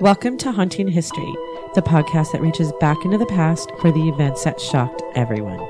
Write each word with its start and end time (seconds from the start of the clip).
Welcome 0.00 0.38
to 0.38 0.50
Haunting 0.50 0.88
History, 0.88 1.30
the 1.74 1.82
podcast 1.82 2.32
that 2.32 2.40
reaches 2.40 2.72
back 2.80 3.04
into 3.04 3.18
the 3.18 3.26
past 3.26 3.70
for 3.82 3.92
the 3.92 4.08
events 4.08 4.44
that 4.44 4.58
shocked 4.58 5.02
everyone. 5.14 5.60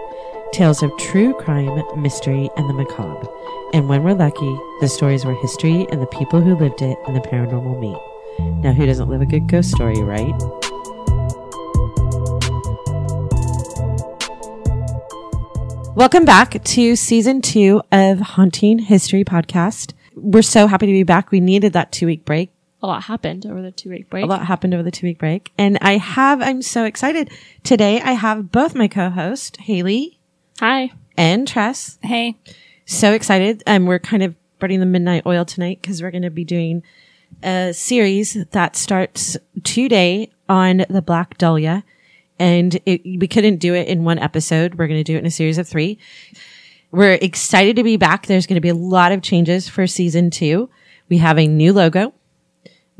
Tales 0.53 0.85
of 0.85 0.97
true 0.99 1.35
crime, 1.35 1.83
mystery, 2.01 2.49
and 2.57 2.71
the 2.71 2.73
macabre. 2.73 3.27
And 3.75 3.89
when 3.89 4.05
we're 4.05 4.15
lucky, 4.15 4.57
the 4.81 4.87
stories 4.87 5.25
where 5.25 5.35
history 5.35 5.85
and 5.91 6.01
the 6.01 6.07
people 6.07 6.41
who 6.41 6.55
lived 6.55 6.81
it 6.81 6.97
and 7.09 7.17
the 7.17 7.21
paranormal 7.21 7.81
meet. 7.81 8.63
Now, 8.63 8.73
who 8.73 8.87
doesn't 8.87 9.09
live 9.09 9.21
a 9.21 9.27
good 9.27 9.49
ghost 9.49 9.73
story, 9.73 10.01
right? 10.01 10.29
Welcome 15.97 16.25
back 16.25 16.63
to 16.63 16.95
season 16.95 17.43
two 17.43 17.83
of 17.91 18.21
Haunting 18.21 18.79
History 18.79 19.25
Podcast. 19.25 19.93
We're 20.15 20.43
so 20.43 20.69
happy 20.69 20.87
to 20.87 20.93
be 20.93 21.03
back. 21.03 21.33
We 21.33 21.41
needed 21.41 21.73
that 21.73 21.91
two 21.91 22.07
week 22.07 22.25
break. 22.25 22.53
A 22.83 22.87
lot 22.87 23.03
happened 23.03 23.45
over 23.45 23.61
the 23.61 23.71
two 23.71 23.91
week 23.91 24.09
break. 24.09 24.25
A 24.25 24.27
lot 24.27 24.47
happened 24.47 24.73
over 24.73 24.83
the 24.83 24.91
two 24.91 25.07
week 25.07 25.19
break. 25.19 25.53
And 25.59 25.77
I 25.83 25.99
have, 25.99 26.41
I'm 26.41 26.63
so 26.63 26.85
excited. 26.85 27.31
Today 27.63 28.01
I 28.01 28.13
have 28.13 28.51
both 28.51 28.75
my 28.75 28.89
co-host, 28.89 29.59
Haley 29.59 30.19
Hi. 30.61 30.91
and 31.17 31.47
Tress. 31.47 31.99
Hey. 32.03 32.39
So 32.87 33.13
excited. 33.13 33.63
Um, 33.67 33.87
we're 33.87 33.99
kind 33.99 34.23
of 34.23 34.35
burning 34.59 34.81
the 34.81 34.87
midnight 34.87 35.25
oil 35.27 35.45
tonight 35.45 35.81
because 35.83 36.03
we're 36.03 36.11
going 36.11 36.23
to 36.23 36.31
be 36.31 36.45
doing 36.45 36.83
a 37.43 37.73
series 37.73 38.37
that 38.51 38.77
starts 38.77 39.37
today 39.63 40.31
on 40.49 40.85
the 40.89 41.03
Black 41.03 41.37
Dahlia. 41.39 41.85
And 42.39 42.81
it, 42.87 43.03
we 43.05 43.29
couldn't 43.29 43.59
do 43.59 43.75
it 43.75 43.89
in 43.89 44.05
one 44.05 44.19
episode. 44.19 44.77
We're 44.77 44.87
going 44.87 45.01
to 45.01 45.05
do 45.05 45.17
it 45.17 45.21
in 45.21 45.27
a 45.27 45.31
series 45.31 45.59
of 45.59 45.69
three. 45.69 45.99
We're 46.91 47.13
excited 47.13 47.77
to 47.77 47.85
be 47.85 47.99
back. 47.99 48.27
There's 48.27 48.47
going 48.47 48.57
to 48.57 48.61
be 48.63 48.71
a 48.71 48.75
lot 48.75 49.13
of 49.13 49.21
changes 49.23 49.69
for 49.69 49.87
season 49.87 50.31
two. 50.31 50.71
We 51.11 51.19
have 51.19 51.39
a 51.39 51.47
new 51.47 51.75
logo. 51.75 52.15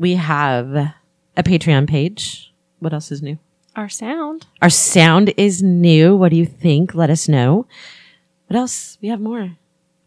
We 0.01 0.15
have 0.15 0.73
a 0.75 0.95
Patreon 1.43 1.87
page. 1.87 2.51
What 2.79 2.91
else 2.91 3.11
is 3.11 3.21
new? 3.21 3.37
Our 3.75 3.87
sound. 3.87 4.47
Our 4.59 4.71
sound 4.71 5.31
is 5.37 5.61
new. 5.61 6.15
What 6.15 6.29
do 6.31 6.37
you 6.37 6.45
think? 6.47 6.95
Let 6.95 7.11
us 7.11 7.27
know. 7.29 7.67
What 8.47 8.57
else? 8.57 8.97
We 8.99 9.09
have 9.09 9.21
more. 9.21 9.57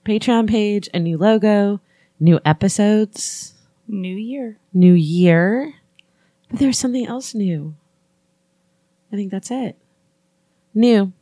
Patreon 0.05 0.51
page, 0.51 0.89
a 0.92 0.98
new 0.98 1.17
logo, 1.17 1.81
new 2.19 2.41
episodes, 2.45 3.55
New 3.86 4.17
year. 4.17 4.59
new 4.73 4.95
year. 4.95 5.75
But 6.51 6.58
there's 6.58 6.77
something 6.79 7.06
else 7.06 7.33
new. 7.33 7.77
I 9.12 9.17
think 9.17 9.31
that's 9.31 9.53
it. 9.53 9.79
New. 10.75 11.12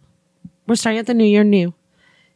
We're 0.67 0.77
starting 0.77 0.98
at 0.98 1.07
the 1.07 1.12
new 1.12 1.27
year 1.27 1.45
new. 1.45 1.75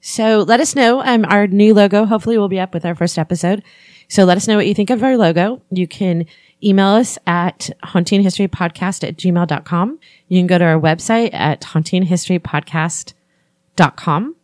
So 0.03 0.45
let 0.47 0.61
us 0.61 0.77
know. 0.77 1.01
Um, 1.03 1.25
our 1.25 1.47
new 1.47 1.73
logo 1.73 2.05
hopefully 2.05 2.37
will 2.37 2.51
be 2.51 2.61
up 2.61 2.75
with 2.75 2.85
our 2.85 2.95
first 2.95 3.19
episode. 3.19 3.63
So 4.09 4.25
let 4.25 4.37
us 4.37 4.47
know 4.49 4.57
what 4.57 4.67
you 4.67 4.75
think 4.75 4.91
of 4.91 5.03
our 5.03 5.17
logo. 5.17 5.63
You 5.71 5.87
can 5.89 6.27
email 6.65 6.89
us 6.89 7.19
at 7.27 7.71
hauntinghistorypodcast 7.85 9.07
at 9.07 9.17
gmail.com. 9.17 9.99
You 10.29 10.41
can 10.41 10.47
go 10.47 10.59
to 10.59 10.65
our 10.65 10.81
website 10.81 11.35
at 11.35 11.61
hauntinghistorypodcast.com 11.63 14.37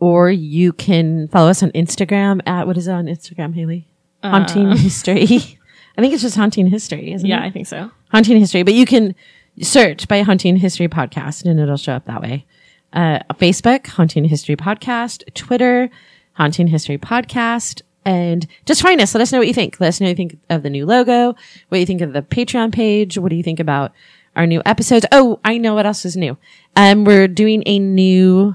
or 0.00 0.30
you 0.30 0.72
can 0.72 1.28
follow 1.28 1.48
us 1.50 1.62
on 1.62 1.70
Instagram 1.72 2.40
at, 2.46 2.66
what 2.66 2.76
is 2.76 2.88
it 2.88 2.92
on 2.92 3.06
Instagram, 3.06 3.54
Haley? 3.54 3.86
Haunting 4.22 4.76
History. 4.76 5.24
I 5.96 6.00
think 6.00 6.12
it's 6.12 6.22
just 6.22 6.36
Haunting 6.36 6.66
History, 6.66 7.12
isn't 7.12 7.28
Yeah, 7.28 7.42
it? 7.42 7.46
I 7.46 7.50
think 7.50 7.66
so. 7.68 7.90
Haunting 8.10 8.38
History, 8.38 8.62
but 8.64 8.74
you 8.74 8.84
can 8.86 9.14
search 9.62 10.08
by 10.08 10.22
Haunting 10.22 10.56
History 10.56 10.88
Podcast 10.88 11.44
and 11.44 11.60
it'll 11.60 11.76
show 11.76 11.92
up 11.92 12.06
that 12.06 12.20
way. 12.20 12.44
Uh, 12.92 13.20
Facebook, 13.34 13.86
Haunting 13.86 14.24
History 14.24 14.56
Podcast, 14.56 15.22
Twitter, 15.34 15.88
Haunting 16.32 16.66
History 16.68 16.98
Podcast, 16.98 17.82
and 18.04 18.46
just 18.66 18.82
find 18.82 19.00
us. 19.00 19.14
Let 19.14 19.22
us 19.22 19.32
know 19.32 19.38
what 19.38 19.48
you 19.48 19.54
think. 19.54 19.80
Let 19.80 19.88
us 19.88 20.00
know 20.00 20.06
what 20.06 20.10
you 20.10 20.16
think 20.16 20.38
of 20.50 20.62
the 20.62 20.70
new 20.70 20.86
logo, 20.86 21.34
what 21.68 21.78
you 21.78 21.86
think 21.86 22.00
of 22.00 22.12
the 22.12 22.22
Patreon 22.22 22.72
page, 22.72 23.18
what 23.18 23.30
do 23.30 23.36
you 23.36 23.42
think 23.42 23.60
about 23.60 23.92
our 24.36 24.46
new 24.46 24.62
episodes. 24.64 25.06
Oh, 25.12 25.40
I 25.44 25.58
know 25.58 25.74
what 25.74 25.86
else 25.86 26.04
is 26.04 26.16
new. 26.16 26.36
Um, 26.76 27.04
we're 27.04 27.28
doing 27.28 27.62
a 27.66 27.78
new 27.78 28.54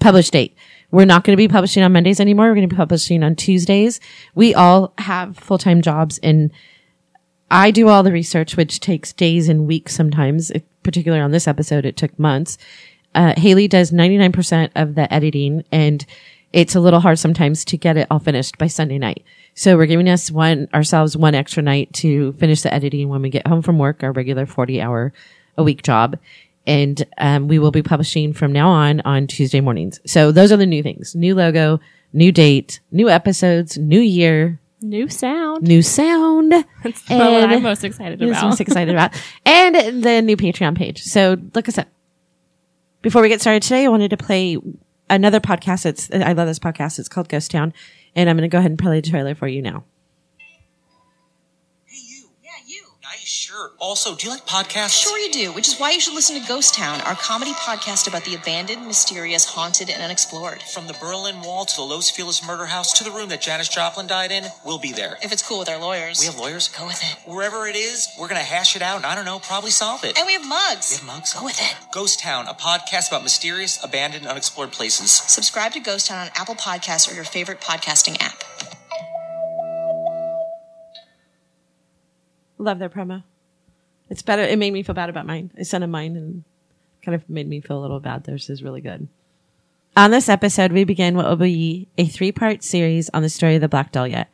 publish 0.00 0.30
date. 0.30 0.56
We're 0.90 1.04
not 1.04 1.24
going 1.24 1.34
to 1.34 1.40
be 1.40 1.48
publishing 1.48 1.82
on 1.82 1.92
Mondays 1.92 2.20
anymore. 2.20 2.46
We're 2.46 2.56
going 2.56 2.68
to 2.68 2.74
be 2.74 2.78
publishing 2.78 3.22
on 3.22 3.36
Tuesdays. 3.36 4.00
We 4.34 4.54
all 4.54 4.92
have 4.98 5.36
full-time 5.36 5.82
jobs 5.82 6.18
and 6.18 6.50
I 7.50 7.70
do 7.70 7.88
all 7.88 8.02
the 8.02 8.12
research, 8.12 8.56
which 8.56 8.80
takes 8.80 9.12
days 9.12 9.48
and 9.48 9.66
weeks 9.66 9.94
sometimes. 9.94 10.50
It, 10.50 10.64
particularly 10.82 11.22
on 11.22 11.32
this 11.32 11.48
episode, 11.48 11.84
it 11.84 11.96
took 11.96 12.16
months. 12.18 12.58
Uh, 13.14 13.34
Haley 13.36 13.66
does 13.66 13.90
99% 13.90 14.70
of 14.76 14.94
the 14.94 15.12
editing 15.12 15.64
and 15.72 16.06
it's 16.52 16.74
a 16.74 16.80
little 16.80 17.00
hard 17.00 17.18
sometimes 17.18 17.64
to 17.66 17.76
get 17.76 17.96
it 17.96 18.06
all 18.10 18.18
finished 18.18 18.58
by 18.58 18.66
Sunday 18.66 18.98
night. 18.98 19.24
So 19.54 19.76
we're 19.76 19.86
giving 19.86 20.08
us 20.08 20.30
one, 20.30 20.68
ourselves 20.74 21.16
one 21.16 21.34
extra 21.34 21.62
night 21.62 21.92
to 21.94 22.32
finish 22.34 22.62
the 22.62 22.72
editing 22.72 23.08
when 23.08 23.22
we 23.22 23.30
get 23.30 23.46
home 23.46 23.62
from 23.62 23.78
work, 23.78 24.02
our 24.02 24.12
regular 24.12 24.46
40 24.46 24.80
hour 24.80 25.12
a 25.56 25.62
week 25.62 25.82
job. 25.82 26.18
And, 26.66 27.04
um, 27.18 27.48
we 27.48 27.58
will 27.58 27.70
be 27.70 27.82
publishing 27.82 28.32
from 28.32 28.52
now 28.52 28.68
on 28.68 29.00
on 29.02 29.26
Tuesday 29.26 29.60
mornings. 29.60 30.00
So 30.06 30.30
those 30.32 30.52
are 30.52 30.56
the 30.56 30.66
new 30.66 30.82
things. 30.82 31.14
New 31.14 31.34
logo, 31.34 31.80
new 32.12 32.32
date, 32.32 32.80
new 32.90 33.08
episodes, 33.08 33.78
new 33.78 34.00
year, 34.00 34.58
New 34.82 35.08
sound. 35.08 35.62
new 35.66 35.82
sound. 35.82 36.52
That's 36.82 37.02
the 37.02 37.16
one 37.16 37.50
I'm 37.50 37.62
most 37.62 37.84
excited 37.84 38.18
what 38.20 38.30
about. 38.30 38.44
most 38.44 38.60
excited 38.60 38.94
about. 38.94 39.12
And 39.44 40.02
the 40.02 40.22
new 40.22 40.36
Patreon 40.36 40.76
page. 40.76 41.02
So 41.02 41.36
look 41.54 41.68
us 41.68 41.76
up. 41.78 41.88
Before 43.02 43.20
we 43.22 43.28
get 43.28 43.40
started 43.40 43.62
today, 43.62 43.84
I 43.84 43.88
wanted 43.88 44.10
to 44.10 44.16
play 44.16 44.56
another 45.10 45.40
podcast. 45.40 45.84
It's, 45.84 46.10
I 46.10 46.32
love 46.32 46.46
this 46.46 46.58
podcast. 46.58 46.98
It's 46.98 47.08
called 47.08 47.28
Ghost 47.28 47.50
Town. 47.50 47.74
And 48.16 48.28
I'm 48.28 48.36
going 48.36 48.48
to 48.48 48.52
go 48.52 48.58
ahead 48.58 48.70
and 48.70 48.78
play 48.78 49.00
the 49.00 49.10
trailer 49.10 49.34
for 49.34 49.46
you 49.46 49.62
now. 49.62 49.84
Nice 53.60 53.68
shirt. 53.68 53.76
Also, 53.78 54.14
do 54.14 54.26
you 54.26 54.32
like 54.32 54.46
podcasts? 54.46 55.02
Sure 55.02 55.18
you 55.18 55.30
do, 55.30 55.52
which 55.52 55.68
is 55.68 55.78
why 55.78 55.90
you 55.92 56.00
should 56.00 56.14
listen 56.14 56.40
to 56.40 56.46
Ghost 56.48 56.74
Town, 56.74 57.00
our 57.02 57.14
comedy 57.14 57.52
podcast 57.52 58.08
about 58.08 58.24
the 58.24 58.34
abandoned, 58.34 58.86
mysterious, 58.86 59.44
haunted, 59.44 59.90
and 59.90 60.02
unexplored. 60.02 60.62
From 60.62 60.86
the 60.86 60.94
Berlin 60.94 61.40
Wall 61.42 61.64
to 61.64 61.76
the 61.76 61.82
Los 61.82 62.10
Feliz 62.10 62.46
murder 62.46 62.66
house 62.66 62.92
to 62.98 63.04
the 63.04 63.10
room 63.10 63.28
that 63.30 63.40
Janis 63.40 63.68
Joplin 63.68 64.06
died 64.06 64.30
in, 64.30 64.44
we'll 64.64 64.78
be 64.78 64.92
there. 64.92 65.16
If 65.22 65.32
it's 65.32 65.46
cool 65.46 65.58
with 65.58 65.68
our 65.68 65.78
lawyers. 65.78 66.20
We 66.20 66.26
have 66.26 66.38
lawyers. 66.38 66.68
Go 66.68 66.86
with 66.86 67.00
it. 67.02 67.30
Wherever 67.30 67.66
it 67.66 67.76
is, 67.76 68.08
we're 68.18 68.28
going 68.28 68.40
to 68.40 68.46
hash 68.46 68.76
it 68.76 68.82
out 68.82 68.96
and 68.96 69.06
I 69.06 69.14
don't 69.14 69.24
know, 69.24 69.38
probably 69.38 69.70
solve 69.70 70.04
it. 70.04 70.16
and 70.18 70.26
we 70.26 70.32
have 70.34 70.46
mugs. 70.46 70.90
We 70.90 70.96
have 71.06 71.06
mugs. 71.16 71.34
Go 71.34 71.44
with 71.44 71.60
it. 71.60 71.76
Ghost 71.92 72.20
Town, 72.20 72.46
a 72.46 72.54
podcast 72.54 73.08
about 73.08 73.22
mysterious, 73.22 73.82
abandoned, 73.82 74.26
unexplored 74.26 74.72
places. 74.72 75.10
Subscribe 75.10 75.72
to 75.72 75.80
Ghost 75.80 76.06
Town 76.08 76.26
on 76.26 76.32
Apple 76.36 76.54
Podcasts 76.54 77.10
or 77.10 77.14
your 77.14 77.24
favorite 77.24 77.60
podcasting 77.60 78.20
app. 78.20 78.42
Love 82.58 82.78
their 82.78 82.90
promo. 82.90 83.22
It's 84.10 84.22
better. 84.22 84.42
It 84.42 84.58
made 84.58 84.72
me 84.72 84.82
feel 84.82 84.94
bad 84.94 85.08
about 85.08 85.26
mine. 85.26 85.52
I 85.58 85.62
sent 85.62 85.84
a 85.84 85.86
mine 85.86 86.16
and 86.16 86.44
kind 87.02 87.14
of 87.14 87.28
made 87.30 87.48
me 87.48 87.60
feel 87.60 87.78
a 87.78 87.80
little 87.80 88.00
bad. 88.00 88.24
Theirs 88.24 88.50
is 88.50 88.62
really 88.62 88.80
good. 88.80 89.08
On 89.96 90.10
this 90.10 90.28
episode, 90.28 90.72
we 90.72 90.84
begin 90.84 91.16
what 91.16 91.26
will 91.26 91.36
be 91.36 91.88
a 91.96 92.06
three 92.06 92.32
part 92.32 92.62
series 92.62 93.08
on 93.10 93.22
the 93.22 93.28
story 93.28 93.54
of 93.54 93.60
the 93.60 93.68
Black 93.68 93.92
Dahlia. 93.92 94.26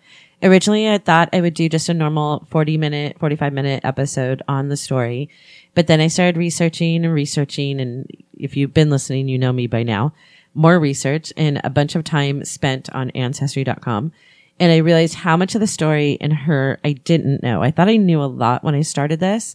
Originally, 0.43 0.89
I 0.89 0.99
thought 0.99 1.31
I 1.33 1.41
would 1.41 1.55
do 1.55 1.69
just 1.69 1.89
a 1.89 1.95
normal 1.95 2.47
40 2.51 2.77
minute, 2.77 3.19
45 3.19 3.53
minute 3.53 3.85
episode 3.85 4.43
on 4.49 4.69
the 4.69 4.77
story. 4.77 5.31
But 5.75 5.87
then 5.87 6.01
I 6.01 6.09
started 6.09 6.37
researching 6.37 7.05
and 7.05 7.15
researching. 7.15 7.81
And 7.81 8.07
if 8.35 8.57
you've 8.57 8.75
been 8.75 8.91
listening, 8.91 9.29
you 9.29 9.39
know 9.39 9.53
me 9.53 9.67
by 9.67 9.83
now. 9.83 10.13
More 10.55 10.79
research 10.79 11.33
and 11.37 11.61
a 11.65 11.71
bunch 11.71 11.95
of 11.95 12.05
time 12.05 12.45
spent 12.45 12.91
on 12.95 13.11
ancestry.com. 13.11 14.13
And 14.59 14.73
I 14.73 14.79
realized 14.79 15.15
how 15.15 15.37
much 15.37 15.55
of 15.55 15.61
the 15.61 15.67
story 15.67 16.17
and 16.21 16.33
her 16.33 16.79
I 16.85 16.93
didn't 16.93 17.43
know. 17.43 17.63
I 17.63 17.71
thought 17.71 17.89
I 17.89 17.97
knew 17.97 18.23
a 18.23 18.25
lot 18.25 18.65
when 18.65 18.75
I 18.75 18.83
started 18.83 19.21
this. 19.21 19.55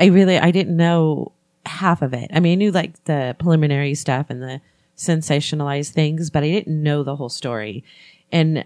I 0.00 0.06
really, 0.06 0.38
I 0.38 0.50
didn't 0.50 0.76
know 0.76 1.32
half 1.66 2.02
of 2.02 2.14
it. 2.14 2.30
I 2.32 2.40
mean, 2.40 2.52
I 2.52 2.54
knew 2.54 2.70
like 2.70 3.04
the 3.04 3.36
preliminary 3.38 3.94
stuff 3.94 4.26
and 4.30 4.42
the 4.42 4.60
sensationalized 4.96 5.90
things, 5.90 6.30
but 6.30 6.42
I 6.42 6.48
didn't 6.48 6.82
know 6.82 7.02
the 7.02 7.16
whole 7.16 7.28
story. 7.28 7.84
And 8.32 8.64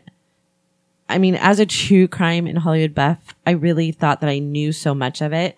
I 1.08 1.18
mean, 1.18 1.34
as 1.34 1.58
a 1.58 1.66
true 1.66 2.08
crime 2.08 2.46
in 2.46 2.56
Hollywood 2.56 2.94
buff, 2.94 3.34
I 3.46 3.50
really 3.50 3.92
thought 3.92 4.20
that 4.20 4.30
I 4.30 4.38
knew 4.38 4.72
so 4.72 4.94
much 4.94 5.20
of 5.20 5.32
it. 5.32 5.56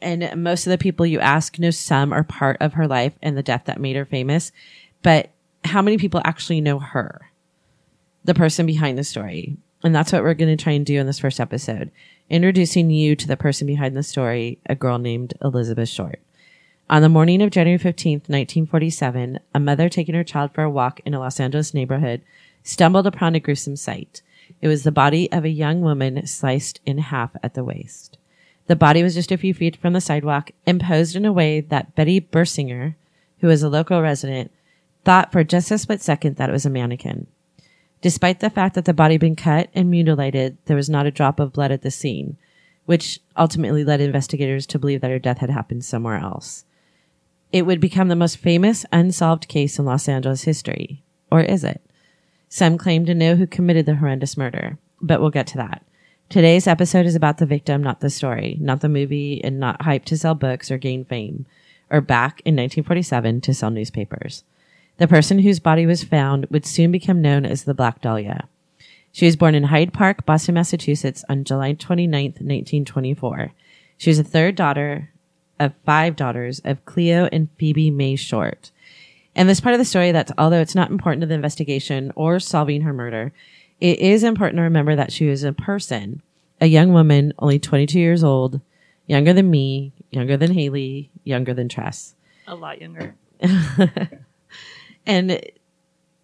And 0.00 0.42
most 0.42 0.66
of 0.66 0.70
the 0.70 0.78
people 0.78 1.06
you 1.06 1.20
ask 1.20 1.58
know 1.58 1.70
some 1.70 2.12
or 2.12 2.22
part 2.22 2.56
of 2.60 2.74
her 2.74 2.86
life 2.86 3.12
and 3.22 3.36
the 3.36 3.42
death 3.42 3.62
that 3.66 3.80
made 3.80 3.96
her 3.96 4.04
famous. 4.04 4.52
But 5.02 5.30
how 5.64 5.82
many 5.82 5.98
people 5.98 6.20
actually 6.24 6.60
know 6.60 6.78
her? 6.78 7.25
The 8.26 8.34
person 8.34 8.66
behind 8.66 8.98
the 8.98 9.04
story. 9.04 9.56
And 9.84 9.94
that's 9.94 10.12
what 10.12 10.24
we're 10.24 10.34
going 10.34 10.54
to 10.54 10.60
try 10.60 10.72
and 10.72 10.84
do 10.84 10.98
in 10.98 11.06
this 11.06 11.20
first 11.20 11.38
episode. 11.38 11.92
Introducing 12.28 12.90
you 12.90 13.14
to 13.14 13.28
the 13.28 13.36
person 13.36 13.68
behind 13.68 13.96
the 13.96 14.02
story, 14.02 14.58
a 14.66 14.74
girl 14.74 14.98
named 14.98 15.34
Elizabeth 15.40 15.88
Short. 15.88 16.18
On 16.90 17.02
the 17.02 17.08
morning 17.08 17.40
of 17.40 17.52
January 17.52 17.78
15th, 17.78 18.28
1947, 18.28 19.38
a 19.54 19.60
mother 19.60 19.88
taking 19.88 20.16
her 20.16 20.24
child 20.24 20.52
for 20.52 20.64
a 20.64 20.70
walk 20.70 21.00
in 21.04 21.14
a 21.14 21.20
Los 21.20 21.38
Angeles 21.38 21.72
neighborhood 21.72 22.20
stumbled 22.64 23.06
upon 23.06 23.36
a 23.36 23.40
gruesome 23.40 23.76
sight. 23.76 24.22
It 24.60 24.66
was 24.66 24.82
the 24.82 24.90
body 24.90 25.30
of 25.30 25.44
a 25.44 25.48
young 25.48 25.80
woman 25.80 26.26
sliced 26.26 26.80
in 26.84 26.98
half 26.98 27.30
at 27.44 27.54
the 27.54 27.62
waist. 27.62 28.18
The 28.66 28.74
body 28.74 29.04
was 29.04 29.14
just 29.14 29.30
a 29.30 29.38
few 29.38 29.54
feet 29.54 29.76
from 29.76 29.92
the 29.92 30.00
sidewalk 30.00 30.50
and 30.66 30.80
posed 30.80 31.14
in 31.14 31.24
a 31.26 31.32
way 31.32 31.60
that 31.60 31.94
Betty 31.94 32.20
Bersinger, 32.20 32.96
who 33.38 33.46
was 33.46 33.62
a 33.62 33.68
local 33.68 34.02
resident, 34.02 34.50
thought 35.04 35.30
for 35.30 35.44
just 35.44 35.70
a 35.70 35.78
split 35.78 36.02
second 36.02 36.34
that 36.38 36.50
it 36.50 36.52
was 36.52 36.66
a 36.66 36.70
mannequin. 36.70 37.28
Despite 38.00 38.40
the 38.40 38.50
fact 38.50 38.74
that 38.74 38.84
the 38.84 38.94
body 38.94 39.14
had 39.14 39.20
been 39.20 39.36
cut 39.36 39.70
and 39.74 39.90
mutilated, 39.90 40.58
there 40.66 40.76
was 40.76 40.90
not 40.90 41.06
a 41.06 41.10
drop 41.10 41.40
of 41.40 41.52
blood 41.52 41.72
at 41.72 41.82
the 41.82 41.90
scene. 41.90 42.36
which 42.86 43.20
ultimately 43.36 43.84
led 43.84 44.00
investigators 44.00 44.64
to 44.64 44.78
believe 44.78 45.00
that 45.00 45.10
her 45.10 45.18
death 45.18 45.38
had 45.38 45.50
happened 45.50 45.84
somewhere 45.84 46.16
else. 46.16 46.64
It 47.52 47.66
would 47.66 47.80
become 47.80 48.08
the 48.08 48.16
most 48.16 48.38
famous 48.38 48.86
unsolved 48.92 49.48
case 49.48 49.78
in 49.78 49.84
Los 49.84 50.08
Angeles 50.08 50.44
history. 50.44 51.02
Or 51.30 51.40
is 51.40 51.64
it? 51.64 51.82
Some 52.48 52.78
claim 52.78 53.04
to 53.06 53.14
know 53.14 53.34
who 53.34 53.46
committed 53.46 53.86
the 53.86 53.96
horrendous 53.96 54.36
murder, 54.36 54.78
but 55.00 55.20
we'll 55.20 55.30
get 55.30 55.48
to 55.48 55.56
that. 55.58 55.82
Today's 56.28 56.66
episode 56.66 57.06
is 57.06 57.14
about 57.14 57.38
the 57.38 57.46
victim, 57.46 57.82
not 57.82 58.00
the 58.00 58.10
story, 58.10 58.56
not 58.60 58.80
the 58.80 58.88
movie, 58.88 59.42
and 59.42 59.60
not 59.60 59.82
hype 59.82 60.04
to 60.06 60.16
sell 60.16 60.34
books 60.34 60.70
or 60.70 60.78
gain 60.78 61.04
fame, 61.04 61.46
or 61.90 62.00
back 62.00 62.40
in 62.44 62.54
1947 62.54 63.40
to 63.42 63.54
sell 63.54 63.70
newspapers. 63.70 64.44
The 64.98 65.08
person 65.08 65.40
whose 65.40 65.60
body 65.60 65.84
was 65.84 66.04
found 66.04 66.46
would 66.50 66.64
soon 66.64 66.90
become 66.90 67.20
known 67.20 67.44
as 67.44 67.64
the 67.64 67.74
Black 67.74 68.00
Dahlia. 68.00 68.48
She 69.12 69.26
was 69.26 69.36
born 69.36 69.54
in 69.54 69.64
Hyde 69.64 69.92
Park, 69.92 70.24
Boston, 70.26 70.54
Massachusetts 70.54 71.24
on 71.28 71.44
July 71.44 71.74
29th, 71.74 72.40
1924. 72.40 73.52
She 73.98 74.10
was 74.10 74.18
the 74.18 74.24
third 74.24 74.54
daughter 74.54 75.10
of 75.58 75.72
five 75.84 76.16
daughters 76.16 76.60
of 76.64 76.84
Cleo 76.84 77.28
and 77.32 77.48
Phoebe 77.58 77.90
Mae 77.90 78.16
Short. 78.16 78.70
And 79.34 79.48
this 79.48 79.60
part 79.60 79.74
of 79.74 79.78
the 79.78 79.84
story 79.84 80.12
that 80.12 80.32
although 80.38 80.60
it's 80.60 80.74
not 80.74 80.90
important 80.90 81.20
to 81.20 81.26
the 81.26 81.34
investigation 81.34 82.12
or 82.14 82.40
solving 82.40 82.82
her 82.82 82.92
murder, 82.92 83.32
it 83.80 83.98
is 83.98 84.24
important 84.24 84.58
to 84.58 84.62
remember 84.62 84.96
that 84.96 85.12
she 85.12 85.26
was 85.26 85.44
a 85.44 85.52
person, 85.52 86.22
a 86.60 86.66
young 86.66 86.92
woman, 86.92 87.34
only 87.38 87.58
22 87.58 87.98
years 87.98 88.24
old, 88.24 88.60
younger 89.06 89.32
than 89.32 89.50
me, 89.50 89.92
younger 90.10 90.36
than 90.36 90.52
Haley, 90.52 91.10
younger 91.24 91.52
than 91.52 91.68
Tress. 91.68 92.14
A 92.46 92.54
lot 92.54 92.80
younger. 92.80 93.14
and 95.06 95.40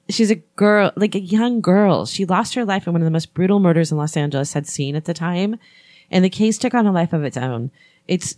she's 0.09 0.31
a 0.31 0.37
girl, 0.37 0.93
like 0.97 1.15
a 1.15 1.21
young 1.21 1.61
girl. 1.61 2.07
She 2.07 2.25
lost 2.25 2.55
her 2.55 2.65
life 2.65 2.87
in 2.87 2.93
one 2.93 3.03
of 3.03 3.07
the 3.07 3.11
most 3.11 3.35
brutal 3.35 3.61
murders 3.61 3.91
in 3.91 3.99
Los 3.99 4.17
Angeles 4.17 4.53
had 4.53 4.67
seen 4.67 4.97
at 4.97 5.05
the 5.05 5.15
time. 5.15 5.59
And 6.11 6.25
the 6.25 6.31
case 6.31 6.59
took 6.59 6.75
on 6.75 6.87
a 6.87 6.93
life 6.93 7.13
of 7.13 7.25
its 7.25 7.37
own. 7.37 7.71
It's, 8.07 8.37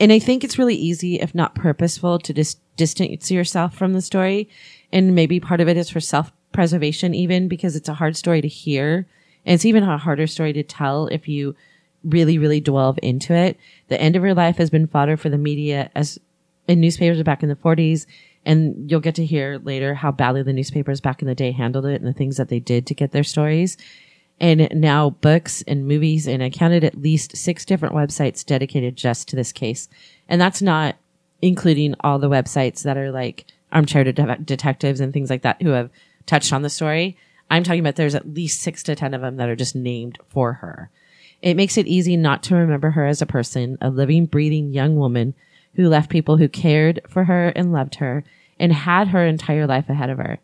and 0.00 0.12
I 0.12 0.18
think 0.18 0.42
it's 0.42 0.58
really 0.58 0.74
easy, 0.74 1.20
if 1.20 1.34
not 1.34 1.54
purposeful, 1.54 2.18
to 2.20 2.32
dis- 2.32 2.56
distance 2.76 3.30
yourself 3.30 3.74
from 3.74 3.92
the 3.92 4.02
story. 4.02 4.48
And 4.92 5.14
maybe 5.14 5.38
part 5.38 5.60
of 5.60 5.68
it 5.68 5.76
is 5.76 5.90
for 5.90 6.00
self 6.00 6.32
preservation, 6.52 7.14
even 7.14 7.48
because 7.48 7.76
it's 7.76 7.88
a 7.88 7.94
hard 7.94 8.16
story 8.16 8.40
to 8.40 8.48
hear. 8.48 9.06
And 9.44 9.54
it's 9.54 9.64
even 9.64 9.84
a 9.84 9.98
harder 9.98 10.26
story 10.26 10.52
to 10.54 10.62
tell 10.62 11.06
if 11.08 11.28
you 11.28 11.54
really, 12.02 12.38
really 12.38 12.60
delve 12.60 12.98
into 13.02 13.32
it. 13.34 13.56
The 13.88 14.00
end 14.00 14.16
of 14.16 14.22
her 14.22 14.34
life 14.34 14.56
has 14.56 14.70
been 14.70 14.86
fodder 14.86 15.16
for 15.16 15.28
the 15.28 15.38
media 15.38 15.90
as 15.94 16.18
in 16.66 16.80
newspapers 16.80 17.22
back 17.22 17.42
in 17.42 17.48
the 17.48 17.56
40s 17.56 18.06
and 18.46 18.88
you'll 18.88 19.00
get 19.00 19.16
to 19.16 19.24
hear 19.26 19.60
later 19.64 19.92
how 19.94 20.12
badly 20.12 20.42
the 20.44 20.52
newspapers 20.52 21.00
back 21.00 21.20
in 21.20 21.26
the 21.26 21.34
day 21.34 21.50
handled 21.50 21.84
it 21.84 22.00
and 22.00 22.06
the 22.06 22.16
things 22.16 22.36
that 22.36 22.48
they 22.48 22.60
did 22.60 22.86
to 22.86 22.94
get 22.94 23.10
their 23.10 23.24
stories. 23.24 23.76
And 24.38 24.68
now 24.72 25.10
books 25.10 25.62
and 25.66 25.88
movies, 25.88 26.28
and 26.28 26.42
I 26.42 26.50
counted 26.50 26.84
at 26.84 27.00
least 27.00 27.36
six 27.36 27.64
different 27.64 27.94
websites 27.94 28.46
dedicated 28.46 28.94
just 28.94 29.28
to 29.28 29.36
this 29.36 29.50
case. 29.50 29.88
And 30.28 30.40
that's 30.40 30.62
not 30.62 30.94
including 31.42 31.96
all 32.00 32.20
the 32.20 32.30
websites 32.30 32.84
that 32.84 32.96
are 32.96 33.10
like 33.10 33.46
armchair 33.72 34.04
de- 34.04 34.38
detectives 34.44 35.00
and 35.00 35.12
things 35.12 35.28
like 35.28 35.42
that 35.42 35.60
who 35.60 35.70
have 35.70 35.90
touched 36.26 36.52
on 36.52 36.62
the 36.62 36.70
story. 36.70 37.16
I'm 37.50 37.64
talking 37.64 37.80
about 37.80 37.96
there's 37.96 38.14
at 38.14 38.32
least 38.32 38.60
six 38.60 38.84
to 38.84 38.94
10 38.94 39.12
of 39.12 39.22
them 39.22 39.36
that 39.38 39.48
are 39.48 39.56
just 39.56 39.74
named 39.74 40.18
for 40.28 40.54
her. 40.54 40.90
It 41.42 41.56
makes 41.56 41.76
it 41.76 41.88
easy 41.88 42.16
not 42.16 42.44
to 42.44 42.54
remember 42.54 42.90
her 42.90 43.06
as 43.06 43.20
a 43.20 43.26
person, 43.26 43.76
a 43.80 43.90
living, 43.90 44.26
breathing 44.26 44.72
young 44.72 44.96
woman 44.96 45.34
who 45.76 45.88
left 45.88 46.10
people 46.10 46.38
who 46.38 46.48
cared 46.48 47.00
for 47.08 47.24
her 47.24 47.48
and 47.48 47.72
loved 47.72 47.96
her 47.96 48.24
and 48.58 48.72
had 48.72 49.08
her 49.08 49.26
entire 49.26 49.66
life 49.66 49.88
ahead 49.88 50.10
of 50.10 50.18
her. 50.18 50.38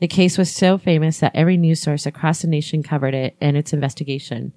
The 0.00 0.08
case 0.08 0.38
was 0.38 0.50
so 0.50 0.78
famous 0.78 1.18
that 1.20 1.34
every 1.34 1.56
news 1.56 1.80
source 1.80 2.06
across 2.06 2.42
the 2.42 2.48
nation 2.48 2.82
covered 2.82 3.14
it 3.14 3.36
and 3.40 3.56
its 3.56 3.72
investigation. 3.72 4.52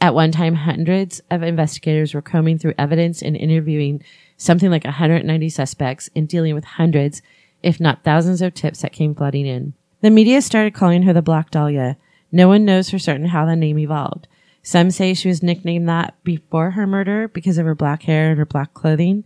At 0.00 0.14
one 0.14 0.32
time, 0.32 0.54
hundreds 0.54 1.20
of 1.30 1.42
investigators 1.42 2.12
were 2.12 2.22
combing 2.22 2.58
through 2.58 2.74
evidence 2.76 3.22
and 3.22 3.36
interviewing 3.36 4.02
something 4.36 4.70
like 4.70 4.84
190 4.84 5.48
suspects 5.48 6.10
and 6.14 6.28
dealing 6.28 6.54
with 6.54 6.64
hundreds, 6.64 7.22
if 7.62 7.80
not 7.80 8.02
thousands 8.02 8.42
of 8.42 8.54
tips 8.54 8.82
that 8.82 8.92
came 8.92 9.14
flooding 9.14 9.46
in. 9.46 9.74
The 10.00 10.10
media 10.10 10.42
started 10.42 10.74
calling 10.74 11.02
her 11.02 11.12
the 11.12 11.22
Black 11.22 11.50
Dahlia. 11.50 11.96
No 12.32 12.48
one 12.48 12.64
knows 12.64 12.90
for 12.90 12.98
certain 12.98 13.26
how 13.26 13.46
the 13.46 13.54
name 13.54 13.78
evolved. 13.78 14.26
Some 14.62 14.90
say 14.90 15.14
she 15.14 15.28
was 15.28 15.42
nicknamed 15.42 15.88
that 15.88 16.14
before 16.24 16.72
her 16.72 16.86
murder 16.86 17.28
because 17.28 17.58
of 17.58 17.66
her 17.66 17.74
black 17.74 18.02
hair 18.02 18.30
and 18.30 18.38
her 18.38 18.46
black 18.46 18.74
clothing, 18.74 19.24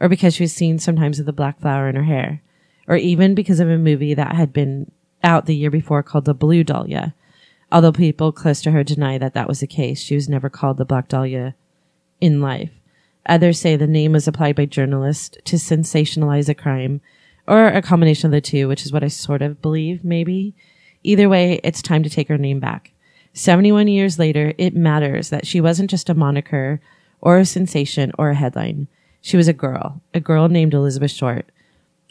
or 0.00 0.08
because 0.08 0.34
she 0.34 0.42
was 0.42 0.52
seen 0.52 0.78
sometimes 0.78 1.18
with 1.18 1.28
a 1.28 1.32
black 1.32 1.60
flower 1.60 1.88
in 1.88 1.96
her 1.96 2.04
hair 2.04 2.42
or 2.86 2.96
even 2.96 3.34
because 3.34 3.60
of 3.60 3.68
a 3.68 3.78
movie 3.78 4.14
that 4.14 4.34
had 4.34 4.52
been 4.52 4.90
out 5.22 5.46
the 5.46 5.56
year 5.56 5.70
before 5.70 6.02
called 6.02 6.24
The 6.24 6.34
Blue 6.34 6.64
Dahlia. 6.64 7.14
Although 7.72 7.92
people 7.92 8.30
close 8.32 8.60
to 8.62 8.70
her 8.70 8.84
deny 8.84 9.18
that 9.18 9.34
that 9.34 9.48
was 9.48 9.60
the 9.60 9.66
case, 9.66 10.00
she 10.00 10.14
was 10.14 10.28
never 10.28 10.50
called 10.50 10.76
the 10.76 10.84
Black 10.84 11.08
Dahlia 11.08 11.54
in 12.20 12.40
life. 12.40 12.70
Others 13.26 13.58
say 13.58 13.74
the 13.74 13.86
name 13.86 14.12
was 14.12 14.28
applied 14.28 14.54
by 14.54 14.66
journalists 14.66 15.38
to 15.44 15.56
sensationalize 15.56 16.48
a 16.48 16.54
crime, 16.54 17.00
or 17.48 17.68
a 17.68 17.82
combination 17.82 18.26
of 18.26 18.32
the 18.32 18.40
two, 18.40 18.68
which 18.68 18.84
is 18.84 18.92
what 18.92 19.02
I 19.02 19.08
sort 19.08 19.42
of 19.42 19.62
believe, 19.62 20.04
maybe. 20.04 20.54
Either 21.02 21.28
way, 21.28 21.60
it's 21.64 21.82
time 21.82 22.02
to 22.02 22.10
take 22.10 22.28
her 22.28 22.38
name 22.38 22.60
back. 22.60 22.92
71 23.32 23.88
years 23.88 24.18
later, 24.18 24.52
it 24.58 24.76
matters 24.76 25.30
that 25.30 25.46
she 25.46 25.60
wasn't 25.60 25.90
just 25.90 26.08
a 26.08 26.14
moniker 26.14 26.80
or 27.20 27.38
a 27.38 27.44
sensation 27.44 28.12
or 28.18 28.30
a 28.30 28.34
headline. 28.34 28.88
She 29.24 29.38
was 29.38 29.48
a 29.48 29.54
girl, 29.54 30.02
a 30.12 30.20
girl 30.20 30.50
named 30.50 30.74
Elizabeth 30.74 31.10
Short, 31.10 31.50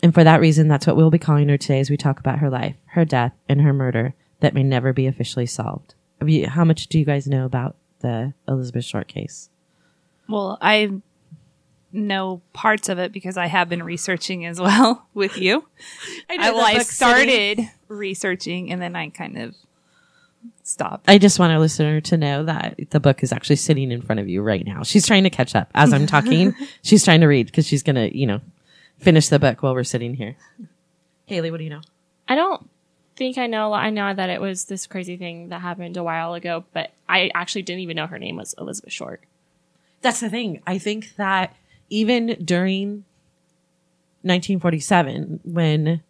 and 0.02 0.16
for 0.16 0.24
that 0.24 0.42
reason, 0.42 0.68
that's 0.68 0.88
what 0.88 0.96
we'll 0.96 1.12
be 1.12 1.20
calling 1.20 1.48
her 1.48 1.60
today 1.60 1.80
as 1.80 1.92
we 1.92 1.96
talk 1.96 2.20
about 2.20 2.40
her 2.40 2.50
life, 2.50 2.76
her 2.88 3.06
death, 3.06 3.34
and 3.48 3.62
her 3.62 3.72
murder 3.72 4.16
that 4.40 4.56
may 4.56 4.64
never 4.64 4.94
be 4.94 5.06
officially 5.06 5.46
solved. 5.46 5.94
You, 6.26 6.48
how 6.48 6.66
much 6.66 6.88
do 6.88 6.98
you 6.98 7.06
guys 7.06 7.28
know 7.28 7.46
about 7.46 7.76
the 8.00 8.34
Elizabeth 8.48 8.84
Short 8.86 9.08
case? 9.08 9.52
Well, 10.28 10.58
I 10.60 10.90
know 11.92 12.42
parts 12.52 12.90
of 12.90 12.98
it 12.98 13.12
because 13.12 13.38
I 13.38 13.46
have 13.46 13.70
been 13.70 13.84
researching 13.84 14.48
as 14.48 14.60
well 14.60 15.08
with 15.14 15.38
you. 15.38 15.68
I, 16.32 16.38
I, 16.40 16.52
well, 16.52 16.66
I 16.66 16.80
started 16.80 17.60
researching 17.90 18.72
and 18.72 18.82
then 18.82 18.96
I 18.96 19.10
kind 19.10 19.38
of 19.38 19.56
stopped. 20.64 21.06
I 21.08 21.18
just 21.18 21.40
want 21.40 21.52
our 21.52 21.60
listener 21.60 22.02
to 22.02 22.18
know 22.18 22.44
that 22.46 22.80
the 22.90 23.00
book 23.00 23.24
is 23.24 23.32
actually 23.32 23.58
sitting 23.58 23.92
in 23.92 24.02
front 24.02 24.20
of 24.20 24.30
you 24.30 24.42
right 24.42 24.66
now. 24.66 24.84
She's 24.84 25.06
trying 25.06 25.24
to 25.24 25.30
catch 25.30 25.56
up 25.56 25.70
as 25.76 25.94
I'm 25.94 26.08
talking. 26.08 26.56
she's 26.84 27.04
trying 27.04 27.22
to 27.22 27.28
read 27.28 27.48
because 27.48 27.68
she's 27.68 27.84
going 27.84 27.96
to, 27.96 28.18
you 28.18 28.26
know, 28.26 28.42
finish 29.00 29.28
the 29.28 29.40
book 29.40 29.62
while 29.62 29.74
we're 29.74 29.84
sitting 29.84 30.16
here. 30.16 30.36
Haley, 31.26 31.52
what 31.52 31.58
do 31.58 31.64
you 31.64 31.70
know? 31.70 31.82
I 32.28 32.36
don't 32.36 32.70
think 33.16 33.38
I 33.38 33.48
know. 33.48 33.68
A 33.68 33.70
lot. 33.70 33.84
I 33.84 33.90
know 33.90 34.14
that 34.14 34.30
it 34.30 34.42
was 34.42 34.66
this 34.66 34.88
crazy 34.88 35.18
thing 35.18 35.50
that 35.50 35.62
happened 35.62 35.98
a 35.98 36.04
while 36.04 36.34
ago, 36.34 36.66
but 36.74 36.92
I 37.08 37.32
actually 37.34 37.64
didn't 37.64 37.82
even 37.82 37.96
know 37.96 38.08
her 38.08 38.20
name 38.20 38.38
was 38.38 38.56
Elizabeth 38.58 38.94
Short. 38.94 39.22
That's 40.02 40.20
the 40.20 40.30
thing. 40.30 40.62
I 40.66 40.78
think 40.78 41.16
that 41.16 41.56
even 41.90 42.38
during 42.44 43.06
1947, 44.24 45.42
when 45.44 46.02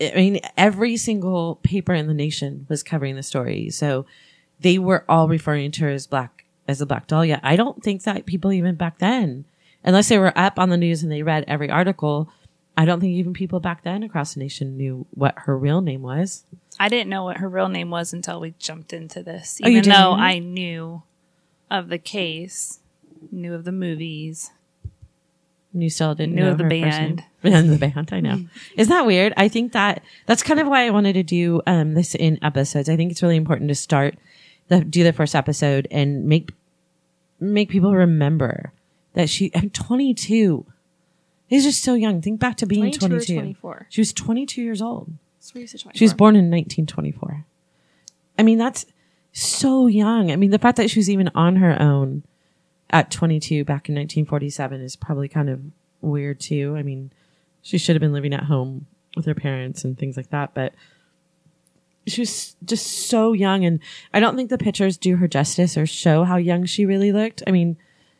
I 0.00 0.12
mean, 0.14 0.40
every 0.56 0.96
single 0.96 1.56
paper 1.62 1.94
in 1.94 2.06
the 2.06 2.14
nation 2.14 2.66
was 2.68 2.82
covering 2.82 3.16
the 3.16 3.22
story. 3.22 3.70
So 3.70 4.06
they 4.60 4.78
were 4.78 5.04
all 5.08 5.28
referring 5.28 5.70
to 5.72 5.84
her 5.84 5.90
as 5.90 6.06
black, 6.06 6.44
as 6.68 6.80
a 6.80 6.86
black 6.86 7.06
dahlia. 7.06 7.40
I 7.42 7.56
don't 7.56 7.82
think 7.82 8.02
that 8.02 8.26
people 8.26 8.52
even 8.52 8.74
back 8.74 8.98
then 8.98 9.46
unless 9.86 10.08
they 10.08 10.18
were 10.18 10.36
up 10.36 10.58
on 10.58 10.68
the 10.68 10.76
news 10.76 11.02
and 11.02 11.10
they 11.10 11.22
read 11.22 11.44
every 11.46 11.70
article, 11.70 12.28
I 12.76 12.84
don't 12.84 13.00
think 13.00 13.12
even 13.14 13.32
people 13.32 13.60
back 13.60 13.84
then 13.84 14.02
across 14.02 14.34
the 14.34 14.40
nation 14.40 14.76
knew 14.76 15.06
what 15.12 15.34
her 15.38 15.56
real 15.56 15.80
name 15.80 16.02
was. 16.02 16.44
I 16.78 16.90
didn't 16.90 17.08
know 17.08 17.24
what 17.24 17.38
her 17.38 17.48
real 17.48 17.68
name 17.68 17.88
was 17.88 18.12
until 18.12 18.40
we 18.40 18.54
jumped 18.58 18.92
into 18.92 19.22
this. 19.22 19.60
Oh, 19.64 19.68
even 19.68 19.90
oh, 19.90 19.94
though 19.94 20.12
I 20.12 20.40
knew 20.40 21.02
of 21.70 21.88
the 21.88 21.98
case, 21.98 22.80
knew 23.30 23.54
of 23.54 23.64
the 23.64 23.72
movies. 23.72 24.50
You 25.72 25.88
still 25.88 26.14
didn't 26.14 26.34
knew 26.34 26.44
know 26.44 26.50
of 26.50 26.58
the 26.58 26.64
band. 26.64 27.24
And 27.52 27.70
the 27.70 27.78
band, 27.78 28.10
I 28.12 28.20
know. 28.20 28.44
Isn't 28.76 28.90
that 28.90 29.06
weird? 29.06 29.32
I 29.36 29.48
think 29.48 29.72
that 29.72 30.02
that's 30.26 30.42
kind 30.42 30.60
of 30.60 30.66
why 30.66 30.86
I 30.86 30.90
wanted 30.90 31.14
to 31.14 31.22
do 31.22 31.62
um, 31.66 31.94
this 31.94 32.14
in 32.14 32.38
episodes. 32.42 32.88
I 32.88 32.96
think 32.96 33.10
it's 33.10 33.22
really 33.22 33.36
important 33.36 33.68
to 33.68 33.74
start 33.74 34.16
the 34.68 34.84
do 34.84 35.04
the 35.04 35.12
first 35.12 35.34
episode 35.34 35.86
and 35.90 36.24
make 36.24 36.50
make 37.40 37.68
people 37.68 37.94
remember 37.94 38.72
that 39.14 39.28
she, 39.28 39.50
I'm 39.54 39.70
22. 39.70 40.66
He's 41.48 41.64
just 41.64 41.82
so 41.82 41.94
young. 41.94 42.20
Think 42.20 42.40
back 42.40 42.56
to 42.58 42.66
being 42.66 42.92
22. 42.92 43.34
24. 43.34 43.86
She 43.88 44.00
was 44.00 44.12
22 44.12 44.62
years 44.62 44.82
old. 44.82 45.12
She 45.94 46.04
was 46.04 46.14
born 46.14 46.34
in 46.34 46.50
1924. 46.50 47.46
I 48.38 48.42
mean, 48.42 48.58
that's 48.58 48.84
so 49.32 49.86
young. 49.86 50.30
I 50.30 50.36
mean, 50.36 50.50
the 50.50 50.58
fact 50.58 50.76
that 50.76 50.90
she 50.90 50.98
was 50.98 51.08
even 51.08 51.30
on 51.34 51.56
her 51.56 51.80
own 51.80 52.24
at 52.90 53.10
22 53.10 53.64
back 53.64 53.88
in 53.88 53.94
1947 53.94 54.80
is 54.80 54.96
probably 54.96 55.28
kind 55.28 55.48
of 55.48 55.60
weird 56.00 56.40
too. 56.40 56.74
I 56.76 56.82
mean, 56.82 57.12
she 57.66 57.78
should 57.78 57.96
have 57.96 58.00
been 58.00 58.12
living 58.12 58.32
at 58.32 58.44
home 58.44 58.86
with 59.16 59.24
her 59.26 59.34
parents 59.34 59.82
and 59.82 59.98
things 59.98 60.16
like 60.16 60.30
that, 60.30 60.54
but 60.54 60.72
she 62.06 62.20
was 62.20 62.54
just 62.64 63.08
so 63.08 63.32
young. 63.32 63.64
And 63.64 63.80
I 64.14 64.20
don't 64.20 64.36
think 64.36 64.50
the 64.50 64.56
pictures 64.58 64.96
do 64.96 65.16
her 65.16 65.26
justice 65.26 65.76
or 65.76 65.84
show 65.84 66.22
how 66.22 66.36
young 66.36 66.64
she 66.64 66.86
really 66.86 67.10
looked. 67.10 67.42
I 67.44 67.50
mean, 67.50 67.76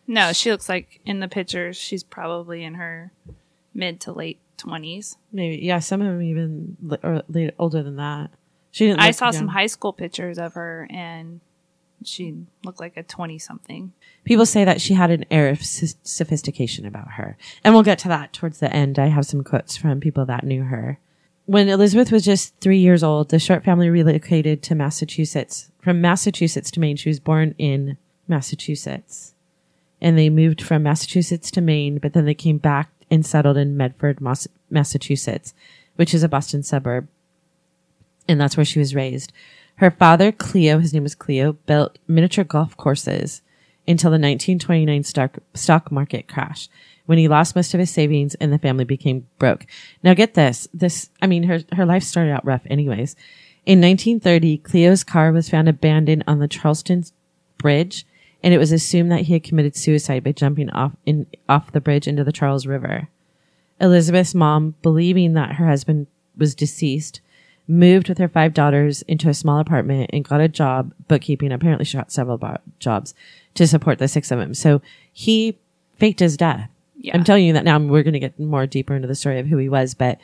no, 0.09 0.33
she 0.33 0.51
looks 0.51 0.69
like 0.69 1.01
in 1.07 1.21
the 1.21 1.29
pictures 1.29 1.77
she's 1.77 2.03
probably 2.03 2.65
in 2.65 2.75
her 2.75 3.13
mid 3.73 4.01
to 4.01 4.13
late 4.13 4.41
twenties. 4.57 5.17
Maybe 5.31 5.65
yeah, 5.65 5.79
some 5.79 6.01
of 6.01 6.09
them 6.09 6.23
even 6.23 6.77
li- 6.83 6.99
or 7.05 7.23
late, 7.29 7.55
older 7.57 7.85
than 7.85 7.97
that. 7.97 8.31
She 8.73 8.89
didn't. 8.89 8.99
I 8.99 9.13
saw 9.13 9.27
young. 9.27 9.33
some 9.35 9.49
high 9.49 9.69
school 9.69 9.93
pictures 9.93 10.39
of 10.39 10.55
her, 10.55 10.89
and 10.91 11.41
she 12.09 12.47
looked 12.65 12.81
like 12.81 12.97
a 12.97 13.03
20 13.03 13.39
something. 13.39 13.93
People 14.25 14.47
say 14.47 14.65
that 14.65 14.81
she 14.81 14.95
had 14.95 15.11
an 15.11 15.25
air 15.31 15.49
of 15.49 15.65
sophistication 15.65 16.87
about 16.87 17.13
her. 17.13 17.37
And 17.65 17.75
we'll 17.75 17.83
get 17.83 17.99
to 18.01 18.09
that 18.09 18.33
towards 18.33 18.59
the 18.59 18.73
end. 18.73 18.99
I 18.99 19.07
have 19.07 19.27
some 19.27 19.45
quotes 19.45 19.77
from 19.77 20.01
people 20.01 20.27
that 20.27 20.45
knew 20.45 20.65
her. 20.65 20.99
When 21.47 21.69
Elizabeth 21.69 22.11
was 22.11 22.25
just 22.25 22.57
three 22.61 22.79
years 22.79 23.05
old, 23.05 23.29
the 23.29 23.39
Short 23.39 23.65
family 23.65 23.89
relocated 23.89 24.63
to 24.65 24.75
Massachusetts. 24.75 25.71
From 25.81 26.01
Massachusetts 26.01 26.71
to 26.73 26.81
Maine, 26.81 26.97
she 26.97 27.09
was 27.09 27.21
born 27.21 27.55
in 27.57 27.97
Massachusetts. 28.27 29.35
And 30.01 30.19
they 30.19 30.29
moved 30.29 30.61
from 30.61 30.83
Massachusetts 30.83 31.51
to 31.53 31.61
Maine, 31.61 31.99
but 31.99 32.13
then 32.13 32.25
they 32.25 32.35
came 32.35 32.59
back 32.59 32.91
and 33.11 33.25
settled 33.25 33.57
in 33.57 33.77
Medford, 33.77 34.21
Mas- 34.21 34.49
Massachusetts, 34.69 35.55
which 35.95 36.13
is 36.13 36.23
a 36.23 36.29
Boston 36.29 36.63
suburb. 36.63 37.07
And 38.29 38.41
that's 38.41 38.57
where 38.57 38.65
she 38.65 38.81
was 38.81 38.95
raised. 38.95 39.33
Her 39.77 39.91
father, 39.91 40.33
Cleo, 40.33 40.79
his 40.79 40.95
name 40.95 41.03
was 41.03 41.15
Cleo, 41.15 41.53
built 41.53 41.99
miniature 42.09 42.45
golf 42.45 42.77
courses 42.77 43.43
until 43.87 44.11
the 44.11 44.15
1929 44.15 45.03
stock, 45.05 45.39
stock 45.55 45.93
market 45.93 46.29
crash 46.29 46.69
when 47.05 47.19
he 47.19 47.29
lost 47.29 47.55
most 47.55 47.73
of 47.73 47.81
his 47.81 47.91
savings 47.91 48.35
and 48.37 48.53
the 48.53 48.59
family 48.59 48.85
became 48.85 49.27
broke. 49.39 49.67
Now 50.03 50.15
get 50.15 50.35
this. 50.35 50.67
This, 50.75 51.11
I 51.23 51.27
mean, 51.27 51.45
her, 51.45 51.61
her 51.73 51.87
life 51.87 52.03
started 52.03 52.33
out 52.33 52.45
rough 52.45 52.63
anyways. 52.67 53.17
In 53.65 53.81
1930, 53.81 54.59
Cleo's 54.59 55.05
car 55.05 55.31
was 55.31 55.49
found 55.49 55.69
abandoned 55.69 56.25
on 56.27 56.39
the 56.39 56.49
Charlestown 56.49 57.05
Bridge 57.59 58.07
and 58.43 58.55
it 58.55 58.59
was 58.59 58.73
assumed 58.73 59.11
that 59.13 59.23
he 59.23 59.33
had 59.33 59.43
committed 59.43 59.77
suicide 59.77 60.25
by 60.25 60.33
jumping 60.33 60.71
off 60.71 60.93
in, 61.05 61.27
off 61.49 61.73
the 61.73 61.81
bridge 61.81 62.07
into 62.07 62.25
the 62.25 62.33
Charles 62.33 62.67
River. 62.67 63.09
Elizabeth's 63.81 64.35
mom, 64.35 64.75
believing 64.83 65.35
that 65.35 65.57
her 65.57 65.67
husband 65.67 66.07
was 66.37 66.55
deceased, 66.55 67.21
moved 67.69 68.09
with 68.09 68.19
her 68.19 68.29
five 68.29 68.55
daughters 68.55 69.03
into 69.03 69.29
a 69.29 69.35
small 69.35 69.59
apartment 69.59 70.11
and 70.13 70.25
got 70.25 70.41
a 70.41 70.49
job 70.49 70.93
bookkeeping. 71.09 71.53
Apparently, 71.53 71.85
she 71.85 71.97
got 71.97 72.13
several 72.13 72.39
bo- 72.39 72.59
jobs 72.79 73.15
to 73.55 73.67
support 73.67 73.99
the 73.99 74.09
six 74.09 74.31
of 74.31 74.39
them. 74.39 74.55
So 74.55 74.81
he 75.13 75.59
faked 75.95 76.21
his 76.21 76.37
death. 76.37 76.71
Yeah. 76.99 77.15
I'm 77.17 77.25
telling 77.25 77.45
you 77.45 77.53
that 77.55 77.65
now. 77.65 77.79
We're 77.79 78.03
going 78.03 78.15
to 78.15 78.21
get 78.21 78.39
more 78.41 78.67
deeper 78.67 78.95
into 78.95 79.09
the 79.09 79.15
story 79.15 79.39
of 79.39 79.47
who 79.47 79.57
he 79.59 79.69
was, 79.69 79.95
but 79.95 80.19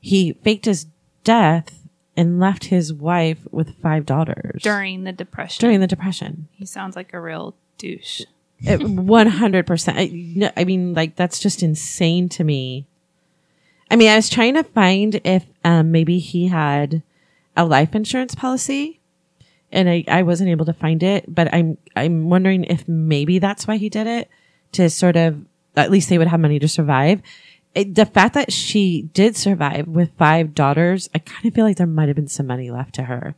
he 0.00 0.32
faked 0.44 0.64
his 0.66 0.86
death 1.24 1.78
and 2.16 2.38
left 2.40 2.64
his 2.64 2.92
wife 2.92 3.38
with 3.50 3.74
five 3.80 4.04
daughters 4.06 4.62
During 4.62 5.04
the 5.04 5.12
depression. 5.12 5.60
during 5.60 5.80
the 5.80 5.86
depression. 5.86 6.48
he 6.52 6.66
sounds 6.66 6.94
like 6.96 7.12
a 7.14 7.20
real 7.20 7.54
douche. 7.78 8.22
One 8.64 9.26
hundred 9.26 9.66
percent. 9.66 9.98
I 10.56 10.64
mean, 10.64 10.94
like 10.94 11.16
that's 11.16 11.40
just 11.40 11.62
insane 11.64 12.28
to 12.30 12.44
me. 12.44 12.86
I 13.92 13.96
mean, 13.96 14.08
I 14.08 14.16
was 14.16 14.30
trying 14.30 14.54
to 14.54 14.64
find 14.64 15.20
if 15.22 15.44
um, 15.64 15.92
maybe 15.92 16.18
he 16.18 16.48
had 16.48 17.02
a 17.54 17.66
life 17.66 17.94
insurance 17.94 18.34
policy, 18.34 19.00
and 19.70 19.86
I, 19.86 20.02
I 20.08 20.22
wasn't 20.22 20.48
able 20.48 20.64
to 20.64 20.72
find 20.72 21.02
it. 21.02 21.26
But 21.28 21.52
I'm 21.52 21.76
I'm 21.94 22.30
wondering 22.30 22.64
if 22.64 22.88
maybe 22.88 23.38
that's 23.38 23.68
why 23.68 23.76
he 23.76 23.90
did 23.90 24.06
it 24.06 24.30
to 24.72 24.88
sort 24.88 25.16
of 25.16 25.44
at 25.76 25.90
least 25.90 26.08
they 26.08 26.16
would 26.16 26.28
have 26.28 26.40
money 26.40 26.58
to 26.58 26.68
survive. 26.68 27.20
It, 27.74 27.94
the 27.94 28.06
fact 28.06 28.32
that 28.32 28.50
she 28.50 29.10
did 29.12 29.36
survive 29.36 29.86
with 29.86 30.16
five 30.16 30.54
daughters, 30.54 31.10
I 31.14 31.18
kind 31.18 31.44
of 31.44 31.52
feel 31.52 31.66
like 31.66 31.76
there 31.76 31.86
might 31.86 32.08
have 32.08 32.16
been 32.16 32.28
some 32.28 32.46
money 32.46 32.70
left 32.70 32.94
to 32.94 33.02
her 33.04 33.34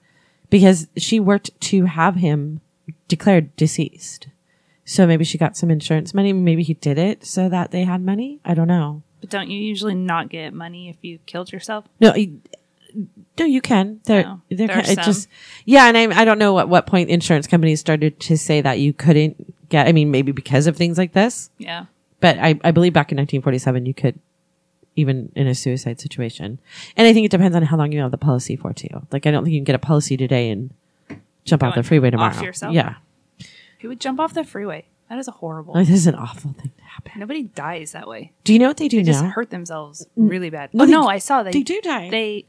because 0.50 0.86
she 0.96 1.18
worked 1.18 1.50
to 1.62 1.86
have 1.86 2.14
him 2.14 2.60
declared 3.08 3.56
deceased. 3.56 4.28
So 4.84 5.04
maybe 5.04 5.24
she 5.24 5.38
got 5.38 5.56
some 5.56 5.70
insurance 5.70 6.14
money. 6.14 6.32
Maybe 6.32 6.62
he 6.62 6.74
did 6.74 6.98
it 6.98 7.24
so 7.24 7.48
that 7.48 7.72
they 7.72 7.82
had 7.82 8.02
money. 8.02 8.38
I 8.44 8.54
don't 8.54 8.68
know. 8.68 9.02
But 9.24 9.30
don't 9.30 9.48
you 9.50 9.58
usually 9.58 9.94
not 9.94 10.28
get 10.28 10.52
money 10.52 10.88
if 10.90 10.96
you 11.02 11.18
killed 11.24 11.50
yourself? 11.50 11.86
No, 12.00 12.14
you- 12.14 12.40
no, 13.38 13.44
you 13.46 13.60
can. 13.60 14.00
There, 14.04 14.22
No, 14.22 14.40
there 14.50 14.68
there 14.68 14.82
can, 14.82 14.96
just, 15.04 15.28
yeah. 15.64 15.86
And 15.88 15.96
I, 15.98 16.20
I 16.20 16.24
don't 16.24 16.38
know 16.38 16.58
at 16.60 16.68
what 16.68 16.86
point 16.86 17.10
insurance 17.10 17.46
companies 17.48 17.80
started 17.80 18.20
to 18.20 18.36
say 18.38 18.60
that 18.60 18.78
you 18.78 18.92
couldn't 18.92 19.68
get. 19.68 19.88
I 19.88 19.92
mean, 19.92 20.10
maybe 20.12 20.30
because 20.30 20.66
of 20.68 20.76
things 20.76 20.96
like 20.98 21.12
this, 21.12 21.50
Yeah. 21.58 21.86
but 22.20 22.38
I, 22.38 22.60
I 22.62 22.70
believe 22.70 22.92
back 22.92 23.10
in 23.10 23.16
1947 23.16 23.86
you 23.86 23.94
could, 23.94 24.20
even 24.94 25.32
in 25.34 25.48
a 25.48 25.54
suicide 25.56 26.00
situation. 26.00 26.60
And 26.96 27.08
I 27.08 27.12
think 27.12 27.24
it 27.24 27.30
depends 27.32 27.56
on 27.56 27.62
how 27.64 27.76
long 27.76 27.90
you 27.90 28.00
have 28.00 28.12
the 28.12 28.18
policy 28.18 28.54
for 28.54 28.72
too. 28.72 29.04
Like 29.10 29.26
I 29.26 29.32
don't 29.32 29.42
think 29.42 29.54
you 29.54 29.58
can 29.58 29.64
get 29.64 29.74
a 29.74 29.80
policy 29.80 30.16
today 30.16 30.50
and 30.50 30.70
jump 31.44 31.62
Go 31.62 31.72
the 31.74 31.82
freeway 31.82 32.08
off 32.08 32.12
tomorrow. 32.34 32.42
yourself? 32.42 32.74
Yeah, 32.74 32.94
Who 33.80 33.88
would 33.88 34.00
jump 34.00 34.20
off 34.20 34.34
the 34.34 34.44
freeway? 34.44 34.84
That 35.08 35.18
is 35.18 35.28
a 35.28 35.32
horrible. 35.32 35.74
like, 35.74 35.86
this 35.86 35.96
is 35.96 36.06
an 36.06 36.14
awful 36.14 36.52
thing 36.54 36.72
to 36.76 36.84
happen. 36.84 37.12
Nobody 37.20 37.42
dies 37.44 37.92
that 37.92 38.08
way. 38.08 38.32
Do 38.44 38.52
you 38.52 38.58
know 38.58 38.68
what 38.68 38.78
they 38.78 38.88
do 38.88 38.98
They 38.98 39.02
just 39.04 39.22
now? 39.22 39.30
hurt 39.30 39.50
themselves 39.50 40.06
really 40.16 40.50
bad. 40.50 40.72
No, 40.72 40.84
oh 40.84 40.86
they- 40.86 40.92
no, 40.92 41.06
I 41.08 41.18
saw 41.18 41.42
they 41.42 41.50
they 41.52 41.62
do 41.62 41.80
die. 41.82 42.08
They 42.10 42.46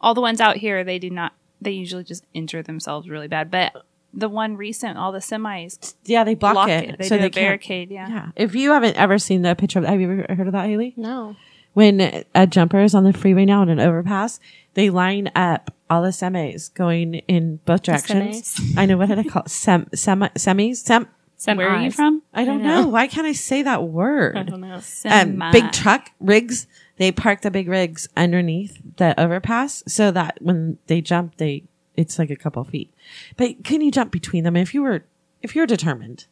all 0.00 0.14
the 0.14 0.20
ones 0.20 0.40
out 0.40 0.56
here 0.56 0.82
they 0.84 0.98
do 0.98 1.10
not. 1.10 1.32
They 1.60 1.70
usually 1.72 2.04
just 2.04 2.24
injure 2.34 2.62
themselves 2.62 3.08
really 3.08 3.28
bad. 3.28 3.50
But 3.50 3.84
the 4.14 4.28
one 4.28 4.56
recent, 4.56 4.96
all 4.98 5.12
the 5.12 5.18
semis 5.18 5.94
Yeah, 6.04 6.24
they 6.24 6.34
block, 6.34 6.54
block 6.54 6.68
it, 6.68 6.90
it. 6.90 6.98
They 6.98 7.08
so 7.08 7.16
do 7.16 7.22
they 7.22 7.26
a 7.26 7.30
barricade. 7.30 7.90
Yeah. 7.90 8.08
Yeah. 8.08 8.26
If 8.36 8.54
you 8.54 8.70
haven't 8.72 8.96
ever 8.96 9.18
seen 9.18 9.42
the 9.42 9.54
picture 9.54 9.78
of, 9.78 9.84
have 9.84 10.00
you 10.00 10.10
ever 10.10 10.34
heard 10.34 10.46
of 10.46 10.52
that, 10.52 10.66
Haley? 10.66 10.94
No. 10.96 11.36
When 11.74 12.24
a 12.34 12.46
jumper 12.46 12.80
is 12.80 12.94
on 12.94 13.04
the 13.04 13.12
freeway 13.12 13.44
now 13.44 13.60
on 13.60 13.68
an 13.68 13.78
overpass, 13.78 14.40
they 14.74 14.90
line 14.90 15.30
up 15.36 15.72
all 15.90 16.02
the 16.02 16.08
semis 16.08 16.72
going 16.74 17.14
in 17.28 17.60
both 17.66 17.82
directions. 17.82 18.60
I 18.76 18.86
know 18.86 18.96
what 18.96 19.08
did 19.10 19.18
I 19.18 19.22
call 19.24 19.42
it? 19.42 19.50
Sem, 19.50 19.86
semi, 19.94 20.28
semis? 20.30 20.76
Sem, 20.78 21.06
Some 21.40 21.56
Where 21.56 21.68
are 21.70 21.80
you 21.82 21.92
from? 21.92 22.22
I 22.34 22.44
don't 22.44 22.60
I 22.60 22.64
know. 22.64 22.82
know. 22.82 22.88
Why 22.88 23.06
can't 23.06 23.26
I 23.26 23.32
say 23.32 23.62
that 23.62 23.84
word? 23.84 24.36
I 24.36 24.42
don't 24.42 24.60
know. 24.60 24.80
um, 25.06 25.40
big 25.52 25.70
truck 25.70 26.10
rigs. 26.18 26.66
They 26.96 27.12
park 27.12 27.42
the 27.42 27.50
big 27.52 27.68
rigs 27.68 28.08
underneath 28.16 28.76
the 28.96 29.18
overpass 29.18 29.84
so 29.86 30.10
that 30.10 30.38
when 30.42 30.78
they 30.88 31.00
jump, 31.00 31.36
they 31.36 31.62
it's 31.96 32.18
like 32.18 32.30
a 32.30 32.36
couple 32.36 32.64
feet. 32.64 32.92
But 33.36 33.62
can 33.62 33.80
you 33.80 33.92
jump 33.92 34.10
between 34.10 34.42
them 34.42 34.56
if 34.56 34.74
you 34.74 34.82
were 34.82 35.04
if 35.40 35.54
you're 35.54 35.66
determined? 35.66 36.26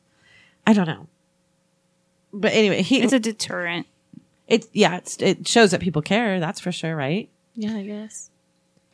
I 0.67 0.73
don't 0.73 0.87
know. 0.89 1.07
But 2.33 2.53
anyway, 2.53 2.83
he 2.83 3.01
It's 3.01 3.13
a 3.13 3.21
deterrent. 3.21 3.87
it 4.49 4.67
yeah 4.73 4.97
it's, 4.97 5.17
it 5.23 5.47
shows 5.47 5.71
that 5.71 5.81
people 5.81 6.03
care. 6.03 6.41
That's 6.41 6.59
for 6.59 6.73
sure, 6.73 6.97
right? 6.97 7.29
Yeah, 7.55 7.77
I 7.77 7.85
guess. 7.85 8.31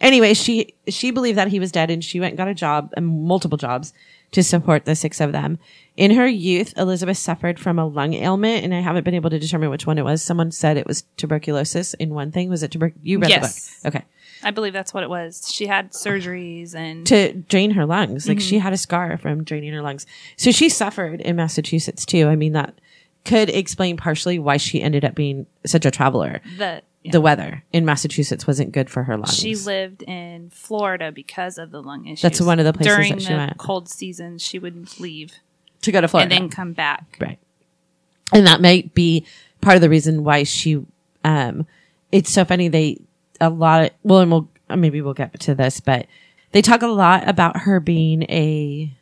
Anyway, 0.02 0.34
she 0.34 0.74
she 0.88 1.10
believed 1.10 1.38
that 1.38 1.48
he 1.48 1.58
was 1.60 1.72
dead, 1.72 1.90
and 1.90 2.04
she 2.04 2.20
went 2.20 2.32
and 2.32 2.36
got 2.38 2.48
a 2.48 2.54
job 2.54 2.92
and 2.96 3.06
multiple 3.06 3.56
jobs 3.56 3.94
to 4.32 4.42
support 4.42 4.84
the 4.84 4.96
six 4.96 5.20
of 5.20 5.32
them. 5.32 5.58
In 5.96 6.10
her 6.12 6.26
youth, 6.26 6.72
Elizabeth 6.76 7.18
suffered 7.18 7.58
from 7.60 7.78
a 7.78 7.86
lung 7.86 8.14
ailment, 8.14 8.64
and 8.64 8.74
I 8.74 8.80
haven't 8.80 9.04
been 9.04 9.14
able 9.14 9.30
to 9.30 9.38
determine 9.38 9.70
which 9.70 9.86
one 9.86 9.98
it 9.98 10.04
was. 10.04 10.22
Someone 10.22 10.50
said 10.50 10.76
it 10.76 10.86
was 10.86 11.04
tuberculosis 11.18 11.94
in 11.94 12.10
one 12.14 12.32
thing. 12.32 12.48
Was 12.50 12.62
it 12.62 12.70
tuberculosis? 12.72 13.06
You 13.06 13.18
read 13.18 13.30
Yes. 13.30 13.78
the 13.82 13.90
book, 13.90 13.96
okay? 14.00 14.06
I 14.42 14.50
believe 14.50 14.72
that's 14.72 14.92
what 14.92 15.02
it 15.04 15.10
was. 15.10 15.48
She 15.52 15.66
had 15.66 15.92
surgeries 15.92 16.74
and 16.74 17.06
To 17.06 17.32
drain 17.34 17.70
her 17.72 17.86
lungs, 17.86 18.26
like 18.26 18.38
Mm-hmm. 18.38 18.42
she 18.48 18.58
had 18.58 18.72
a 18.72 18.76
scar 18.78 19.16
from 19.18 19.44
draining 19.44 19.72
her 19.72 19.82
lungs. 19.82 20.04
So 20.36 20.50
she 20.50 20.68
suffered 20.68 21.20
in 21.20 21.36
Massachusetts 21.36 22.04
too. 22.04 22.26
I 22.26 22.34
mean, 22.36 22.54
that 22.54 22.74
could 23.24 23.50
explain 23.50 23.96
partially 23.96 24.38
why 24.40 24.56
she 24.56 24.82
ended 24.82 25.04
up 25.04 25.14
being 25.14 25.46
such 25.64 25.84
a 25.86 25.90
traveler. 25.92 26.40
the 26.58 26.82
yeah. 27.04 27.10
The 27.10 27.20
weather 27.20 27.64
in 27.72 27.84
Massachusetts 27.84 28.46
wasn't 28.46 28.70
good 28.70 28.88
for 28.88 29.02
her 29.02 29.16
lungs. 29.16 29.36
She 29.36 29.56
lived 29.56 30.04
in 30.04 30.50
Florida 30.50 31.10
because 31.10 31.58
of 31.58 31.72
the 31.72 31.82
lung 31.82 32.06
issues. 32.06 32.22
That's 32.22 32.40
one 32.40 32.60
of 32.60 32.64
the 32.64 32.72
places 32.72 32.94
during 32.94 33.12
that 33.14 33.22
she 33.22 33.28
the 33.28 33.36
went. 33.36 33.58
cold 33.58 33.88
seasons. 33.88 34.40
She 34.40 34.60
would 34.60 35.00
leave 35.00 35.32
to 35.80 35.90
go 35.90 36.00
to 36.00 36.06
Florida 36.06 36.32
and 36.32 36.44
then 36.44 36.48
come 36.48 36.72
back. 36.74 37.16
Right. 37.20 37.40
And 38.32 38.46
that 38.46 38.60
might 38.60 38.94
be 38.94 39.26
part 39.60 39.74
of 39.74 39.82
the 39.82 39.88
reason 39.88 40.22
why 40.22 40.44
she, 40.44 40.86
um, 41.24 41.66
it's 42.12 42.30
so 42.30 42.44
funny. 42.44 42.68
They, 42.68 43.00
a 43.40 43.50
lot 43.50 43.86
of, 43.86 43.90
well, 44.04 44.20
and 44.20 44.30
we'll, 44.30 44.48
uh, 44.70 44.76
maybe 44.76 45.02
we'll 45.02 45.12
get 45.12 45.38
to 45.40 45.56
this, 45.56 45.80
but 45.80 46.06
they 46.52 46.62
talk 46.62 46.82
a 46.82 46.86
lot 46.86 47.28
about 47.28 47.56
her 47.62 47.80
being 47.80 48.22
a, 48.30 48.96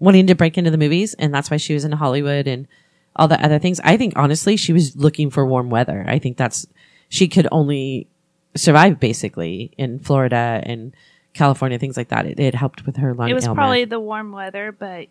wanting 0.00 0.26
to 0.26 0.34
break 0.34 0.58
into 0.58 0.72
the 0.72 0.76
movies. 0.76 1.14
And 1.14 1.32
that's 1.32 1.52
why 1.52 1.56
she 1.56 1.72
was 1.72 1.84
in 1.84 1.92
Hollywood 1.92 2.48
and 2.48 2.66
all 3.14 3.28
the 3.28 3.40
other 3.40 3.60
things. 3.60 3.80
I 3.84 3.96
think 3.96 4.14
honestly, 4.16 4.56
she 4.56 4.72
was 4.72 4.96
looking 4.96 5.30
for 5.30 5.46
warm 5.46 5.70
weather. 5.70 6.04
I 6.08 6.18
think 6.18 6.36
that's, 6.36 6.66
she 7.08 7.28
could 7.28 7.48
only 7.52 8.08
survive 8.56 8.98
basically 9.00 9.72
in 9.78 9.98
Florida 9.98 10.60
and 10.64 10.94
California, 11.34 11.78
things 11.78 11.96
like 11.96 12.08
that. 12.08 12.26
It, 12.26 12.40
it 12.40 12.54
helped 12.54 12.86
with 12.86 12.96
her 12.96 13.14
lung 13.14 13.28
It 13.28 13.34
was 13.34 13.44
ailment. 13.44 13.58
probably 13.58 13.84
the 13.84 14.00
warm 14.00 14.32
weather, 14.32 14.72
but 14.72 15.08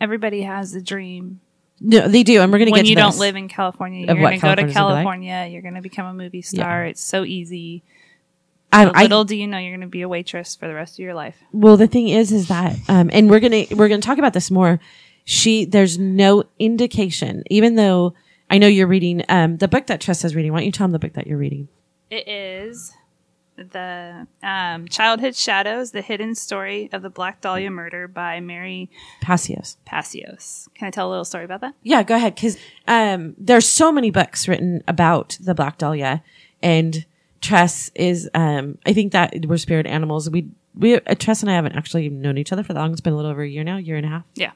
everybody 0.00 0.42
has 0.42 0.74
a 0.74 0.80
dream. 0.80 1.40
no, 1.80 2.08
they 2.08 2.22
do. 2.22 2.40
And 2.40 2.50
we're 2.52 2.58
going 2.58 2.66
to 2.66 2.72
get 2.72 2.82
When 2.82 2.86
you 2.86 2.96
don't 2.96 3.18
live 3.18 3.36
in 3.36 3.48
California, 3.48 4.06
you're 4.06 4.14
going 4.14 4.40
to 4.40 4.46
go 4.46 4.54
to 4.54 4.62
California's 4.62 4.74
like? 4.74 4.74
California. 4.74 5.48
You're 5.50 5.62
going 5.62 5.74
to 5.74 5.82
become 5.82 6.06
a 6.06 6.14
movie 6.14 6.42
star. 6.42 6.86
It's 6.86 7.02
so 7.02 7.24
easy. 7.24 7.82
I, 8.72 8.86
I, 8.86 9.02
Little 9.02 9.24
do 9.24 9.36
you 9.36 9.46
know, 9.46 9.58
you're 9.58 9.70
going 9.70 9.82
to 9.82 9.86
be 9.86 10.02
a 10.02 10.08
waitress 10.08 10.56
for 10.56 10.66
the 10.66 10.74
rest 10.74 10.94
of 10.94 10.98
your 10.98 11.14
life. 11.14 11.36
Well, 11.52 11.76
the 11.76 11.86
thing 11.86 12.08
is, 12.08 12.32
is 12.32 12.48
that, 12.48 12.76
um, 12.88 13.08
and 13.12 13.30
we're 13.30 13.38
gonna 13.38 13.66
we're 13.70 13.88
gonna 13.88 14.00
talk 14.02 14.18
about 14.18 14.32
this 14.32 14.50
more. 14.50 14.80
She 15.24 15.64
there's 15.64 15.96
no 15.96 16.44
indication, 16.58 17.44
even 17.50 17.76
though 17.76 18.14
I 18.50 18.58
know 18.58 18.66
you're 18.66 18.86
reading 18.86 19.24
um, 19.28 19.56
the 19.56 19.68
book 19.68 19.86
that 19.86 20.00
Tressa's 20.00 20.34
reading. 20.34 20.52
Why 20.52 20.58
don't 20.60 20.66
you 20.66 20.72
tell 20.72 20.84
them 20.84 20.92
the 20.92 20.98
book 20.98 21.14
that 21.14 21.26
you're 21.26 21.38
reading? 21.38 21.68
It 22.10 22.28
is 22.28 22.92
the 23.56 24.26
um, 24.42 24.88
Childhood 24.88 25.34
Shadows: 25.34 25.92
The 25.92 26.02
Hidden 26.02 26.34
Story 26.34 26.88
of 26.92 27.02
the 27.02 27.10
Black 27.10 27.40
Dahlia 27.40 27.70
Murder 27.70 28.08
by 28.08 28.40
Mary 28.40 28.90
Pacios. 29.20 29.76
Pacios. 29.84 30.68
Can 30.74 30.88
I 30.88 30.90
tell 30.90 31.08
a 31.08 31.10
little 31.10 31.24
story 31.24 31.44
about 31.44 31.60
that? 31.62 31.74
Yeah, 31.82 32.02
go 32.02 32.16
ahead, 32.16 32.34
because 32.34 32.58
um, 32.86 33.34
there's 33.38 33.66
so 33.66 33.92
many 33.92 34.10
books 34.10 34.48
written 34.48 34.82
about 34.88 35.38
the 35.40 35.54
Black 35.54 35.78
Dahlia, 35.78 36.22
and 36.62 37.06
Tress 37.40 37.90
is, 37.94 38.28
um, 38.34 38.78
I 38.86 38.92
think 38.92 39.12
that 39.12 39.46
we're 39.46 39.58
spirit 39.58 39.86
animals. 39.86 40.30
We, 40.30 40.48
we, 40.74 40.96
uh, 40.96 41.14
Tress 41.14 41.42
and 41.42 41.50
I 41.50 41.54
haven't 41.54 41.76
actually 41.76 42.08
known 42.08 42.38
each 42.38 42.52
other 42.52 42.62
for 42.62 42.72
that 42.72 42.80
long. 42.80 42.92
It's 42.92 43.00
been 43.00 43.12
a 43.12 43.16
little 43.16 43.30
over 43.30 43.42
a 43.42 43.48
year 43.48 43.64
now, 43.64 43.76
year 43.76 43.96
and 43.96 44.06
a 44.06 44.08
half. 44.08 44.24
Yeah. 44.34 44.52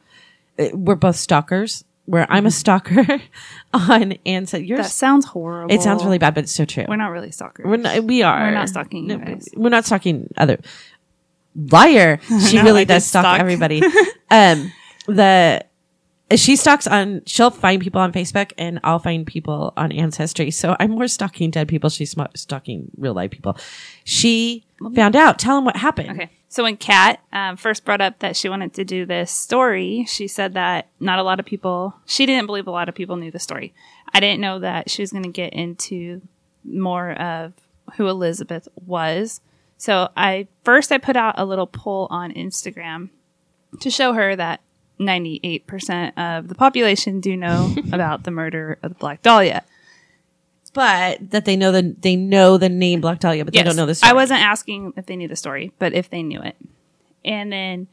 Uh, 0.59 0.69
We're 0.73 0.95
both 0.95 1.17
stalkers. 1.17 1.85
Where 2.09 2.27
I'm 2.31 2.47
a 2.47 2.51
stalker 2.51 3.05
on 3.75 4.13
and 4.25 4.49
so 4.49 4.57
you're. 4.57 4.79
That 4.79 4.87
sounds 4.91 5.27
horrible. 5.27 5.75
It 5.75 5.83
sounds 5.83 6.03
really 6.03 6.17
bad, 6.17 6.35
but 6.35 6.45
it's 6.45 6.53
so 6.55 6.65
true. 6.65 6.87
We're 6.89 6.97
not 6.97 7.11
really 7.11 7.31
stalkers. 7.31 7.67
We're 7.67 7.77
not, 7.77 8.03
we 8.03 8.23
are. 8.23 8.47
We're 8.47 8.55
not 8.55 8.71
stalking 8.71 9.11
you 9.11 9.19
No. 9.19 9.39
We're 9.55 9.69
not 9.69 9.85
stalking 9.85 10.27
other. 10.39 10.59
Liar. 11.55 12.19
She 12.49 12.57
No, 12.57 12.63
really 12.63 12.81
I 12.83 12.85
does 12.85 13.05
stalk, 13.05 13.25
stalk. 13.25 13.41
everybody. 13.41 13.83
um, 14.31 14.73
the, 15.07 15.63
she 16.35 16.57
stalks 16.57 16.87
on, 16.87 17.21
she'll 17.27 17.51
find 17.51 17.83
people 17.83 18.01
on 18.01 18.11
Facebook 18.13 18.53
and 18.57 18.81
I'll 18.85 19.01
find 19.01 19.27
people 19.27 19.75
on 19.77 19.93
Ancestry. 19.93 20.51
So 20.51 20.77
I'm 20.81 20.93
more 20.93 21.09
stalking 21.09 21.51
dead 21.51 21.69
people. 21.69 21.91
She's 21.91 22.15
stalking 22.37 22.91
real 22.97 23.13
life 23.13 23.33
people. 23.33 23.59
She 24.05 24.65
found 24.95 25.15
out. 25.15 25.39
Tell 25.39 25.57
them 25.57 25.67
what 25.67 25.77
happened. 25.77 26.11
Okay. 26.13 26.31
So 26.49 26.63
when 26.63 26.77
Kat 26.77 27.21
um, 27.33 27.57
first 27.57 27.85
brought 27.85 28.01
up 28.01 28.21
that 28.21 28.37
she 28.37 28.49
wanted 28.49 28.73
to 28.75 28.85
do 28.85 29.05
this 29.05 29.31
story, 29.31 30.07
she 30.09 30.27
said 30.27 30.55
that 30.55 30.89
not 30.99 31.19
a 31.19 31.23
lot 31.23 31.39
of 31.39 31.47
people, 31.47 31.95
she 32.07 32.25
didn't 32.25 32.47
believe 32.47 32.67
a 32.67 32.71
lot 32.73 32.89
of 32.89 32.95
people 32.95 33.17
knew 33.17 33.31
the 33.31 33.39
story. 33.39 33.75
I 34.15 34.21
didn't 34.21 34.41
know 34.41 34.59
that 34.61 34.89
she 34.89 35.03
was 35.03 35.13
going 35.13 35.25
to 35.25 35.29
get 35.29 35.53
into 35.53 36.23
more 36.65 37.13
of 37.13 37.53
who 37.97 38.09
Elizabeth 38.09 38.67
was. 38.75 39.41
So 39.77 40.09
I 40.17 40.49
first 40.65 40.91
I 40.91 40.99
put 40.99 41.17
out 41.17 41.35
a 41.39 41.45
little 41.45 41.67
poll 41.67 42.09
on 42.11 42.33
Instagram 42.33 43.11
to 43.81 43.91
show 43.91 44.15
her 44.15 44.35
that 44.35 44.61
98% 44.99 46.19
of 46.19 46.49
the 46.49 46.55
population 46.55 47.21
do 47.21 47.37
know 47.37 47.75
about 47.93 48.25
the 48.25 48.31
murder 48.31 48.79
of 48.83 48.95
the 48.95 48.99
Black 48.99 49.23
Dahlia. 49.23 49.65
But 50.79 51.31
that 51.33 51.45
they 51.45 51.57
know 51.57 51.73
the, 51.73 51.97
they 51.99 52.15
know 52.15 52.57
the 52.57 52.69
name 52.69 53.01
Black 53.01 53.19
Dahlia, 53.19 53.45
but 53.45 53.53
they 53.53 53.65
don't 53.65 53.75
know 53.75 53.85
the 53.85 53.97
story. 53.97 54.11
I 54.11 54.15
wasn't 54.15 54.43
asking 54.43 54.93
if 54.97 55.07
they 55.07 55.17
knew 55.17 55.27
the 55.27 55.35
story, 55.35 55.73
but 55.81 55.93
if 55.93 56.09
they 56.09 56.23
knew 56.23 56.41
it. 56.41 56.55
And 57.25 57.53
then 57.53 57.89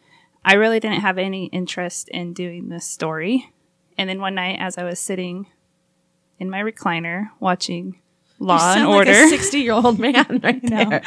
I 0.45 0.53
really 0.53 0.79
didn't 0.79 0.99
have 0.99 1.17
any 1.17 1.45
interest 1.45 2.09
in 2.09 2.33
doing 2.33 2.69
this 2.69 2.85
story. 2.85 3.51
And 3.97 4.07
then 4.07 4.21
one 4.21 4.35
night, 4.35 4.57
as 4.59 4.77
I 4.77 4.83
was 4.83 4.99
sitting 4.99 5.47
in 6.37 6.47
my 6.51 6.61
recliner 6.61 7.29
watching 7.39 8.01
Law 8.37 8.75
and 8.75 8.85
Order, 8.85 9.13
Like 9.13 9.29
60 9.29 9.59
year 9.61 9.73
old 9.73 9.97
man 9.97 10.39
right 10.43 10.61
now, 10.61 10.87
there. 10.87 11.01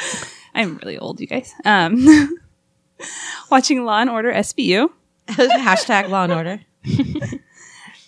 I'm 0.53 0.79
really 0.79 0.97
old, 0.97 1.21
you 1.21 1.27
guys. 1.27 1.53
Um, 1.63 2.37
watching 3.49 3.85
Law 3.85 4.01
and 4.01 4.09
Order 4.09 4.33
SVU. 4.33 4.89
Hashtag 5.29 6.09
law 6.09 6.25
and 6.25 6.33
order. 6.33 6.59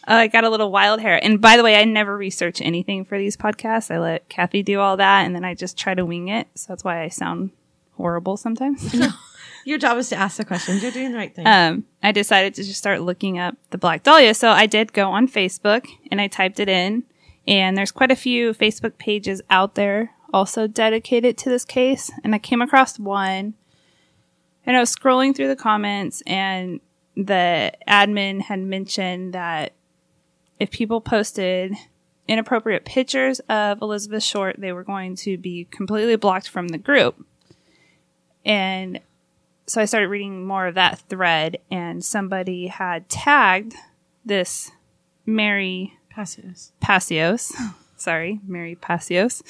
I 0.05 0.27
got 0.27 0.43
a 0.43 0.49
little 0.49 0.71
wild 0.71 0.99
hair. 0.99 1.23
And 1.23 1.39
by 1.39 1.57
the 1.57 1.63
way, 1.63 1.75
I 1.75 1.83
never 1.83 2.15
research 2.17 2.61
anything 2.61 3.05
for 3.05 3.17
these 3.17 3.37
podcasts. 3.37 3.93
I 3.93 3.99
let 3.99 4.29
Kathy 4.29 4.63
do 4.63 4.79
all 4.79 4.97
that, 4.97 5.25
and 5.25 5.35
then 5.35 5.45
I 5.45 5.53
just 5.53 5.77
try 5.77 5.93
to 5.93 6.05
wing 6.05 6.29
it. 6.29 6.47
So 6.55 6.67
that's 6.69 6.83
why 6.83 7.03
I 7.03 7.09
sound 7.09 7.51
horrible 7.93 8.37
sometimes. 8.37 8.95
Your 9.65 9.77
job 9.77 9.97
is 9.97 10.09
to 10.09 10.15
ask 10.15 10.37
the 10.37 10.45
questions. 10.45 10.81
You're 10.81 10.91
doing 10.91 11.11
the 11.11 11.17
right 11.17 11.33
thing. 11.33 11.45
um, 11.45 11.85
I 12.01 12.11
decided 12.11 12.55
to 12.55 12.63
just 12.63 12.79
start 12.79 13.01
looking 13.01 13.37
up 13.37 13.55
the 13.69 13.77
Black 13.77 14.01
Dahlia. 14.01 14.33
So 14.33 14.49
I 14.49 14.65
did 14.65 14.91
go 14.91 15.11
on 15.11 15.27
Facebook 15.27 15.87
and 16.09 16.19
I 16.19 16.27
typed 16.27 16.59
it 16.59 16.67
in, 16.67 17.03
and 17.47 17.77
there's 17.77 17.91
quite 17.91 18.11
a 18.11 18.15
few 18.15 18.53
Facebook 18.53 18.97
pages 18.97 19.41
out 19.49 19.75
there 19.75 20.11
also 20.33 20.65
dedicated 20.65 21.37
to 21.37 21.49
this 21.49 21.65
case. 21.65 22.09
And 22.23 22.33
I 22.33 22.39
came 22.39 22.61
across 22.61 22.97
one, 22.97 23.53
and 24.65 24.77
I 24.77 24.79
was 24.79 24.95
scrolling 24.95 25.35
through 25.35 25.49
the 25.49 25.55
comments, 25.55 26.23
and 26.25 26.79
the 27.15 27.73
admin 27.87 28.41
had 28.41 28.59
mentioned 28.59 29.33
that 29.33 29.73
if 30.61 30.69
people 30.69 31.01
posted 31.01 31.73
inappropriate 32.27 32.85
pictures 32.85 33.39
of 33.49 33.81
Elizabeth 33.81 34.21
Short, 34.21 34.57
they 34.59 34.71
were 34.71 34.83
going 34.83 35.15
to 35.15 35.35
be 35.35 35.65
completely 35.71 36.15
blocked 36.15 36.47
from 36.47 36.67
the 36.67 36.77
group. 36.77 37.25
And 38.45 38.99
so 39.65 39.81
I 39.81 39.85
started 39.85 40.09
reading 40.09 40.45
more 40.45 40.67
of 40.67 40.75
that 40.75 40.99
thread, 41.09 41.57
and 41.71 42.05
somebody 42.05 42.67
had 42.67 43.09
tagged 43.09 43.73
this 44.23 44.69
Mary 45.25 45.97
Pacios. 46.11 46.73
Pacios, 46.79 47.51
sorry, 47.97 48.39
Mary 48.45 48.75
Pacios, 48.75 49.41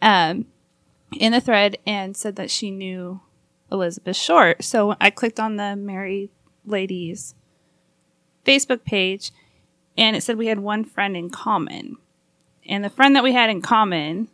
um, 0.00 0.46
in 1.18 1.32
the 1.32 1.40
thread 1.40 1.76
and 1.84 2.16
said 2.16 2.36
that 2.36 2.52
she 2.52 2.70
knew 2.70 3.20
Elizabeth 3.72 4.16
Short. 4.16 4.62
So 4.62 4.94
I 5.00 5.10
clicked 5.10 5.40
on 5.40 5.56
the 5.56 5.74
Mary 5.74 6.30
Ladies 6.64 7.34
Facebook 8.46 8.84
page, 8.84 9.32
and 9.96 10.16
it 10.16 10.22
said 10.22 10.36
we 10.36 10.46
had 10.46 10.60
one 10.60 10.84
friend 10.84 11.16
in 11.16 11.30
common. 11.30 11.96
And 12.66 12.84
the 12.84 12.90
friend 12.90 13.16
that 13.16 13.24
we 13.24 13.32
had 13.32 13.50
in 13.50 13.60
common, 13.60 14.28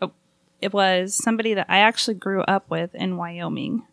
oh, 0.00 0.12
it 0.60 0.72
was 0.72 1.14
somebody 1.14 1.54
that 1.54 1.66
I 1.68 1.78
actually 1.78 2.14
grew 2.14 2.42
up 2.42 2.70
with 2.70 2.94
in 2.94 3.16
Wyoming. 3.16 3.84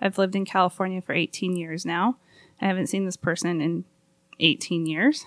I've 0.00 0.18
lived 0.18 0.36
in 0.36 0.44
California 0.44 1.00
for 1.00 1.12
18 1.12 1.56
years 1.56 1.84
now. 1.84 2.16
I 2.60 2.66
haven't 2.66 2.88
seen 2.88 3.04
this 3.04 3.16
person 3.16 3.60
in 3.60 3.84
18 4.40 4.86
years. 4.86 5.26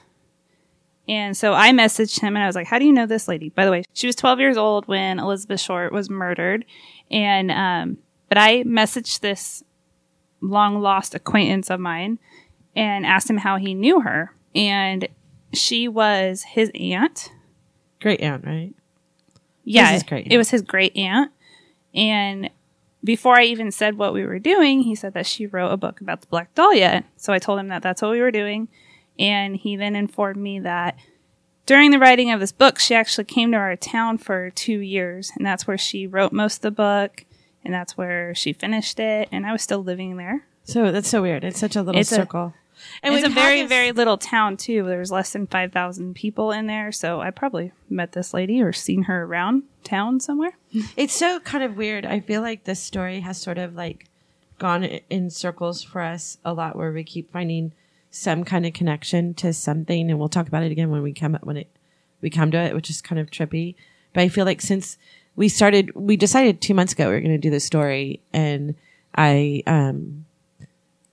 And 1.07 1.37
so 1.37 1.53
I 1.53 1.71
messaged 1.71 2.19
him 2.19 2.35
and 2.35 2.43
I 2.43 2.47
was 2.47 2.55
like, 2.55 2.67
How 2.67 2.79
do 2.79 2.85
you 2.85 2.93
know 2.93 3.05
this 3.05 3.27
lady? 3.27 3.49
By 3.49 3.65
the 3.65 3.71
way, 3.71 3.83
she 3.93 4.07
was 4.07 4.15
12 4.15 4.39
years 4.39 4.57
old 4.57 4.87
when 4.87 5.19
Elizabeth 5.19 5.59
Short 5.59 5.91
was 5.91 6.09
murdered. 6.09 6.65
And, 7.11 7.51
um, 7.51 7.97
but 8.27 8.37
I 8.37 8.63
messaged 8.63 9.19
this 9.19 9.63
long 10.41 10.81
lost 10.81 11.13
acquaintance 11.13 11.69
of 11.69 11.79
mine 11.79 12.19
and 12.75 13.05
asked 13.05 13.29
him 13.29 13.37
how 13.37 13.57
he 13.57 13.73
knew 13.73 14.01
her. 14.01 14.33
And 14.55 15.07
she 15.53 15.87
was 15.87 16.43
his 16.43 16.71
aunt. 16.73 17.31
Great 18.01 18.21
aunt, 18.21 18.45
right? 18.45 18.73
Yeah, 19.63 19.99
great 20.03 20.31
it 20.31 20.37
was 20.37 20.51
his 20.51 20.61
great 20.61 20.95
aunt. 20.95 21.31
And 21.93 22.49
before 23.03 23.35
I 23.35 23.43
even 23.45 23.71
said 23.71 23.97
what 23.97 24.13
we 24.13 24.25
were 24.25 24.39
doing, 24.39 24.81
he 24.81 24.95
said 24.95 25.13
that 25.13 25.25
she 25.25 25.45
wrote 25.45 25.71
a 25.71 25.77
book 25.77 26.01
about 26.01 26.21
the 26.21 26.27
Black 26.27 26.53
Dahlia. 26.55 27.03
So 27.17 27.33
I 27.33 27.39
told 27.39 27.59
him 27.59 27.67
that 27.69 27.81
that's 27.81 28.01
what 28.01 28.11
we 28.11 28.21
were 28.21 28.31
doing. 28.31 28.67
And 29.17 29.55
he 29.55 29.75
then 29.75 29.95
informed 29.95 30.41
me 30.41 30.59
that 30.59 30.97
during 31.65 31.91
the 31.91 31.99
writing 31.99 32.31
of 32.31 32.39
this 32.39 32.51
book, 32.51 32.79
she 32.79 32.93
actually 32.95 33.23
came 33.25 33.51
to 33.51 33.57
our 33.57 33.75
town 33.75 34.17
for 34.17 34.49
two 34.51 34.79
years. 34.79 35.31
And 35.35 35.45
that's 35.45 35.65
where 35.67 35.77
she 35.77 36.05
wrote 36.07 36.31
most 36.33 36.57
of 36.57 36.61
the 36.61 36.71
book. 36.71 37.25
And 37.63 37.73
that's 37.73 37.97
where 37.97 38.35
she 38.35 38.53
finished 38.53 38.99
it. 38.99 39.29
And 39.31 39.45
I 39.45 39.51
was 39.51 39.61
still 39.61 39.83
living 39.83 40.17
there. 40.17 40.45
So 40.63 40.91
that's 40.91 41.09
so 41.09 41.21
weird. 41.21 41.43
It's 41.43 41.59
such 41.59 41.75
a 41.75 41.81
little 41.81 41.99
It's 41.99 42.11
a- 42.11 42.15
circle. 42.15 42.53
And 43.04 43.13
it's 43.13 43.26
a 43.26 43.30
very, 43.30 43.62
this- 43.62 43.69
very 43.69 43.91
little 43.91 44.17
town, 44.17 44.58
too. 44.58 44.84
There's 44.86 45.12
less 45.12 45.34
than 45.34 45.48
5,000 45.48 46.13
people 46.15 46.52
in 46.52 46.67
there. 46.67 46.91
So 46.91 47.21
I 47.21 47.32
probably 47.32 47.71
met 47.89 48.12
this 48.13 48.34
lady 48.34 48.62
or 48.62 48.74
seen 48.74 49.04
her 49.04 49.24
around 49.24 49.63
town 49.84 50.19
somewhere. 50.19 50.58
It's 50.98 51.13
so 51.13 51.39
kind 51.39 51.63
of 51.63 51.78
weird. 51.78 52.06
I 52.06 52.19
feel 52.19 52.41
like 52.41 52.63
this 52.63 52.80
story 52.82 53.21
has 53.21 53.39
sort 53.39 53.58
of 53.58 53.76
like 53.76 54.08
gone 54.60 54.84
in 54.84 55.30
circles 55.30 55.84
for 55.84 56.02
us 56.02 56.38
a 56.45 56.54
lot, 56.54 56.76
where 56.76 56.91
we 56.91 57.04
keep 57.04 57.32
finding 57.32 57.71
some 58.12 58.43
kind 58.45 58.65
of 58.65 58.74
connection 58.74 59.34
to 59.36 59.52
something, 59.54 60.10
and 60.10 60.17
we'll 60.19 60.30
talk 60.30 60.48
about 60.48 60.63
it 60.63 60.71
again 60.71 60.89
when 60.89 61.02
we 61.02 61.13
come 61.13 61.38
when 61.43 61.58
it 61.58 61.69
we 62.21 62.30
come 62.30 62.52
to 62.52 62.58
it, 62.58 62.74
which 62.74 62.89
is 62.89 63.02
kind 63.02 63.19
of 63.19 63.30
trippy. 63.30 63.76
But 64.13 64.21
I 64.21 64.30
feel 64.30 64.45
like 64.45 64.62
since 64.62 64.98
we 65.36 65.50
started, 65.50 65.93
we 65.95 66.15
decided 66.15 66.62
two 66.62 66.74
months 66.74 66.93
ago 66.93 67.08
we 67.10 67.13
were 67.15 67.19
going 67.19 67.32
to 67.32 67.38
do 67.38 67.50
this 67.50 67.65
story, 67.65 68.21
and 68.34 68.76
I 69.15 69.63
um 69.67 70.24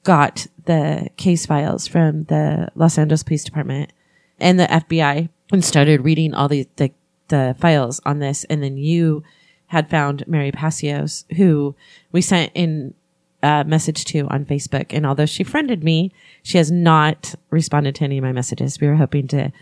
got 0.03 0.47
the 0.65 1.09
case 1.17 1.47
files 1.47 1.87
from 1.87 2.25
the 2.25 2.69
Los 2.75 2.99
Angeles 2.99 3.23
Police 3.23 3.45
Department 3.45 3.93
and 4.39 4.59
the 4.59 4.67
FBI 4.67 5.29
and 5.53 5.65
started 5.65 6.05
reading 6.05 6.35
all 6.35 6.49
the, 6.49 6.69
the, 6.77 6.91
the 7.29 7.57
files 7.59 8.01
on 8.05 8.19
this. 8.19 8.45
And 8.45 8.63
then 8.63 8.77
you 8.77 9.23
had 9.67 9.89
found 9.89 10.27
Mary 10.27 10.53
Pacios, 10.53 11.25
who 11.37 11.75
we 12.11 12.21
sent 12.21 12.53
in 12.55 12.95
a 13.43 13.65
message 13.65 14.05
to 14.07 14.27
on 14.29 14.45
Facebook. 14.45 14.87
And 14.91 15.07
although 15.07 15.27
she 15.27 15.45
friended 15.45 15.83
me, 15.83 16.13
she 16.43 16.59
has 16.59 16.71
not 16.71 17.35
responded 17.51 17.95
to 17.97 18.05
any 18.05 18.19
of 18.19 18.25
my 18.25 18.33
messages. 18.33 18.81
We 18.81 18.87
were 18.89 18.97
hoping 18.97 19.29
to 19.29 19.53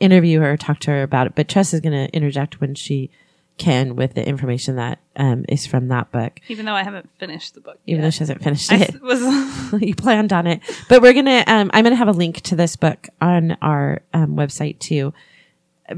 interview 0.00 0.40
her, 0.40 0.56
talk 0.56 0.80
to 0.80 0.90
her 0.90 1.02
about 1.02 1.26
it, 1.28 1.34
but 1.34 1.48
Tress 1.48 1.72
is 1.72 1.80
going 1.80 1.92
to 1.92 2.14
interject 2.14 2.60
when 2.60 2.74
she 2.74 3.10
can 3.56 3.94
with 3.94 4.14
the 4.14 4.26
information 4.26 4.76
that 4.76 4.98
um, 5.16 5.44
is 5.48 5.66
from 5.66 5.88
that 5.88 6.10
book, 6.10 6.40
Even 6.48 6.66
though 6.66 6.74
I 6.74 6.82
haven't 6.82 7.08
finished 7.18 7.54
the 7.54 7.60
book. 7.60 7.78
even 7.86 8.02
though 8.02 8.10
she 8.10 8.18
hasn't 8.20 8.42
finished 8.42 8.72
I 8.72 8.76
it. 8.76 9.00
was 9.02 9.72
you 9.82 9.94
planned 9.94 10.32
on 10.32 10.46
it, 10.46 10.60
but 10.88 11.02
we're 11.02 11.12
gonna. 11.12 11.44
Um, 11.46 11.70
I'm 11.72 11.84
gonna 11.84 11.94
have 11.96 12.08
a 12.08 12.12
link 12.12 12.40
to 12.42 12.56
this 12.56 12.76
book 12.76 13.08
on 13.20 13.56
our 13.62 14.02
um, 14.12 14.36
website 14.36 14.78
too, 14.80 15.14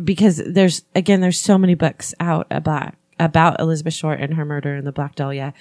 because 0.04 0.42
there's 0.46 0.82
again 0.94 1.20
there's 1.20 1.40
so 1.40 1.56
many 1.56 1.74
books 1.74 2.14
out 2.20 2.46
about 2.50 2.94
about 3.18 3.58
Elizabeth 3.60 3.94
Short 3.94 4.20
and 4.20 4.34
her 4.34 4.44
murder 4.44 4.74
and 4.74 4.86
the 4.86 4.92
Black 4.92 5.14
Dahlia. 5.14 5.54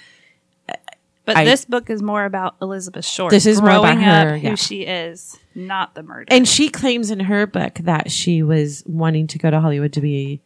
But 1.24 1.36
I- 1.38 1.44
this 1.44 1.64
book 1.64 1.90
is 1.90 2.02
more 2.02 2.24
about 2.24 2.54
Elizabeth 2.62 3.04
Short. 3.04 3.30
This 3.30 3.46
is 3.46 3.60
growing 3.60 3.98
her, 4.00 4.34
up, 4.36 4.42
yeah. 4.42 4.50
who 4.50 4.56
she 4.56 4.82
is, 4.82 5.36
not 5.56 5.94
the 5.96 6.04
murder. 6.04 6.26
And 6.28 6.46
she 6.46 6.68
claims 6.68 7.10
in 7.10 7.18
her 7.20 7.46
book 7.48 7.74
that 7.82 8.12
she 8.12 8.44
was 8.44 8.84
wanting 8.86 9.26
to 9.28 9.38
go 9.38 9.50
to 9.50 9.60
Hollywood 9.60 9.92
to 9.94 10.00
be 10.00 10.40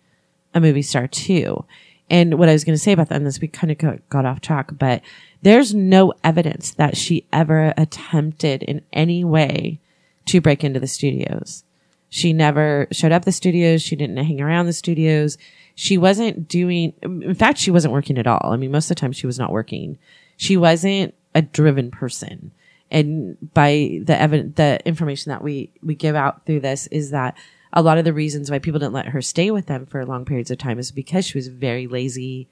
a 0.54 0.60
movie 0.60 0.82
star 0.82 1.06
too. 1.06 1.64
And 2.08 2.38
what 2.38 2.48
I 2.48 2.52
was 2.52 2.64
going 2.64 2.74
to 2.74 2.82
say 2.82 2.92
about 2.92 3.08
that, 3.08 3.16
and 3.16 3.26
this 3.26 3.40
we 3.40 3.46
kind 3.46 3.70
of 3.70 4.08
got, 4.08 4.26
off 4.26 4.40
track, 4.40 4.70
but 4.76 5.00
there's 5.42 5.74
no 5.74 6.12
evidence 6.24 6.72
that 6.72 6.96
she 6.96 7.24
ever 7.32 7.72
attempted 7.76 8.64
in 8.64 8.82
any 8.92 9.22
way 9.22 9.78
to 10.26 10.40
break 10.40 10.64
into 10.64 10.80
the 10.80 10.88
studios. 10.88 11.64
She 12.08 12.32
never 12.32 12.88
showed 12.90 13.12
up 13.12 13.24
the 13.24 13.32
studios. 13.32 13.82
She 13.82 13.94
didn't 13.94 14.16
hang 14.16 14.40
around 14.40 14.66
the 14.66 14.72
studios. 14.72 15.38
she 15.76 15.96
wasn't 15.96 16.48
doing, 16.48 16.92
in 17.02 17.34
fact, 17.34 17.58
she 17.58 17.70
wasn't 17.70 17.94
working 17.94 18.18
at 18.18 18.26
all. 18.26 18.52
I 18.52 18.56
mean, 18.56 18.72
most 18.72 18.90
of 18.90 18.96
the 18.96 19.00
time 19.00 19.12
she 19.12 19.28
was 19.28 19.38
not 19.38 19.52
working. 19.52 19.96
She 20.36 20.56
wasn't 20.56 21.14
a 21.34 21.42
driven 21.42 21.90
person. 21.90 22.50
And 22.90 23.36
by 23.54 24.00
the 24.02 24.20
evidence, 24.20 24.56
the 24.56 24.80
information 24.84 25.30
that 25.30 25.42
we, 25.42 25.70
we 25.80 25.94
give 25.94 26.16
out 26.16 26.44
through 26.44 26.60
this 26.60 26.88
is 26.88 27.12
that 27.12 27.36
a 27.72 27.82
lot 27.82 27.98
of 27.98 28.04
the 28.04 28.12
reasons 28.12 28.50
why 28.50 28.58
people 28.58 28.80
didn't 28.80 28.92
let 28.92 29.08
her 29.08 29.22
stay 29.22 29.50
with 29.50 29.66
them 29.66 29.86
for 29.86 30.04
long 30.04 30.24
periods 30.24 30.50
of 30.50 30.58
time 30.58 30.78
is 30.78 30.90
because 30.90 31.26
she 31.26 31.38
was 31.38 31.48
very 31.48 31.86
lazy. 31.86 32.48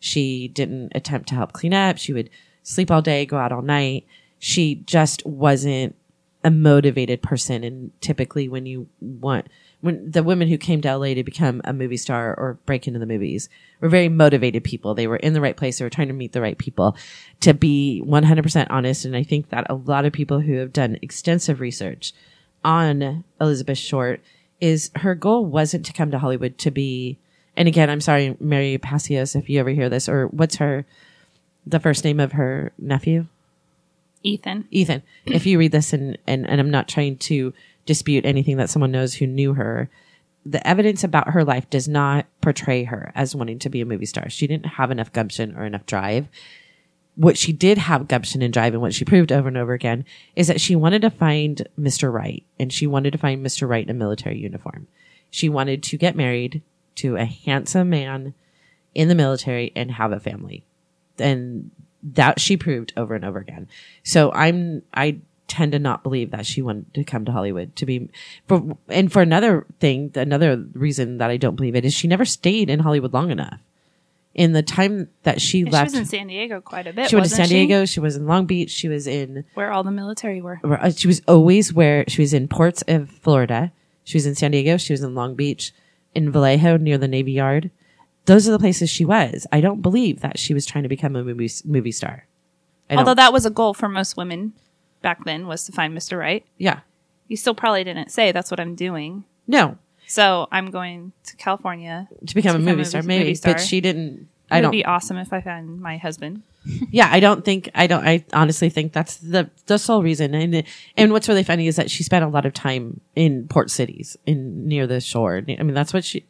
She 0.00 0.48
didn't 0.48 0.92
attempt 0.94 1.28
to 1.28 1.34
help 1.34 1.52
clean 1.52 1.74
up. 1.74 1.98
She 1.98 2.12
would 2.12 2.30
sleep 2.62 2.90
all 2.90 3.02
day, 3.02 3.26
go 3.26 3.36
out 3.36 3.52
all 3.52 3.62
night. 3.62 4.06
She 4.38 4.76
just 4.76 5.24
wasn't 5.26 5.94
a 6.44 6.50
motivated 6.50 7.22
person. 7.22 7.62
And 7.62 7.92
typically 8.00 8.48
when 8.48 8.66
you 8.66 8.88
want, 9.00 9.48
when 9.80 10.10
the 10.10 10.22
women 10.22 10.48
who 10.48 10.58
came 10.58 10.80
to 10.80 10.96
LA 10.96 11.14
to 11.14 11.22
become 11.22 11.60
a 11.64 11.72
movie 11.72 11.96
star 11.96 12.34
or 12.34 12.58
break 12.66 12.86
into 12.86 12.98
the 12.98 13.06
movies 13.06 13.48
were 13.80 13.88
very 13.88 14.08
motivated 14.08 14.64
people. 14.64 14.94
They 14.94 15.06
were 15.06 15.16
in 15.16 15.34
the 15.34 15.40
right 15.40 15.56
place. 15.56 15.78
They 15.78 15.84
were 15.84 15.90
trying 15.90 16.08
to 16.08 16.14
meet 16.14 16.32
the 16.32 16.40
right 16.40 16.56
people 16.56 16.96
to 17.40 17.52
be 17.52 18.02
100% 18.06 18.66
honest. 18.70 19.04
And 19.04 19.16
I 19.16 19.22
think 19.22 19.50
that 19.50 19.66
a 19.68 19.74
lot 19.74 20.04
of 20.04 20.12
people 20.12 20.40
who 20.40 20.54
have 20.54 20.72
done 20.72 20.98
extensive 21.02 21.60
research 21.60 22.12
on 22.64 23.24
Elizabeth 23.40 23.78
Short 23.78 24.20
is 24.62 24.92
her 24.94 25.16
goal 25.16 25.44
wasn't 25.44 25.84
to 25.84 25.92
come 25.92 26.12
to 26.12 26.20
Hollywood 26.20 26.56
to 26.58 26.70
be, 26.70 27.18
and 27.56 27.66
again, 27.66 27.90
I'm 27.90 28.00
sorry, 28.00 28.36
Mary 28.38 28.78
Pacios, 28.78 29.34
if 29.34 29.50
you 29.50 29.58
ever 29.58 29.70
hear 29.70 29.88
this, 29.88 30.08
or 30.08 30.28
what's 30.28 30.56
her, 30.56 30.86
the 31.66 31.80
first 31.80 32.04
name 32.04 32.20
of 32.20 32.32
her 32.32 32.72
nephew? 32.78 33.26
Ethan. 34.22 34.68
Ethan. 34.70 35.02
if 35.26 35.46
you 35.46 35.58
read 35.58 35.72
this 35.72 35.92
and, 35.92 36.16
and, 36.28 36.48
and 36.48 36.60
I'm 36.60 36.70
not 36.70 36.86
trying 36.86 37.16
to 37.18 37.52
dispute 37.86 38.24
anything 38.24 38.56
that 38.58 38.70
someone 38.70 38.92
knows 38.92 39.14
who 39.14 39.26
knew 39.26 39.54
her, 39.54 39.90
the 40.46 40.64
evidence 40.64 41.02
about 41.02 41.30
her 41.30 41.44
life 41.44 41.68
does 41.68 41.88
not 41.88 42.26
portray 42.40 42.84
her 42.84 43.10
as 43.16 43.34
wanting 43.34 43.58
to 43.58 43.68
be 43.68 43.80
a 43.80 43.84
movie 43.84 44.06
star. 44.06 44.30
She 44.30 44.46
didn't 44.46 44.66
have 44.66 44.92
enough 44.92 45.12
gumption 45.12 45.56
or 45.56 45.64
enough 45.64 45.86
drive. 45.86 46.28
What 47.14 47.36
she 47.36 47.52
did 47.52 47.78
have 47.78 48.08
gumption 48.08 48.40
and 48.42 48.52
drive 48.52 48.72
and 48.72 48.80
what 48.80 48.94
she 48.94 49.04
proved 49.04 49.32
over 49.32 49.48
and 49.48 49.56
over 49.56 49.74
again 49.74 50.04
is 50.34 50.48
that 50.48 50.60
she 50.60 50.74
wanted 50.74 51.02
to 51.02 51.10
find 51.10 51.68
Mr. 51.78 52.12
Right 52.12 52.44
and 52.58 52.72
she 52.72 52.86
wanted 52.86 53.12
to 53.12 53.18
find 53.18 53.44
Mr. 53.44 53.68
Right 53.68 53.84
in 53.84 53.90
a 53.90 53.94
military 53.94 54.38
uniform. 54.38 54.86
She 55.30 55.48
wanted 55.48 55.82
to 55.84 55.98
get 55.98 56.16
married 56.16 56.62
to 56.96 57.16
a 57.16 57.24
handsome 57.24 57.90
man 57.90 58.34
in 58.94 59.08
the 59.08 59.14
military 59.14 59.72
and 59.74 59.90
have 59.92 60.12
a 60.12 60.20
family. 60.20 60.64
And 61.18 61.70
that 62.02 62.40
she 62.40 62.56
proved 62.56 62.92
over 62.96 63.14
and 63.14 63.24
over 63.24 63.38
again. 63.38 63.68
So 64.02 64.32
I'm, 64.32 64.82
I 64.92 65.18
tend 65.48 65.72
to 65.72 65.78
not 65.78 66.02
believe 66.02 66.30
that 66.30 66.46
she 66.46 66.62
wanted 66.62 66.92
to 66.94 67.04
come 67.04 67.24
to 67.24 67.32
Hollywood 67.32 67.76
to 67.76 67.86
be 67.86 68.08
for, 68.48 68.76
and 68.88 69.12
for 69.12 69.22
another 69.22 69.66
thing, 69.80 70.10
another 70.14 70.64
reason 70.72 71.18
that 71.18 71.30
I 71.30 71.36
don't 71.36 71.56
believe 71.56 71.76
it 71.76 71.84
is 71.84 71.94
she 71.94 72.08
never 72.08 72.24
stayed 72.24 72.70
in 72.70 72.80
Hollywood 72.80 73.12
long 73.12 73.30
enough. 73.30 73.60
In 74.34 74.52
the 74.52 74.62
time 74.62 75.08
that 75.24 75.42
she 75.42 75.58
Yeah, 75.60 75.70
left, 75.70 75.90
She 75.92 75.98
was 75.98 76.12
in 76.12 76.18
San 76.18 76.26
Diego 76.28 76.60
quite 76.62 76.86
a 76.86 76.92
bit. 76.94 77.10
she 77.10 77.16
went 77.16 77.28
to 77.28 77.34
San 77.34 77.48
Diego. 77.48 77.84
She 77.84 78.00
was 78.00 78.16
in 78.16 78.26
Long 78.26 78.46
Beach. 78.46 78.70
She 78.70 78.88
was 78.88 79.06
in 79.06 79.44
where 79.54 79.70
all 79.70 79.82
the 79.82 79.90
military 79.90 80.40
were. 80.40 80.58
uh, 80.64 80.90
she 80.90 81.06
was 81.06 81.20
always 81.28 81.72
where 81.74 82.04
she 82.08 82.22
was 82.22 82.32
in 82.32 82.48
ports 82.48 82.82
of 82.88 83.10
Florida. 83.10 83.72
She 84.04 84.16
was 84.16 84.24
in 84.26 84.34
San 84.34 84.52
Diego. 84.52 84.78
She 84.78 84.92
was 84.94 85.02
in 85.02 85.14
Long 85.14 85.34
Beach, 85.34 85.72
in 86.14 86.32
Vallejo 86.32 86.78
near 86.78 86.96
the 86.96 87.08
Navy 87.08 87.32
Yard. 87.32 87.70
Those 88.24 88.48
are 88.48 88.52
the 88.52 88.58
places 88.58 88.88
she 88.88 89.04
was. 89.04 89.46
I 89.52 89.60
don't 89.60 89.82
believe 89.82 90.20
that 90.20 90.38
she 90.38 90.54
was 90.54 90.64
trying 90.64 90.84
to 90.84 90.88
become 90.88 91.14
a 91.14 91.22
movie 91.24 91.50
movie 91.66 91.92
star. 91.92 92.26
I 92.88 92.94
Although 92.94 93.10
don't- 93.10 93.16
that 93.16 93.32
was 93.34 93.44
a 93.44 93.50
goal 93.50 93.74
for 93.74 93.88
most 93.88 94.16
women 94.16 94.54
back 95.02 95.24
then 95.24 95.46
was 95.46 95.64
to 95.64 95.72
find 95.72 95.92
Mr. 95.96 96.18
Right. 96.18 96.44
yeah, 96.56 96.80
You 97.28 97.36
still 97.36 97.54
probably 97.54 97.84
didn't 97.84 98.10
say 98.10 98.32
that's 98.32 98.50
what 98.50 98.60
I'm 98.60 98.74
doing. 98.76 99.24
no, 99.46 99.76
So 100.12 100.46
I'm 100.52 100.70
going 100.70 101.12
to 101.24 101.36
California. 101.36 102.06
to 102.26 102.34
become, 102.34 102.52
To 102.54 102.58
a 102.58 102.60
movie 102.60 102.84
star, 102.84 103.02
maybe, 103.02 103.24
movie 103.24 103.34
star. 103.34 103.54
but 103.54 103.62
she 103.62 103.80
didn't. 103.80 104.20
It 104.20 104.26
I 104.50 104.56
would 104.56 104.62
don't. 104.64 104.70
be 104.72 104.84
awesome 104.84 105.16
if 105.16 105.32
I 105.32 105.40
found 105.40 105.80
my 105.80 105.96
husband. 105.96 106.42
yeah, 106.90 107.08
I 107.10 107.18
don't 107.18 107.46
think. 107.46 107.70
I 107.74 107.86
don't. 107.86 108.06
I 108.06 108.22
honestly 108.34 108.68
think 108.68 108.92
that's 108.92 109.16
the 109.16 109.48
the 109.66 109.78
sole 109.78 110.02
reason. 110.02 110.34
And 110.34 110.64
and 110.98 111.12
what's 111.12 111.30
really 111.30 111.44
funny 111.44 111.66
is 111.66 111.76
that 111.76 111.90
she 111.90 112.02
spent 112.02 112.26
a 112.26 112.28
lot 112.28 112.44
of 112.44 112.52
time 112.52 113.00
in 113.16 113.48
port 113.48 113.70
cities, 113.70 114.18
in 114.26 114.68
near 114.68 114.86
the 114.86 115.00
shore. 115.00 115.38
I 115.48 115.62
mean, 115.62 115.72
that's 115.72 115.94
what 115.94 116.04
she. 116.04 116.26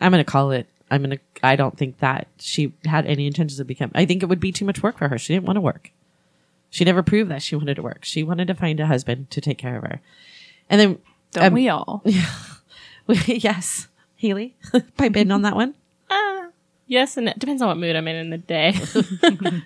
I'm 0.00 0.10
gonna 0.10 0.24
call 0.24 0.50
it. 0.52 0.66
I'm 0.90 1.02
gonna. 1.02 1.18
I 1.42 1.56
don't 1.56 1.76
think 1.76 1.98
that 1.98 2.26
she 2.38 2.72
had 2.86 3.04
any 3.04 3.26
intentions 3.26 3.60
of 3.60 3.66
becoming. 3.66 3.92
I 3.94 4.06
think 4.06 4.22
it 4.22 4.30
would 4.30 4.40
be 4.40 4.50
too 4.50 4.64
much 4.64 4.82
work 4.82 4.96
for 4.96 5.08
her. 5.08 5.18
She 5.18 5.34
didn't 5.34 5.44
want 5.44 5.58
to 5.58 5.60
work. 5.60 5.90
She 6.70 6.86
never 6.86 7.02
proved 7.02 7.30
that 7.30 7.42
she 7.42 7.54
wanted 7.54 7.74
to 7.74 7.82
work. 7.82 8.06
She 8.06 8.22
wanted 8.22 8.46
to 8.46 8.54
find 8.54 8.80
a 8.80 8.86
husband 8.86 9.30
to 9.32 9.42
take 9.42 9.58
care 9.58 9.76
of 9.76 9.82
her. 9.82 10.00
And 10.70 10.80
then, 10.80 10.98
Don't 11.32 11.44
um, 11.44 11.52
we 11.52 11.68
all? 11.68 12.02
yes, 13.26 13.88
Healy, 14.16 14.56
pipe 14.96 15.16
in 15.16 15.30
on 15.32 15.42
that 15.42 15.54
one. 15.56 15.74
Yes, 16.88 17.16
and 17.16 17.26
it 17.26 17.38
depends 17.38 17.62
on 17.62 17.68
what 17.68 17.78
mood 17.78 17.96
I'm 17.96 18.06
in 18.06 18.16
in 18.16 18.30
the 18.30 18.36
day. 18.38 18.74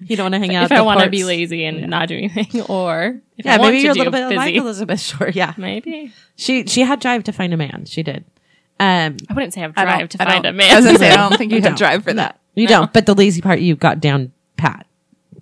You 0.06 0.16
don't 0.16 0.26
want 0.26 0.35
to 0.35 0.38
hang 0.38 0.54
out. 0.54 0.64
if 0.66 0.70
at 0.70 0.76
I 0.76 0.78
the 0.78 0.85
want 0.85 1.00
to 1.00 1.11
be 1.11 1.24
lazy 1.24 1.64
and 1.64 1.88
not 1.88 2.06
do 2.06 2.16
anything, 2.16 2.62
or 2.68 3.20
if 3.37 3.44
yeah, 3.44 3.54
I 3.54 3.59
maybe 3.59 3.78
to 3.78 3.82
you're 3.82 3.92
a 3.92 3.94
little 3.96 4.12
bit 4.12 4.28
busy, 4.28 4.37
like 4.37 4.54
Elizabeth 4.54 5.00
Short. 5.00 5.35
Yeah, 5.35 5.52
maybe 5.56 6.12
she 6.37 6.66
she 6.66 6.82
had 6.82 7.00
drive 7.00 7.24
to 7.24 7.32
find 7.32 7.52
a 7.52 7.56
man. 7.56 7.85
She 7.87 8.04
did. 8.04 8.24
Um, 8.78 9.16
I 9.28 9.35
wouldn't 9.35 9.54
say 9.54 9.62
I 9.62 9.64
have 9.64 9.72
I 9.76 9.85
drive 9.85 10.09
to 10.11 10.22
I 10.22 10.24
find 10.26 10.46
a 10.46 10.52
man. 10.52 10.70
I 10.70 10.76
was 10.76 10.85
gonna 10.85 10.98
say, 10.98 11.11
I 11.11 11.16
don't 11.16 11.37
think 11.37 11.50
you 11.50 11.59
You 11.59 11.62
have 11.64 11.76
drive 11.76 12.04
for 12.04 12.12
that. 12.12 12.38
you 12.54 12.68
don't, 12.68 12.92
but 12.92 13.06
the 13.06 13.14
lazy 13.14 13.40
part 13.40 13.59
you 13.59 13.74
got 13.74 13.98
down 13.98 14.32
pat. 14.56 14.87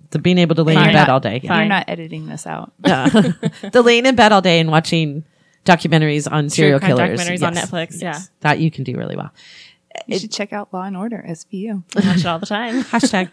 The 0.09 0.17
being 0.17 0.39
able 0.39 0.55
to 0.55 0.63
lay 0.63 0.75
in 0.75 0.83
bed 0.91 1.09
all 1.09 1.19
day. 1.19 1.39
Fine. 1.39 1.59
You're 1.59 1.65
not 1.67 1.85
editing 1.89 2.25
this 2.25 2.47
out. 2.47 2.71
Yeah. 2.83 3.09
the 3.09 3.83
laying 3.83 4.07
in 4.07 4.15
bed 4.15 4.31
all 4.31 4.41
day 4.41 4.59
and 4.59 4.71
watching 4.71 5.23
documentaries 5.65 6.31
on 6.31 6.49
serial 6.49 6.79
crime 6.79 6.95
killers. 6.95 7.19
documentaries 7.19 7.45
on 7.45 7.55
Netflix, 7.55 8.01
yeah. 8.01 8.19
That 8.41 8.59
you 8.59 8.71
can 8.71 8.83
do 8.83 8.95
really 8.97 9.15
well. 9.15 9.31
You 10.07 10.19
should 10.19 10.31
check 10.31 10.53
out 10.53 10.73
Law 10.73 10.83
and 10.83 10.95
Order 10.95 11.23
SVU. 11.27 11.83
I 11.95 12.07
watch 12.07 12.19
it 12.19 12.25
all 12.25 12.39
the 12.39 12.45
time. 12.45 12.83
Hashtag. 12.83 13.29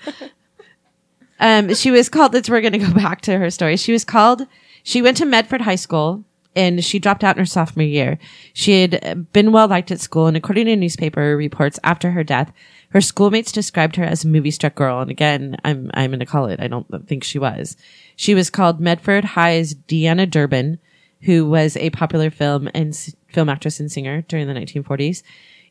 um, 1.40 1.74
she 1.74 1.90
was 1.90 2.08
called, 2.08 2.32
that's, 2.32 2.48
we're 2.48 2.60
going 2.60 2.72
to 2.72 2.78
go 2.78 2.92
back 2.94 3.20
to 3.22 3.38
her 3.38 3.50
story. 3.50 3.76
She 3.76 3.92
was 3.92 4.04
called, 4.04 4.46
she 4.82 5.02
went 5.02 5.16
to 5.18 5.24
Medford 5.24 5.62
High 5.62 5.76
School 5.76 6.24
and 6.54 6.84
she 6.84 6.98
dropped 6.98 7.24
out 7.24 7.36
in 7.36 7.40
her 7.40 7.46
sophomore 7.46 7.84
year. 7.84 8.18
She 8.52 8.82
had 8.82 9.32
been 9.32 9.52
well 9.52 9.68
liked 9.68 9.90
at 9.90 10.00
school 10.00 10.26
and 10.26 10.36
according 10.36 10.66
to 10.66 10.76
newspaper 10.76 11.36
reports 11.36 11.78
after 11.82 12.12
her 12.12 12.22
death, 12.24 12.52
her 12.90 13.00
schoolmates 13.00 13.52
described 13.52 13.96
her 13.96 14.04
as 14.04 14.24
a 14.24 14.28
movie 14.28 14.50
struck 14.50 14.74
girl. 14.74 15.00
And 15.00 15.10
again, 15.10 15.56
I'm, 15.64 15.90
I'm 15.94 16.10
going 16.10 16.20
to 16.20 16.26
call 16.26 16.46
it. 16.46 16.60
I 16.60 16.68
don't 16.68 16.86
think 17.08 17.24
she 17.24 17.38
was. 17.38 17.76
She 18.16 18.34
was 18.34 18.50
called 18.50 18.80
Medford 18.80 19.24
High's 19.24 19.74
Deanna 19.74 20.30
Durbin, 20.30 20.78
who 21.22 21.48
was 21.48 21.76
a 21.76 21.90
popular 21.90 22.30
film 22.30 22.68
and 22.74 22.88
s- 22.88 23.14
film 23.28 23.48
actress 23.48 23.80
and 23.80 23.90
singer 23.90 24.22
during 24.22 24.46
the 24.46 24.54
1940s. 24.54 25.22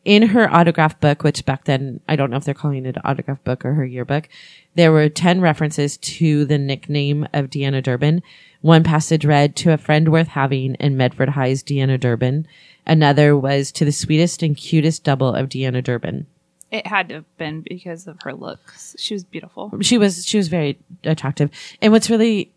In 0.04 0.30
her 0.30 0.52
autograph 0.52 1.00
book, 1.00 1.24
which 1.24 1.46
back 1.46 1.66
then, 1.66 2.00
I 2.10 2.16
don't 2.16 2.32
know 2.32 2.38
if 2.38 2.44
they're 2.44 2.56
calling 2.56 2.86
it 2.88 2.96
an 2.96 3.02
autograph 3.06 3.44
book 3.44 3.64
or 3.64 3.76
her 3.76 3.86
yearbook, 3.86 4.30
there 4.74 4.92
were 4.92 5.10
10 5.10 5.42
references 5.42 5.98
to 5.98 6.44
the 6.46 6.58
nickname 6.58 7.28
of 7.34 7.52
Deanna 7.52 7.84
Durbin. 7.84 8.24
One 8.62 8.84
passage 8.84 9.26
read, 9.26 9.56
to 9.58 9.74
a 9.74 9.78
friend 9.78 10.10
worth 10.12 10.30
having 10.30 10.74
in 10.76 10.98
Medford 10.98 11.30
High's 11.30 11.62
Deanna 11.62 12.00
Durbin. 12.00 12.48
Another 12.88 13.38
was 13.38 13.72
to 13.74 13.86
the 13.86 13.92
sweetest 13.92 14.42
and 14.42 14.58
cutest 14.58 15.04
double 15.04 15.36
of 15.36 15.50
Deanna 15.50 15.84
Durbin. 15.84 16.26
It 16.72 16.88
had 16.88 17.10
to 17.10 17.16
have 17.16 17.38
been 17.38 17.62
because 17.62 18.08
of 18.08 18.18
her 18.24 18.34
looks. 18.34 18.96
She 18.98 19.14
was 19.14 19.24
beautiful. 19.24 19.72
She 19.82 19.98
was, 20.00 20.26
she 20.26 20.38
was 20.38 20.48
very 20.48 20.80
attractive. 21.04 21.52
And 21.82 21.92
what's 21.94 22.10
really, 22.10 22.52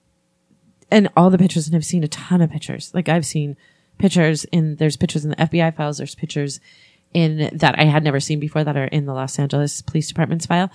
and 0.91 1.09
all 1.17 1.31
the 1.31 1.39
pictures, 1.39 1.67
and 1.67 1.77
I've 1.77 1.85
seen 1.85 2.05
a 2.05 2.09
ton 2.09 2.41
of 2.41 2.51
pictures. 2.51 2.91
Like 2.95 3.09
I've 3.09 3.27
seen 3.27 3.57
pictures 3.99 4.45
in, 4.47 4.77
there's 4.77 4.97
pictures 4.97 5.25
in 5.25 5.31
the 5.31 5.37
FBI 5.37 5.75
files, 5.77 5.99
there's 5.99 6.15
pictures 6.15 6.61
in 7.13 7.49
that 7.53 7.79
I 7.79 7.85
had 7.85 8.03
never 8.03 8.21
seen 8.21 8.41
before 8.41 8.65
that 8.65 8.77
are 8.77 8.87
in 8.87 9.07
the 9.07 9.15
Los 9.15 9.39
Angeles 9.39 9.83
Police 9.83 10.09
Department's 10.09 10.47
file. 10.47 10.71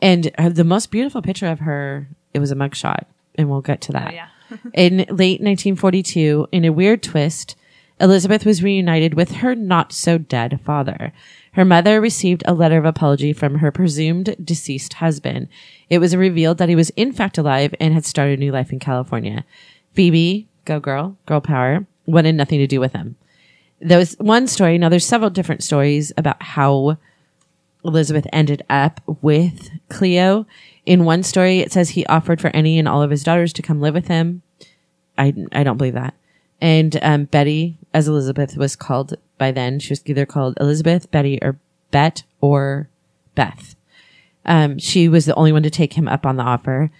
And 0.00 0.30
the 0.38 0.64
most 0.64 0.90
beautiful 0.90 1.22
picture 1.22 1.48
of 1.48 1.60
her, 1.60 2.08
it 2.32 2.38
was 2.38 2.52
a 2.52 2.54
mugshot, 2.54 3.04
and 3.34 3.50
we'll 3.50 3.62
get 3.62 3.80
to 3.82 3.92
that. 3.92 4.08
Oh, 4.08 4.14
yeah. 4.14 4.28
in 4.74 4.98
late 4.98 5.40
1942, 5.40 6.48
in 6.52 6.64
a 6.64 6.72
weird 6.72 7.02
twist, 7.02 7.56
Elizabeth 8.00 8.44
was 8.44 8.62
reunited 8.62 9.14
with 9.14 9.32
her 9.32 9.54
not 9.54 9.92
so 9.92 10.18
dead 10.18 10.60
father. 10.64 11.12
Her 11.58 11.64
mother 11.64 12.00
received 12.00 12.44
a 12.46 12.54
letter 12.54 12.78
of 12.78 12.84
apology 12.84 13.32
from 13.32 13.56
her 13.56 13.72
presumed 13.72 14.36
deceased 14.44 14.92
husband. 14.92 15.48
It 15.90 15.98
was 15.98 16.14
revealed 16.14 16.58
that 16.58 16.68
he 16.68 16.76
was 16.76 16.90
in 16.90 17.12
fact 17.12 17.36
alive 17.36 17.74
and 17.80 17.92
had 17.92 18.04
started 18.04 18.38
a 18.38 18.40
new 18.40 18.52
life 18.52 18.70
in 18.70 18.78
California. 18.78 19.44
Phoebe, 19.92 20.46
go 20.64 20.78
girl, 20.78 21.16
girl 21.26 21.40
power, 21.40 21.84
wanted 22.06 22.36
nothing 22.36 22.60
to 22.60 22.68
do 22.68 22.78
with 22.78 22.92
him. 22.92 23.16
There 23.80 23.98
was 23.98 24.14
one 24.20 24.46
story. 24.46 24.78
Now 24.78 24.88
there's 24.88 25.04
several 25.04 25.30
different 25.30 25.64
stories 25.64 26.12
about 26.16 26.40
how 26.40 26.96
Elizabeth 27.84 28.28
ended 28.32 28.62
up 28.70 29.00
with 29.20 29.68
Cleo. 29.88 30.46
In 30.86 31.04
one 31.04 31.24
story, 31.24 31.58
it 31.58 31.72
says 31.72 31.88
he 31.88 32.06
offered 32.06 32.40
for 32.40 32.54
any 32.54 32.78
and 32.78 32.86
all 32.86 33.02
of 33.02 33.10
his 33.10 33.24
daughters 33.24 33.52
to 33.54 33.62
come 33.62 33.80
live 33.80 33.94
with 33.94 34.06
him. 34.06 34.42
I, 35.18 35.34
I 35.50 35.64
don't 35.64 35.76
believe 35.76 35.94
that. 35.94 36.14
And 36.60 36.98
um, 37.02 37.24
Betty, 37.24 37.78
as 37.94 38.08
Elizabeth 38.08 38.56
was 38.56 38.76
called 38.76 39.14
by 39.36 39.52
then, 39.52 39.78
she 39.78 39.92
was 39.92 40.02
either 40.06 40.26
called 40.26 40.58
Elizabeth, 40.60 41.10
Betty, 41.10 41.38
or 41.40 41.58
Bet 41.90 42.24
or 42.40 42.90
Beth. 43.34 43.76
Um, 44.44 44.78
she 44.78 45.08
was 45.08 45.26
the 45.26 45.34
only 45.34 45.52
one 45.52 45.62
to 45.62 45.70
take 45.70 45.92
him 45.92 46.08
up 46.08 46.26
on 46.26 46.36
the 46.36 46.42
offer. 46.42 46.90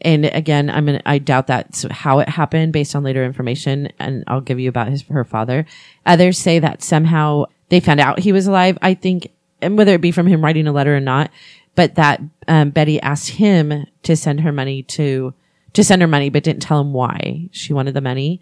And 0.00 0.26
again, 0.26 0.70
I'm 0.70 1.00
I 1.04 1.18
doubt 1.18 1.48
that's 1.48 1.84
how 1.90 2.20
it 2.20 2.28
happened 2.28 2.72
based 2.72 2.94
on 2.94 3.02
later 3.02 3.24
information. 3.24 3.88
And 3.98 4.22
I'll 4.28 4.40
give 4.40 4.60
you 4.60 4.68
about 4.68 4.88
his, 4.88 5.02
her 5.02 5.24
father. 5.24 5.66
Others 6.06 6.38
say 6.38 6.60
that 6.60 6.82
somehow 6.82 7.46
they 7.68 7.80
found 7.80 7.98
out 7.98 8.20
he 8.20 8.32
was 8.32 8.46
alive. 8.46 8.78
I 8.80 8.94
think 8.94 9.32
and 9.60 9.76
whether 9.76 9.94
it 9.94 10.00
be 10.00 10.12
from 10.12 10.26
him 10.26 10.44
writing 10.44 10.68
a 10.68 10.72
letter 10.72 10.96
or 10.96 11.00
not, 11.00 11.30
but 11.74 11.96
that 11.96 12.20
um, 12.46 12.70
Betty 12.70 13.00
asked 13.00 13.30
him 13.30 13.86
to 14.04 14.16
send 14.16 14.42
her 14.42 14.52
money 14.52 14.82
to 14.84 15.34
to 15.72 15.84
send 15.84 16.02
her 16.02 16.08
money, 16.08 16.30
but 16.30 16.44
didn't 16.44 16.62
tell 16.62 16.80
him 16.80 16.92
why 16.92 17.48
she 17.50 17.72
wanted 17.72 17.94
the 17.94 18.00
money. 18.00 18.40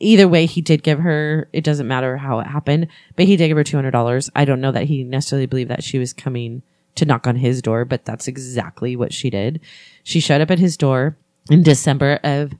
Either 0.00 0.26
way, 0.26 0.46
he 0.46 0.60
did 0.60 0.82
give 0.82 0.98
her. 0.98 1.48
It 1.52 1.62
doesn't 1.62 1.86
matter 1.86 2.16
how 2.16 2.40
it 2.40 2.46
happened, 2.46 2.88
but 3.16 3.26
he 3.26 3.36
did 3.36 3.48
give 3.48 3.56
her 3.56 3.64
two 3.64 3.76
hundred 3.76 3.90
dollars. 3.92 4.30
I 4.34 4.44
don't 4.44 4.60
know 4.60 4.72
that 4.72 4.84
he 4.84 5.04
necessarily 5.04 5.46
believed 5.46 5.70
that 5.70 5.84
she 5.84 5.98
was 5.98 6.12
coming 6.12 6.62
to 6.96 7.04
knock 7.04 7.26
on 7.26 7.36
his 7.36 7.62
door, 7.62 7.84
but 7.84 8.04
that's 8.04 8.26
exactly 8.26 8.96
what 8.96 9.12
she 9.12 9.30
did. 9.30 9.60
She 10.02 10.20
showed 10.20 10.40
up 10.40 10.50
at 10.50 10.58
his 10.58 10.76
door 10.76 11.16
in 11.50 11.62
December 11.62 12.18
of, 12.24 12.52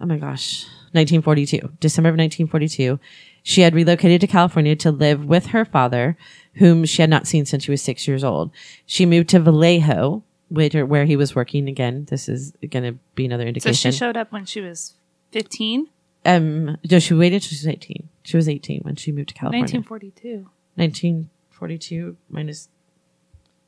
oh 0.00 0.06
my 0.06 0.16
gosh, 0.16 0.64
1942, 0.92 1.76
December 1.80 2.08
of 2.08 2.14
1942. 2.14 2.98
She 3.42 3.62
had 3.62 3.74
relocated 3.74 4.20
to 4.20 4.26
California 4.26 4.76
to 4.76 4.90
live 4.90 5.24
with 5.24 5.46
her 5.46 5.64
father, 5.64 6.16
whom 6.54 6.84
she 6.84 7.02
had 7.02 7.10
not 7.10 7.26
seen 7.26 7.44
since 7.44 7.64
she 7.64 7.70
was 7.70 7.82
six 7.82 8.06
years 8.06 8.22
old. 8.22 8.50
She 8.86 9.06
moved 9.06 9.30
to 9.30 9.40
Vallejo, 9.40 10.22
which, 10.48 10.74
where 10.74 11.04
he 11.04 11.16
was 11.16 11.34
working 11.34 11.68
again. 11.68 12.06
This 12.08 12.28
is 12.28 12.52
going 12.70 12.84
to 12.84 12.98
be 13.14 13.24
another 13.24 13.46
indication. 13.46 13.74
So 13.74 13.90
she 13.90 13.98
showed 13.98 14.16
up 14.16 14.30
when 14.32 14.44
she 14.44 14.60
was 14.60 14.94
15? 15.32 15.88
Um, 16.24 16.76
no, 16.88 16.98
she 16.98 17.14
waited 17.14 17.42
till 17.42 17.48
she 17.56 17.66
was 17.66 17.68
18. 17.68 18.08
She 18.22 18.36
was 18.36 18.48
18 18.48 18.82
when 18.82 18.96
she 18.96 19.10
moved 19.12 19.30
to 19.30 19.34
California. 19.34 19.62
1942. 19.62 20.48
1942 20.76 22.16
minus, 22.30 22.68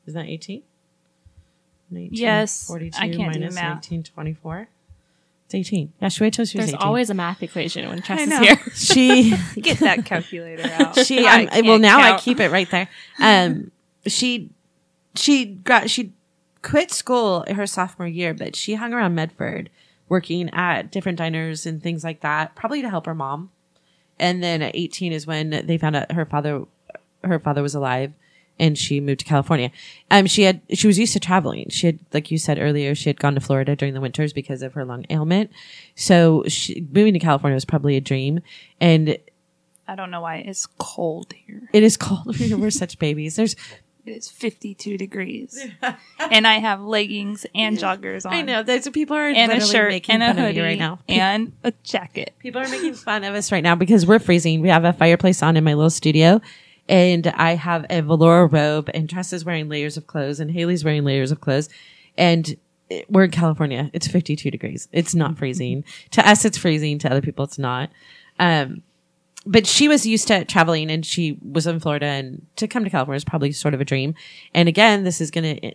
is 0.06 0.14
that 0.14 0.26
18? 0.26 0.62
Yes. 1.90 2.66
42 2.66 2.96
I 2.98 3.08
can't 3.08 3.18
minus 3.18 3.54
do 3.54 3.60
math. 3.60 3.74
1924. 3.76 4.68
It's 5.46 5.54
18. 5.54 5.92
Yeah, 6.00 6.08
she 6.08 6.24
waited 6.24 6.36
till 6.36 6.44
she 6.46 6.58
was 6.58 6.66
There's 6.66 6.74
18. 6.74 6.86
always 6.86 7.10
a 7.10 7.14
math 7.14 7.42
equation 7.42 7.88
when 7.88 8.00
Tress 8.02 8.26
is 8.28 8.38
here. 8.38 8.56
she, 8.74 9.36
Get 9.60 9.78
that 9.80 10.04
calculator 10.06 10.68
out. 10.78 10.98
she, 10.98 11.26
um, 11.26 11.48
well, 11.64 11.78
now 11.78 11.98
count. 12.00 12.14
I 12.14 12.18
keep 12.18 12.40
it 12.40 12.50
right 12.50 12.70
there. 12.70 12.88
Um, 13.20 13.70
she, 14.06 14.50
she 15.14 15.44
got, 15.46 15.90
she 15.90 16.12
quit 16.62 16.90
school 16.90 17.44
her 17.48 17.66
sophomore 17.66 18.08
year, 18.08 18.32
but 18.32 18.56
she 18.56 18.74
hung 18.74 18.92
around 18.94 19.14
Medford 19.14 19.68
working 20.08 20.50
at 20.50 20.90
different 20.90 21.18
diners 21.18 21.66
and 21.66 21.82
things 21.82 22.04
like 22.04 22.20
that, 22.20 22.54
probably 22.54 22.82
to 22.82 22.90
help 22.90 23.06
her 23.06 23.14
mom. 23.14 23.50
And 24.18 24.42
then 24.42 24.62
at 24.62 24.76
18 24.76 25.12
is 25.12 25.26
when 25.26 25.66
they 25.66 25.78
found 25.78 25.96
out 25.96 26.12
her 26.12 26.24
father, 26.24 26.64
her 27.22 27.38
father 27.38 27.62
was 27.62 27.74
alive 27.74 28.12
and 28.58 28.78
she 28.78 29.00
moved 29.00 29.20
to 29.20 29.26
California. 29.26 29.70
Um, 30.10 30.26
she 30.26 30.42
had, 30.42 30.60
she 30.72 30.86
was 30.86 30.98
used 30.98 31.12
to 31.14 31.20
traveling. 31.20 31.68
She 31.70 31.86
had, 31.86 31.98
like 32.12 32.30
you 32.30 32.38
said 32.38 32.58
earlier, 32.58 32.94
she 32.94 33.08
had 33.08 33.18
gone 33.18 33.34
to 33.34 33.40
Florida 33.40 33.74
during 33.74 33.94
the 33.94 34.00
winters 34.00 34.32
because 34.32 34.62
of 34.62 34.74
her 34.74 34.84
lung 34.84 35.04
ailment. 35.10 35.50
So 35.96 36.44
she, 36.46 36.86
moving 36.92 37.14
to 37.14 37.18
California 37.18 37.54
was 37.54 37.64
probably 37.64 37.96
a 37.96 38.00
dream. 38.00 38.40
And 38.80 39.18
I 39.88 39.96
don't 39.96 40.10
know 40.10 40.20
why 40.20 40.36
it's 40.36 40.66
cold 40.78 41.32
here. 41.32 41.68
It 41.72 41.82
is 41.82 41.96
cold. 41.96 42.38
We're 42.50 42.70
such 42.70 42.98
babies. 42.98 43.36
There's 43.36 43.56
it's 44.06 44.30
52 44.30 44.98
degrees. 44.98 45.66
and 46.18 46.46
I 46.46 46.58
have 46.58 46.80
leggings 46.80 47.46
and 47.54 47.78
joggers 47.78 48.26
on. 48.26 48.32
I 48.32 48.42
know. 48.42 48.62
There's 48.62 48.88
people 48.90 49.16
are 49.16 49.28
and 49.28 49.52
a 49.52 49.60
shirt 49.64 49.90
making 49.90 50.20
and 50.20 50.38
a 50.38 50.42
hoodie 50.42 50.60
right 50.60 50.78
now. 50.78 50.98
and 51.08 51.52
a 51.62 51.72
jacket. 51.82 52.34
People 52.38 52.60
are 52.60 52.68
making 52.68 52.94
fun 52.94 53.24
of 53.24 53.34
us 53.34 53.50
right 53.50 53.62
now 53.62 53.74
because 53.74 54.06
we're 54.06 54.18
freezing. 54.18 54.60
We 54.60 54.68
have 54.68 54.84
a 54.84 54.92
fireplace 54.92 55.42
on 55.42 55.56
in 55.56 55.64
my 55.64 55.74
little 55.74 55.90
studio 55.90 56.40
and 56.88 57.26
I 57.28 57.54
have 57.54 57.86
a 57.88 58.02
velour 58.02 58.46
robe 58.46 58.90
and 58.92 59.08
Tress 59.08 59.32
is 59.32 59.44
wearing 59.44 59.68
layers 59.68 59.96
of 59.96 60.06
clothes 60.06 60.40
and 60.40 60.50
Haley's 60.50 60.84
wearing 60.84 61.04
layers 61.04 61.30
of 61.30 61.40
clothes 61.40 61.68
and 62.16 62.56
we're 63.08 63.24
in 63.24 63.30
California. 63.30 63.90
It's 63.92 64.06
52 64.06 64.50
degrees. 64.50 64.88
It's 64.92 65.14
not 65.14 65.38
freezing. 65.38 65.84
to 66.12 66.28
us, 66.28 66.44
it's 66.44 66.58
freezing. 66.58 66.98
To 67.00 67.10
other 67.10 67.22
people, 67.22 67.44
it's 67.44 67.58
not. 67.58 67.90
Um, 68.38 68.82
but 69.46 69.66
she 69.66 69.88
was 69.88 70.06
used 70.06 70.28
to 70.28 70.44
traveling 70.44 70.90
and 70.90 71.04
she 71.04 71.38
was 71.42 71.66
in 71.66 71.80
Florida 71.80 72.06
and 72.06 72.46
to 72.56 72.66
come 72.66 72.84
to 72.84 72.90
California 72.90 73.16
is 73.16 73.24
probably 73.24 73.52
sort 73.52 73.74
of 73.74 73.80
a 73.80 73.84
dream. 73.84 74.14
And 74.54 74.68
again, 74.68 75.04
this 75.04 75.20
is 75.20 75.30
going 75.30 75.56
to 75.56 75.74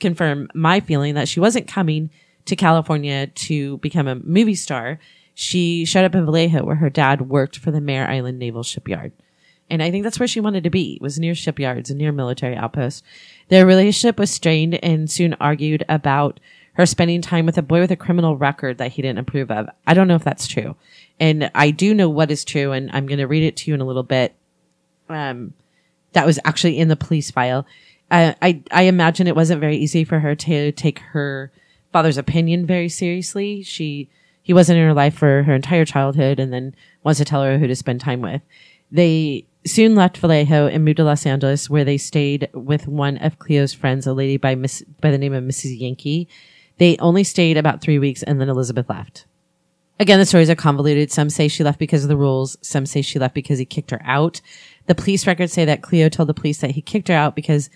confirm 0.00 0.48
my 0.54 0.80
feeling 0.80 1.14
that 1.14 1.28
she 1.28 1.40
wasn't 1.40 1.68
coming 1.68 2.10
to 2.44 2.56
California 2.56 3.28
to 3.28 3.78
become 3.78 4.08
a 4.08 4.16
movie 4.16 4.54
star. 4.54 4.98
She 5.34 5.84
showed 5.84 6.04
up 6.04 6.14
in 6.14 6.26
Vallejo 6.26 6.64
where 6.64 6.76
her 6.76 6.90
dad 6.90 7.28
worked 7.28 7.58
for 7.58 7.70
the 7.70 7.80
Mare 7.80 8.08
Island 8.08 8.38
Naval 8.38 8.62
Shipyard. 8.62 9.12
And 9.70 9.82
I 9.82 9.90
think 9.90 10.04
that's 10.04 10.18
where 10.18 10.28
she 10.28 10.40
wanted 10.40 10.64
to 10.64 10.70
be, 10.70 10.98
was 11.00 11.18
near 11.18 11.34
shipyards 11.34 11.88
and 11.88 11.98
near 11.98 12.12
military 12.12 12.56
outposts. 12.56 13.02
Their 13.48 13.64
relationship 13.64 14.18
was 14.18 14.30
strained 14.30 14.74
and 14.84 15.10
soon 15.10 15.34
argued 15.40 15.82
about 15.88 16.40
her 16.74 16.84
spending 16.84 17.22
time 17.22 17.46
with 17.46 17.58
a 17.58 17.62
boy 17.62 17.80
with 17.80 17.90
a 17.90 17.96
criminal 17.96 18.36
record 18.36 18.78
that 18.78 18.92
he 18.92 19.02
didn't 19.02 19.18
approve 19.18 19.50
of. 19.50 19.68
I 19.86 19.94
don't 19.94 20.08
know 20.08 20.14
if 20.14 20.24
that's 20.24 20.46
true. 20.46 20.76
And 21.22 21.52
I 21.54 21.70
do 21.70 21.94
know 21.94 22.08
what 22.08 22.32
is 22.32 22.44
true, 22.44 22.72
and 22.72 22.90
I'm 22.92 23.06
going 23.06 23.20
to 23.20 23.28
read 23.28 23.44
it 23.44 23.56
to 23.58 23.70
you 23.70 23.76
in 23.76 23.80
a 23.80 23.84
little 23.84 24.02
bit. 24.02 24.34
Um, 25.08 25.54
that 26.14 26.26
was 26.26 26.40
actually 26.44 26.80
in 26.80 26.88
the 26.88 26.96
police 26.96 27.30
file. 27.30 27.64
Uh, 28.10 28.34
I 28.42 28.60
I 28.72 28.82
imagine 28.82 29.28
it 29.28 29.36
wasn't 29.36 29.60
very 29.60 29.76
easy 29.76 30.02
for 30.02 30.18
her 30.18 30.34
to 30.34 30.72
take 30.72 30.98
her 30.98 31.52
father's 31.92 32.18
opinion 32.18 32.66
very 32.66 32.88
seriously. 32.88 33.62
She 33.62 34.10
he 34.42 34.52
wasn't 34.52 34.80
in 34.80 34.84
her 34.84 34.94
life 34.94 35.14
for 35.14 35.44
her 35.44 35.54
entire 35.54 35.84
childhood, 35.84 36.40
and 36.40 36.52
then 36.52 36.74
wants 37.04 37.18
to 37.18 37.24
tell 37.24 37.44
her 37.44 37.56
who 37.56 37.68
to 37.68 37.76
spend 37.76 38.00
time 38.00 38.20
with. 38.20 38.42
They 38.90 39.46
soon 39.64 39.94
left 39.94 40.18
Vallejo 40.18 40.66
and 40.66 40.84
moved 40.84 40.96
to 40.96 41.04
Los 41.04 41.24
Angeles, 41.24 41.70
where 41.70 41.84
they 41.84 41.98
stayed 41.98 42.50
with 42.52 42.88
one 42.88 43.18
of 43.18 43.38
Cleo's 43.38 43.72
friends, 43.72 44.08
a 44.08 44.12
lady 44.12 44.38
by 44.38 44.56
Miss 44.56 44.82
by 45.00 45.12
the 45.12 45.18
name 45.18 45.34
of 45.34 45.44
Mrs. 45.44 45.78
Yankee. 45.78 46.26
They 46.78 46.96
only 46.98 47.22
stayed 47.22 47.56
about 47.56 47.80
three 47.80 48.00
weeks, 48.00 48.24
and 48.24 48.40
then 48.40 48.48
Elizabeth 48.48 48.90
left. 48.90 49.26
Again, 50.02 50.18
the 50.18 50.26
stories 50.26 50.50
are 50.50 50.56
convoluted. 50.56 51.12
Some 51.12 51.30
say 51.30 51.46
she 51.46 51.62
left 51.62 51.78
because 51.78 52.02
of 52.02 52.08
the 52.08 52.16
rules. 52.16 52.56
Some 52.60 52.86
say 52.86 53.02
she 53.02 53.20
left 53.20 53.36
because 53.36 53.60
he 53.60 53.64
kicked 53.64 53.92
her 53.92 54.02
out. 54.02 54.40
The 54.86 54.96
police 54.96 55.28
records 55.28 55.52
say 55.52 55.64
that 55.64 55.82
Cleo 55.82 56.08
told 56.08 56.28
the 56.28 56.34
police 56.34 56.58
that 56.58 56.72
he 56.72 56.82
kicked 56.82 57.06
her 57.06 57.14
out 57.14 57.36
because 57.36 57.70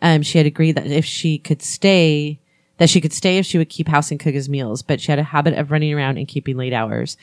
um, 0.00 0.22
she 0.22 0.38
had 0.38 0.46
agreed 0.46 0.76
that 0.76 0.86
if 0.86 1.04
she 1.04 1.38
could 1.38 1.60
stay, 1.60 2.38
that 2.78 2.88
she 2.88 3.00
could 3.00 3.12
stay 3.12 3.36
if 3.36 3.46
she 3.46 3.58
would 3.58 3.68
keep 3.68 3.88
house 3.88 4.12
and 4.12 4.20
cook 4.20 4.32
his 4.32 4.48
meals, 4.48 4.80
but 4.80 5.00
she 5.00 5.10
had 5.10 5.18
a 5.18 5.24
habit 5.24 5.54
of 5.54 5.72
running 5.72 5.92
around 5.92 6.18
and 6.18 6.28
keeping 6.28 6.56
late 6.56 6.72
hours. 6.72 7.16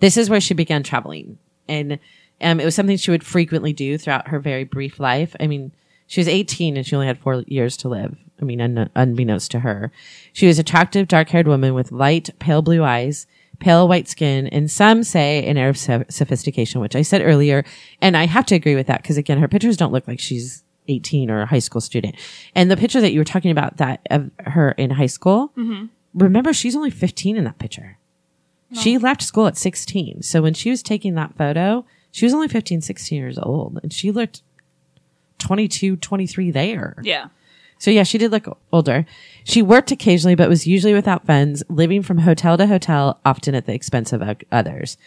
This 0.00 0.16
is 0.16 0.30
where 0.30 0.40
she 0.40 0.54
began 0.54 0.82
traveling. 0.82 1.36
And 1.68 1.98
um, 2.40 2.58
it 2.58 2.64
was 2.64 2.74
something 2.74 2.96
she 2.96 3.10
would 3.10 3.22
frequently 3.22 3.74
do 3.74 3.98
throughout 3.98 4.28
her 4.28 4.40
very 4.40 4.64
brief 4.64 4.98
life. 4.98 5.36
I 5.40 5.46
mean, 5.46 5.72
she 6.06 6.20
was 6.20 6.28
18 6.28 6.78
and 6.78 6.86
she 6.86 6.96
only 6.96 7.06
had 7.06 7.18
four 7.18 7.44
years 7.46 7.76
to 7.78 7.90
live. 7.90 8.16
I 8.40 8.46
mean, 8.46 8.62
un- 8.62 8.88
unbeknownst 8.94 9.50
to 9.50 9.60
her. 9.60 9.92
She 10.32 10.46
was 10.46 10.58
attractive, 10.58 11.06
dark 11.06 11.28
haired 11.28 11.46
woman 11.46 11.74
with 11.74 11.92
light, 11.92 12.30
pale 12.38 12.62
blue 12.62 12.82
eyes 12.82 13.26
pale 13.58 13.88
white 13.88 14.08
skin, 14.08 14.46
and 14.48 14.70
some 14.70 15.02
say 15.02 15.46
an 15.46 15.56
air 15.56 15.68
of 15.68 15.78
sophistication, 15.78 16.80
which 16.80 16.96
I 16.96 17.02
said 17.02 17.22
earlier. 17.22 17.64
And 18.00 18.16
I 18.16 18.26
have 18.26 18.46
to 18.46 18.54
agree 18.54 18.74
with 18.74 18.86
that 18.86 19.02
because 19.02 19.16
again, 19.16 19.38
her 19.38 19.48
pictures 19.48 19.76
don't 19.76 19.92
look 19.92 20.06
like 20.06 20.20
she's 20.20 20.62
18 20.88 21.30
or 21.30 21.42
a 21.42 21.46
high 21.46 21.58
school 21.58 21.80
student. 21.80 22.16
And 22.54 22.70
the 22.70 22.76
picture 22.76 23.00
that 23.00 23.12
you 23.12 23.20
were 23.20 23.24
talking 23.24 23.50
about 23.50 23.78
that 23.78 24.06
of 24.10 24.30
her 24.38 24.72
in 24.72 24.90
high 24.90 25.06
school, 25.06 25.52
mm-hmm. 25.56 25.86
remember 26.14 26.52
she's 26.52 26.76
only 26.76 26.90
15 26.90 27.36
in 27.36 27.44
that 27.44 27.58
picture. 27.58 27.98
No. 28.70 28.80
She 28.80 28.98
left 28.98 29.22
school 29.22 29.46
at 29.46 29.56
16. 29.56 30.22
So 30.22 30.42
when 30.42 30.54
she 30.54 30.70
was 30.70 30.82
taking 30.82 31.14
that 31.14 31.36
photo, 31.36 31.84
she 32.10 32.24
was 32.24 32.34
only 32.34 32.48
15, 32.48 32.80
16 32.80 33.18
years 33.18 33.38
old 33.38 33.78
and 33.82 33.92
she 33.92 34.10
looked 34.10 34.42
22, 35.38 35.96
23 35.96 36.50
there. 36.50 36.96
Yeah. 37.02 37.28
So 37.78 37.90
yeah, 37.90 38.04
she 38.04 38.18
did 38.18 38.30
look 38.30 38.58
older. 38.72 39.06
She 39.48 39.62
worked 39.62 39.92
occasionally, 39.92 40.34
but 40.34 40.48
was 40.48 40.66
usually 40.66 40.92
without 40.92 41.24
funds, 41.24 41.62
living 41.68 42.02
from 42.02 42.18
hotel 42.18 42.58
to 42.58 42.66
hotel, 42.66 43.20
often 43.24 43.54
at 43.54 43.64
the 43.64 43.74
expense 43.74 44.12
of 44.12 44.20
others. 44.50 44.98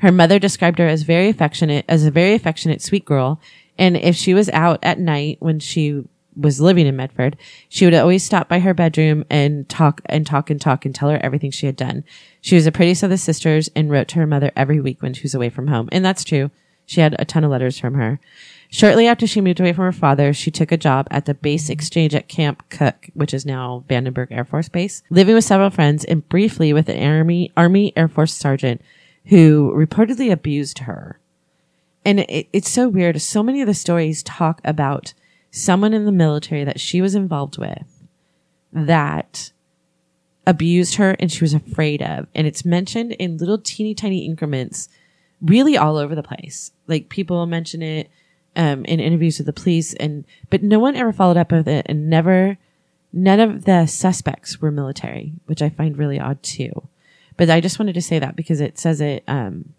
Her 0.00 0.12
mother 0.12 0.38
described 0.38 0.78
her 0.78 0.86
as 0.86 1.02
very 1.02 1.30
affectionate, 1.30 1.86
as 1.88 2.04
a 2.04 2.10
very 2.10 2.34
affectionate, 2.34 2.82
sweet 2.82 3.06
girl. 3.06 3.40
And 3.78 3.96
if 3.96 4.14
she 4.14 4.34
was 4.34 4.50
out 4.50 4.80
at 4.82 4.98
night 4.98 5.38
when 5.40 5.60
she 5.60 6.04
was 6.36 6.60
living 6.60 6.86
in 6.86 6.94
Medford, 6.94 7.38
she 7.70 7.86
would 7.86 7.94
always 7.94 8.22
stop 8.22 8.50
by 8.50 8.58
her 8.58 8.74
bedroom 8.74 9.24
and 9.30 9.66
talk 9.66 10.02
and 10.04 10.26
talk 10.26 10.50
and 10.50 10.60
talk 10.60 10.84
and 10.84 10.94
tell 10.94 11.08
her 11.08 11.20
everything 11.22 11.50
she 11.50 11.64
had 11.64 11.76
done. 11.76 12.04
She 12.42 12.54
was 12.54 12.66
the 12.66 12.72
prettiest 12.72 13.02
of 13.02 13.08
the 13.08 13.16
sisters 13.16 13.70
and 13.74 13.90
wrote 13.90 14.08
to 14.08 14.18
her 14.18 14.26
mother 14.26 14.52
every 14.54 14.78
week 14.78 15.00
when 15.00 15.14
she 15.14 15.22
was 15.22 15.34
away 15.34 15.48
from 15.48 15.68
home. 15.68 15.88
And 15.90 16.04
that's 16.04 16.22
true. 16.22 16.50
She 16.84 17.00
had 17.00 17.16
a 17.18 17.24
ton 17.24 17.44
of 17.44 17.50
letters 17.50 17.78
from 17.78 17.94
her. 17.94 18.20
Shortly 18.76 19.06
after 19.06 19.26
she 19.26 19.40
moved 19.40 19.58
away 19.58 19.72
from 19.72 19.86
her 19.86 19.92
father, 19.92 20.34
she 20.34 20.50
took 20.50 20.70
a 20.70 20.76
job 20.76 21.08
at 21.10 21.24
the 21.24 21.32
base 21.32 21.70
exchange 21.70 22.14
at 22.14 22.28
Camp 22.28 22.62
Cooke, 22.68 23.08
which 23.14 23.32
is 23.32 23.46
now 23.46 23.84
Vandenberg 23.88 24.26
Air 24.30 24.44
Force 24.44 24.68
Base, 24.68 25.02
living 25.08 25.34
with 25.34 25.44
several 25.44 25.70
friends 25.70 26.04
and 26.04 26.28
briefly 26.28 26.74
with 26.74 26.90
an 26.90 27.02
Army, 27.02 27.50
Army 27.56 27.94
Air 27.96 28.06
Force 28.06 28.34
sergeant 28.34 28.82
who 29.28 29.72
reportedly 29.74 30.30
abused 30.30 30.80
her. 30.80 31.18
And 32.04 32.20
it, 32.20 32.48
it's 32.52 32.70
so 32.70 32.86
weird. 32.86 33.18
So 33.22 33.42
many 33.42 33.62
of 33.62 33.66
the 33.66 33.72
stories 33.72 34.22
talk 34.22 34.60
about 34.62 35.14
someone 35.50 35.94
in 35.94 36.04
the 36.04 36.12
military 36.12 36.64
that 36.64 36.78
she 36.78 37.00
was 37.00 37.14
involved 37.14 37.56
with 37.56 38.06
that 38.74 39.52
abused 40.46 40.96
her 40.96 41.16
and 41.18 41.32
she 41.32 41.42
was 41.42 41.54
afraid 41.54 42.02
of. 42.02 42.26
And 42.34 42.46
it's 42.46 42.62
mentioned 42.62 43.12
in 43.12 43.38
little 43.38 43.56
teeny 43.56 43.94
tiny 43.94 44.26
increments 44.26 44.90
really 45.40 45.78
all 45.78 45.96
over 45.96 46.14
the 46.14 46.22
place. 46.22 46.72
Like 46.86 47.08
people 47.08 47.46
mention 47.46 47.80
it 47.80 48.10
um, 48.56 48.84
in 48.86 49.00
interviews 49.00 49.38
with 49.38 49.46
the 49.46 49.52
police, 49.52 49.94
and 49.94 50.24
but 50.50 50.62
no 50.62 50.78
one 50.78 50.96
ever 50.96 51.12
followed 51.12 51.36
up 51.36 51.52
with 51.52 51.68
it, 51.68 51.86
and 51.88 52.10
never, 52.10 52.58
none 53.12 53.40
of 53.40 53.64
the 53.64 53.86
suspects 53.86 54.60
were 54.60 54.70
military, 54.70 55.32
which 55.46 55.62
I 55.62 55.68
find 55.68 55.98
really 55.98 56.18
odd 56.18 56.42
too. 56.42 56.88
But 57.36 57.50
I 57.50 57.60
just 57.60 57.78
wanted 57.78 57.94
to 57.94 58.02
say 58.02 58.18
that 58.18 58.34
because 58.34 58.60
it 58.60 58.78
says 58.78 59.00
it, 59.00 59.22
um, 59.28 59.74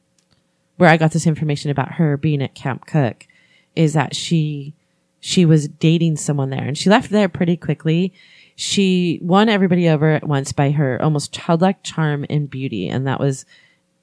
where 0.77 0.89
I 0.89 0.97
got 0.97 1.11
this 1.11 1.27
information 1.27 1.71
about 1.71 1.93
her 1.93 2.15
being 2.17 2.41
at 2.41 2.55
Camp 2.55 2.85
Cooke 2.85 3.27
is 3.75 3.93
that 3.93 4.15
she 4.15 4.73
she 5.19 5.45
was 5.45 5.67
dating 5.67 6.17
someone 6.17 6.51
there 6.51 6.63
and 6.63 6.77
she 6.77 6.89
left 6.89 7.09
there 7.09 7.27
pretty 7.27 7.57
quickly. 7.57 8.13
She 8.55 9.19
won 9.21 9.49
everybody 9.49 9.89
over 9.89 10.11
at 10.11 10.27
once 10.27 10.51
by 10.51 10.71
her 10.71 11.01
almost 11.01 11.33
childlike 11.33 11.83
charm 11.83 12.25
and 12.29 12.49
beauty. 12.49 12.87
And 12.87 13.05
that 13.07 13.19
was 13.19 13.45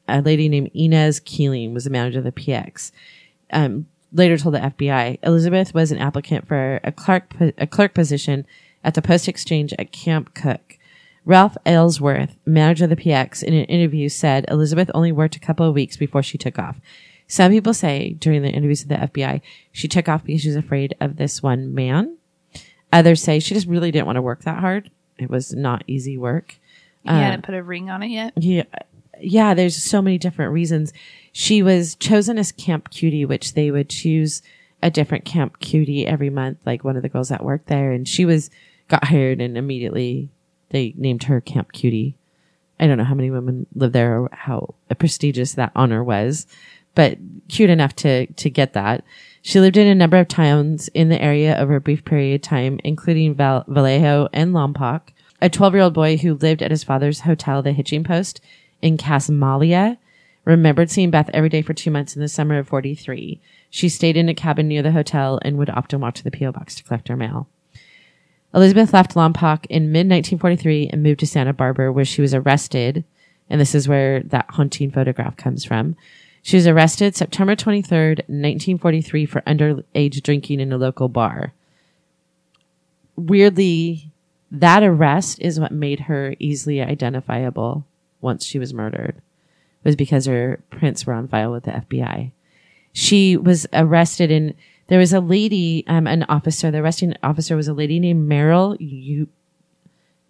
a 0.09 0.21
lady 0.21 0.49
named 0.49 0.71
Inez 0.75 1.21
Keeling 1.21 1.73
was 1.73 1.85
the 1.85 1.91
manager 1.91 2.19
of 2.19 2.25
the 2.25 2.33
PX. 2.33 2.93
Um, 3.53 3.87
later 4.15 4.39
told 4.39 4.55
the 4.55 4.61
FBI, 4.61 5.19
Elizabeth 5.23 5.75
was 5.75 5.93
an 5.93 5.99
applicant 5.99 6.49
for 6.49 6.81
a 6.83 6.93
clerk, 6.93 7.35
a 7.59 7.67
clerk 7.67 7.93
position 7.93 8.47
at 8.83 8.95
the 8.95 9.03
post 9.03 9.29
exchange 9.29 9.75
at 9.79 9.93
Camp 9.93 10.35
Cooke. 10.35 10.79
Ralph 11.27 11.57
Aylesworth, 11.67 12.37
manager 12.45 12.85
of 12.85 12.91
the 12.91 12.97
PX, 12.97 13.43
in 13.43 13.55
an 13.55 13.65
interview 13.65 14.09
said 14.09 14.45
Elizabeth 14.49 14.91
only 14.95 15.11
worked 15.11 15.37
a 15.37 15.41
couple 15.41 15.67
of 15.67 15.75
weeks 15.75 15.97
before 15.97 16.23
she 16.23 16.39
took 16.39 16.59
off. 16.59 16.81
Some 17.27 17.51
people 17.51 17.73
say 17.73 18.11
during 18.19 18.43
the 18.43 18.51
interviews 18.51 18.85
with 18.87 18.91
the 18.91 19.07
FBI, 19.07 19.41
she 19.73 19.89
took 19.89 20.09
off 20.09 20.25
because 20.25 20.43
she 20.43 20.49
was 20.49 20.57
afraid 20.57 20.95
of 21.01 21.17
this 21.17 21.43
one 21.43 21.75
man. 21.75 22.19
Others 22.93 23.23
say 23.23 23.41
she 23.41 23.55
just 23.55 23.67
really 23.67 23.91
didn't 23.91 24.07
want 24.07 24.17
to 24.17 24.23
work 24.23 24.43
that 24.43 24.61
hard. 24.61 24.91
It 25.19 25.31
was 25.31 25.55
not 25.55 25.83
easy 25.87 26.19
work. 26.19 26.57
You 27.05 27.13
uh, 27.13 27.19
hadn't 27.19 27.45
put 27.45 27.55
a 27.55 27.63
ring 27.63 27.91
on 27.91 28.03
it 28.03 28.09
yet? 28.09 28.35
Yeah. 28.37 28.65
Yeah, 29.21 29.55
there's 29.55 29.77
so 29.77 30.03
many 30.03 30.19
different 30.19 30.53
reasons. 30.53 30.93
She 31.37 31.65
was 31.65 31.97
chosen 31.97 32.39
as 32.39 32.53
Camp 32.53 32.91
Cutie, 32.91 33.25
which 33.25 33.55
they 33.55 33.73
would 33.73 33.91
choose 33.91 34.41
a 34.81 34.89
different 34.89 35.25
Camp 35.25 35.59
Cutie 35.59 36.07
every 36.07 36.31
month, 36.31 36.59
like 36.65 36.85
one 36.85 36.95
of 36.97 37.03
the 37.03 37.09
girls 37.09 37.29
that 37.31 37.43
worked 37.43 37.67
there. 37.67 37.91
And 37.91 38.07
she 38.07 38.25
was, 38.25 38.51
got 38.87 39.07
hired 39.09 39.41
and 39.41 39.59
immediately 39.59 40.31
they 40.71 40.95
named 40.97 41.25
her 41.25 41.41
Camp 41.41 41.73
Cutie. 41.73 42.17
I 42.79 42.87
don't 42.87 42.99
know 42.99 43.05
how 43.05 43.17
many 43.17 43.33
women 43.33 43.67
live 43.75 43.91
there 43.91 44.21
or 44.21 44.31
how 44.33 44.75
prestigious 44.97 45.55
that 45.55 45.73
honor 45.75 46.05
was, 46.05 46.47
but 46.95 47.19
cute 47.49 47.69
enough 47.69 47.97
to, 47.97 48.27
to 48.27 48.49
get 48.49 48.73
that. 48.75 49.03
She 49.43 49.59
lived 49.59 49.77
in 49.77 49.89
a 49.89 49.95
number 49.95 50.19
of 50.19 50.29
towns 50.29 50.87
in 50.95 51.09
the 51.09 51.21
area 51.21 51.57
over 51.59 51.75
a 51.75 51.81
brief 51.81 52.05
period 52.05 52.37
of 52.37 52.43
time, 52.43 52.79
including 52.85 53.35
Val- 53.35 53.65
Vallejo 53.67 54.29
and 54.33 54.55
Lompoc. 54.55 55.09
A 55.43 55.51
12 55.51 55.75
year 55.75 55.83
old 55.83 55.95
boy 55.95 56.17
who 56.17 56.35
lived 56.35 56.63
at 56.63 56.71
his 56.71 56.85
father's 56.85 57.21
hotel, 57.21 57.61
the 57.61 57.73
Hitching 57.73 58.05
Post 58.05 58.41
in 58.81 58.97
Casmalia, 58.97 59.99
remembered 60.45 60.91
seeing 60.91 61.11
Beth 61.11 61.31
every 61.33 61.49
day 61.49 61.63
for 61.63 61.75
two 61.75 61.91
months 61.91 62.15
in 62.15 62.23
the 62.23 62.29
summer 62.29 62.59
of 62.59 62.69
43. 62.69 63.41
She 63.71 63.89
stayed 63.89 64.17
in 64.17 64.29
a 64.29 64.35
cabin 64.35 64.69
near 64.69 64.83
the 64.83 64.93
hotel 64.93 65.39
and 65.43 65.57
would 65.57 65.71
often 65.71 66.01
walk 66.01 66.15
to 66.15 66.25
the 66.25 66.31
P.O. 66.31 66.53
box 66.53 66.75
to 66.77 66.85
collect 66.85 67.09
her 67.09 67.17
mail. 67.17 67.49
Elizabeth 68.55 68.93
left 68.93 69.15
Lompoc 69.15 69.67
in 69.69 69.91
mid 69.91 70.09
1943 70.09 70.91
and 70.93 71.03
moved 71.03 71.21
to 71.21 71.27
Santa 71.27 71.53
Barbara, 71.53 71.93
where 71.93 72.05
she 72.05 72.23
was 72.23 72.35
arrested. 72.35 73.05
And 73.51 73.61
this 73.61 73.75
is 73.75 73.89
where 73.89 74.21
that 74.23 74.47
haunting 74.51 74.91
photograph 74.91 75.37
comes 75.37 75.65
from. 75.65 75.97
She 76.43 76.57
was 76.57 76.67
arrested 76.67 77.17
September 77.17 77.57
23rd, 77.57 78.19
1943 78.29 79.27
for 79.27 79.41
underage 79.43 80.23
drinking 80.23 80.61
in 80.61 80.73
a 80.73 80.79
local 80.79 81.09
bar. 81.09 81.53
Weirdly, 83.17 84.11
that 84.51 84.83
arrest 84.83 85.41
is 85.41 85.59
what 85.59 85.73
made 85.73 86.01
her 86.01 86.37
easily 86.39 86.81
identifiable 86.81 87.87
once 88.21 88.45
she 88.45 88.59
was 88.59 88.75
murdered. 88.75 89.21
Was 89.85 89.97
because 89.97 90.27
her 90.27 90.61
prints 90.71 91.07
were 91.07 91.13
on 91.13 91.29
file 91.29 91.53
with 91.53 91.65
the 91.65 91.73
FBI. 91.73 92.33
She 92.93 93.37
was 93.37 93.67
arrested 93.73 94.31
in 94.31 94.55
there 94.87 94.99
was 94.99 95.13
a 95.13 95.21
lady, 95.21 95.85
um, 95.87 96.07
an 96.07 96.25
officer, 96.25 96.71
the 96.71 96.79
arresting 96.79 97.15
officer 97.23 97.57
was 97.57 97.69
a 97.69 97.75
lady 97.75 97.99
named 97.99 98.31
Meryl 98.31 98.77
You. 98.79 99.29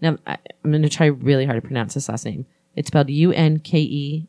Now, 0.00 0.18
I, 0.26 0.38
I'm 0.64 0.70
going 0.70 0.82
to 0.82 0.88
try 0.88 1.06
really 1.06 1.44
hard 1.44 1.60
to 1.60 1.66
pronounce 1.66 1.94
this 1.94 2.08
last 2.08 2.24
name. 2.24 2.46
It's 2.76 2.88
spelled 2.88 3.10
U-N-K-E-F-E-R. 3.10 4.26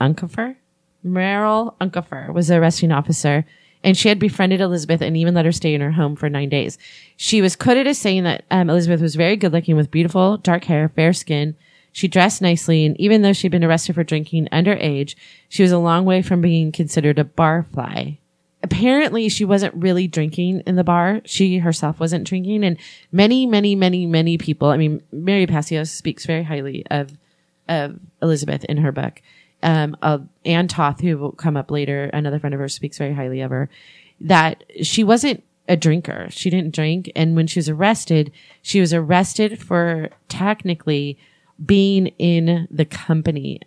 Unkefer? 0.00 0.56
Meryl 1.04 1.74
Unkefer 1.80 2.32
was 2.32 2.48
the 2.48 2.56
arresting 2.56 2.92
officer 2.92 3.44
and 3.84 3.96
she 3.96 4.08
had 4.08 4.18
befriended 4.18 4.60
Elizabeth 4.60 5.00
and 5.00 5.16
even 5.16 5.34
let 5.34 5.44
her 5.44 5.52
stay 5.52 5.74
in 5.74 5.80
her 5.80 5.92
home 5.92 6.16
for 6.16 6.28
nine 6.28 6.48
days. 6.48 6.78
She 7.16 7.40
was 7.40 7.56
quoted 7.56 7.86
as 7.86 7.98
saying 7.98 8.24
that 8.24 8.44
um, 8.50 8.68
Elizabeth 8.68 9.00
was 9.00 9.14
very 9.14 9.36
good 9.36 9.52
looking 9.52 9.76
with 9.76 9.90
beautiful 9.90 10.36
dark 10.38 10.64
hair, 10.64 10.88
fair 10.88 11.12
skin. 11.12 11.56
She 11.92 12.08
dressed 12.08 12.42
nicely, 12.42 12.86
and 12.86 12.98
even 13.00 13.22
though 13.22 13.32
she'd 13.32 13.50
been 13.50 13.64
arrested 13.64 13.94
for 13.94 14.04
drinking 14.04 14.48
underage, 14.52 15.14
she 15.48 15.62
was 15.62 15.72
a 15.72 15.78
long 15.78 16.04
way 16.04 16.22
from 16.22 16.40
being 16.40 16.70
considered 16.72 17.18
a 17.18 17.24
barfly 17.24 18.18
apparently 18.62 19.28
she 19.28 19.44
wasn't 19.44 19.74
really 19.74 20.06
drinking 20.08 20.62
in 20.66 20.76
the 20.76 20.84
bar. 20.84 21.20
She 21.24 21.58
herself 21.58 22.00
wasn't 22.00 22.26
drinking. 22.26 22.64
And 22.64 22.76
many, 23.12 23.46
many, 23.46 23.74
many, 23.74 24.06
many 24.06 24.38
people, 24.38 24.68
I 24.68 24.76
mean, 24.76 25.02
Mary 25.12 25.46
Pacios 25.46 25.90
speaks 25.90 26.26
very 26.26 26.42
highly 26.42 26.84
of, 26.90 27.16
of 27.68 27.98
Elizabeth 28.20 28.64
in 28.64 28.78
her 28.78 28.92
book. 28.92 29.22
Um, 29.60 29.96
of 30.02 30.28
Anne 30.44 30.68
Toth, 30.68 31.00
who 31.00 31.18
will 31.18 31.32
come 31.32 31.56
up 31.56 31.70
later, 31.70 32.04
another 32.12 32.38
friend 32.38 32.54
of 32.54 32.60
hers 32.60 32.74
speaks 32.74 32.96
very 32.96 33.12
highly 33.12 33.40
of 33.40 33.50
her, 33.50 33.68
that 34.20 34.62
she 34.82 35.02
wasn't 35.02 35.42
a 35.68 35.76
drinker. 35.76 36.28
She 36.30 36.48
didn't 36.48 36.74
drink. 36.74 37.10
And 37.16 37.34
when 37.34 37.48
she 37.48 37.58
was 37.58 37.68
arrested, 37.68 38.30
she 38.62 38.80
was 38.80 38.94
arrested 38.94 39.60
for 39.60 40.10
technically 40.28 41.18
being 41.64 42.08
in 42.18 42.68
the 42.70 42.84
company 42.84 43.60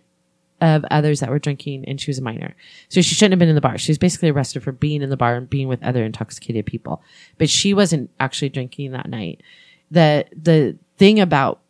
of 0.62 0.84
others 0.90 1.20
that 1.20 1.28
were 1.28 1.40
drinking 1.40 1.84
and 1.86 2.00
she 2.00 2.08
was 2.08 2.18
a 2.18 2.22
minor. 2.22 2.54
So 2.88 3.02
she 3.02 3.16
shouldn't 3.16 3.32
have 3.32 3.40
been 3.40 3.48
in 3.48 3.56
the 3.56 3.60
bar. 3.60 3.78
She 3.78 3.90
was 3.90 3.98
basically 3.98 4.30
arrested 4.30 4.62
for 4.62 4.70
being 4.70 5.02
in 5.02 5.10
the 5.10 5.16
bar 5.16 5.34
and 5.34 5.50
being 5.50 5.66
with 5.66 5.82
other 5.82 6.04
intoxicated 6.04 6.66
people. 6.66 7.02
But 7.36 7.50
she 7.50 7.74
wasn't 7.74 8.10
actually 8.20 8.50
drinking 8.50 8.92
that 8.92 9.08
night. 9.08 9.42
The, 9.90 10.24
the 10.40 10.78
thing 10.98 11.18
about 11.18 11.60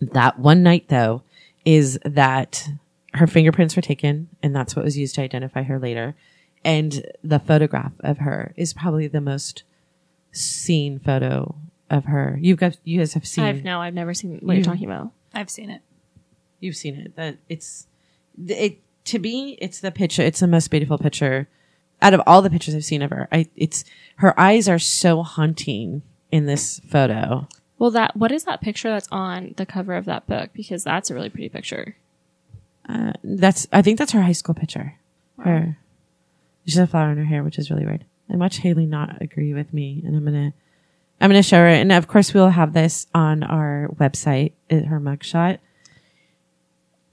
that 0.00 0.38
one 0.38 0.62
night 0.62 0.88
though 0.88 1.22
is 1.64 1.98
that 2.04 2.68
her 3.14 3.26
fingerprints 3.26 3.74
were 3.74 3.82
taken 3.82 4.28
and 4.40 4.54
that's 4.54 4.76
what 4.76 4.84
was 4.84 4.96
used 4.96 5.16
to 5.16 5.22
identify 5.22 5.64
her 5.64 5.80
later. 5.80 6.14
And 6.64 7.04
the 7.24 7.40
photograph 7.40 7.92
of 8.00 8.18
her 8.18 8.54
is 8.56 8.72
probably 8.72 9.08
the 9.08 9.20
most 9.20 9.64
seen 10.30 11.00
photo 11.00 11.56
of 11.90 12.04
her. 12.04 12.38
You've 12.40 12.58
got, 12.58 12.78
you 12.84 12.98
guys 12.98 13.14
have 13.14 13.26
seen. 13.26 13.44
I've 13.44 13.64
no, 13.64 13.80
I've 13.80 13.94
never 13.94 14.14
seen 14.14 14.38
what 14.42 14.52
you, 14.52 14.58
you're 14.58 14.64
talking 14.64 14.86
about. 14.86 15.10
I've 15.34 15.50
seen 15.50 15.70
it. 15.70 15.82
You've 16.60 16.76
seen 16.76 16.96
it. 16.96 17.16
That 17.16 17.38
it's 17.48 17.86
it 18.46 18.78
to 19.04 19.18
me, 19.18 19.58
it's 19.60 19.80
the 19.80 19.90
picture. 19.90 20.22
It's 20.22 20.40
the 20.40 20.46
most 20.46 20.70
beautiful 20.70 20.98
picture 20.98 21.48
out 22.00 22.14
of 22.14 22.20
all 22.26 22.42
the 22.42 22.50
pictures 22.50 22.74
I've 22.74 22.84
seen 22.84 23.02
of 23.02 23.10
her. 23.10 23.28
I, 23.32 23.48
it's 23.56 23.84
her 24.16 24.38
eyes 24.38 24.68
are 24.68 24.78
so 24.78 25.22
haunting 25.22 26.02
in 26.30 26.46
this 26.46 26.80
photo. 26.80 27.48
Well, 27.78 27.90
that 27.92 28.16
what 28.16 28.32
is 28.32 28.44
that 28.44 28.60
picture 28.60 28.90
that's 28.90 29.08
on 29.10 29.54
the 29.56 29.66
cover 29.66 29.94
of 29.94 30.04
that 30.04 30.26
book? 30.26 30.50
Because 30.52 30.84
that's 30.84 31.10
a 31.10 31.14
really 31.14 31.30
pretty 31.30 31.48
picture. 31.48 31.96
Uh, 32.88 33.12
that's 33.22 33.66
I 33.72 33.82
think 33.82 33.98
that's 33.98 34.12
her 34.12 34.22
high 34.22 34.32
school 34.32 34.54
picture. 34.54 34.96
Wow. 35.38 35.44
Her, 35.44 35.78
she 36.66 36.78
has 36.78 36.88
a 36.88 36.90
flower 36.90 37.10
in 37.10 37.18
her 37.18 37.24
hair, 37.24 37.42
which 37.42 37.58
is 37.58 37.70
really 37.70 37.86
weird. 37.86 38.04
I 38.32 38.36
watched 38.36 38.60
Haley 38.60 38.86
not 38.86 39.20
agree 39.20 39.52
with 39.52 39.72
me, 39.72 40.02
and 40.04 40.16
I'm 40.16 40.24
gonna 40.24 40.52
I'm 41.22 41.30
gonna 41.30 41.42
show 41.42 41.58
her. 41.58 41.68
And 41.68 41.92
of 41.92 42.08
course, 42.08 42.34
we'll 42.34 42.50
have 42.50 42.72
this 42.72 43.06
on 43.14 43.42
our 43.44 43.88
website. 43.94 44.52
Uh, 44.70 44.82
her 44.82 45.00
mugshot. 45.00 45.58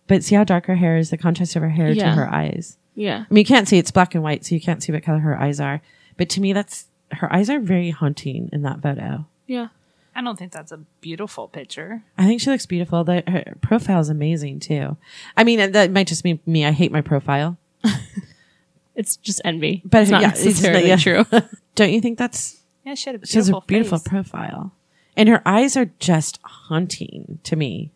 But 0.08 0.24
see 0.24 0.36
how 0.36 0.44
dark 0.44 0.66
her 0.66 0.76
hair 0.76 0.98
is, 0.98 1.12
the 1.12 1.18
contrast 1.18 1.56
of 1.56 1.62
her 1.62 1.70
hair 1.70 1.94
to 1.94 2.12
her 2.12 2.28
eyes. 2.34 2.78
Yeah. 2.96 3.26
I 3.30 3.34
mean, 3.34 3.44
you 3.44 3.46
can't 3.46 3.68
see 3.68 3.78
it's 3.78 3.92
black 3.92 4.16
and 4.16 4.24
white, 4.24 4.44
so 4.44 4.56
you 4.56 4.62
can't 4.62 4.82
see 4.82 4.92
what 4.92 5.04
color 5.04 5.20
her 5.20 5.40
eyes 5.40 5.60
are. 5.60 5.82
But 6.18 6.30
to 6.30 6.42
me, 6.42 6.52
that's 6.52 6.88
her 7.12 7.32
eyes 7.32 7.50
are 7.50 7.60
very 7.60 7.92
haunting 7.92 8.50
in 8.52 8.64
that 8.64 8.82
photo. 8.82 9.26
Yeah. 9.46 9.68
I 10.16 10.22
don't 10.22 10.38
think 10.38 10.52
that's 10.52 10.72
a 10.72 10.78
beautiful 11.00 11.48
picture. 11.48 12.04
I 12.18 12.26
think 12.26 12.42
she 12.42 12.50
looks 12.50 12.66
beautiful. 12.66 13.04
The, 13.04 13.24
her 13.28 13.56
profile 13.62 14.00
is 14.00 14.10
amazing 14.10 14.60
too. 14.60 14.98
I 15.38 15.44
mean, 15.44 15.72
that 15.72 15.92
might 15.92 16.08
just 16.08 16.24
be 16.24 16.42
me. 16.46 16.66
I 16.66 16.72
hate 16.72 16.92
my 16.92 17.02
profile. 17.02 17.58
it's 18.96 19.16
just 19.16 19.40
envy. 19.46 19.82
But 19.86 20.02
it's 20.02 20.12
not 20.12 20.22
yeah, 20.22 20.30
necessarily 20.30 20.92
it's 20.92 21.06
not, 21.06 21.16
yeah. 21.16 21.24
true. 21.24 21.50
don't 21.76 21.94
you 21.94 22.02
think 22.02 22.18
that's? 22.18 22.59
Yeah, 22.90 22.96
she, 22.96 23.18
she 23.26 23.38
has 23.38 23.50
a 23.50 23.60
beautiful 23.68 24.00
face. 24.00 24.08
profile, 24.08 24.74
and 25.16 25.30
her 25.30 25.42
eyes 25.46 25.78
are 25.78 25.92
just 26.00 26.40
haunting 26.44 27.40
to 27.44 27.56
me. 27.56 27.92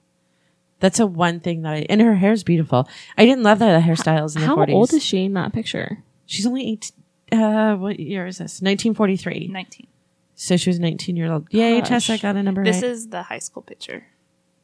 That's 0.80 1.00
a 1.00 1.08
one 1.08 1.40
thing 1.40 1.64
that 1.64 1.74
I, 1.74 1.86
and 1.90 2.00
her 2.02 2.16
hair 2.16 2.32
is 2.34 2.44
beautiful. 2.44 2.88
I 3.18 3.26
didn't 3.26 3.44
love 3.44 3.60
that 3.60 3.82
the 3.82 3.88
hairstyles 3.88 4.36
in 4.36 4.42
the 4.42 4.48
How 4.48 4.58
40s. 4.58 4.74
old 4.74 4.94
is 4.94 5.04
she 5.04 5.24
in 5.26 5.34
that 5.34 5.54
picture? 5.54 6.04
She's 6.26 6.46
only 6.46 6.70
eight. 6.70 6.92
Uh, 7.32 7.76
what 7.76 8.00
year 8.00 8.28
is 8.28 8.38
this? 8.38 8.62
1943. 8.62 9.48
19. 9.52 9.88
So 10.36 10.58
she 10.58 10.70
was 10.70 10.80
19 10.80 11.16
years 11.16 11.32
old. 11.32 11.48
Yay, 11.52 11.80
Gosh. 11.80 11.90
Tess, 11.90 12.10
I 12.10 12.18
got 12.18 12.36
a 12.36 12.44
number 12.44 12.64
This 12.64 12.82
right. 12.82 12.92
is 12.92 13.08
the 13.08 13.24
high 13.24 13.40
school 13.40 13.64
picture 13.64 14.06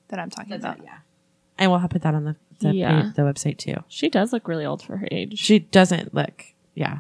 that 0.10 0.20
I'm 0.20 0.30
talking 0.30 0.52
That's 0.52 0.64
about. 0.64 0.80
It, 0.80 0.84
yeah. 0.86 0.98
And 1.58 1.72
we'll 1.72 1.80
put 1.88 2.04
that 2.04 2.14
on 2.14 2.26
the, 2.26 2.36
the, 2.60 2.74
yeah. 2.76 3.12
the 3.16 3.24
website 3.24 3.58
too. 3.58 3.76
She 3.88 4.10
does 4.10 4.32
look 4.32 4.48
really 4.48 4.66
old 4.66 4.84
for 4.84 4.98
her 4.98 5.08
age. 5.10 5.40
She 5.40 5.60
doesn't 5.60 6.14
look, 6.14 6.44
yeah. 6.76 7.00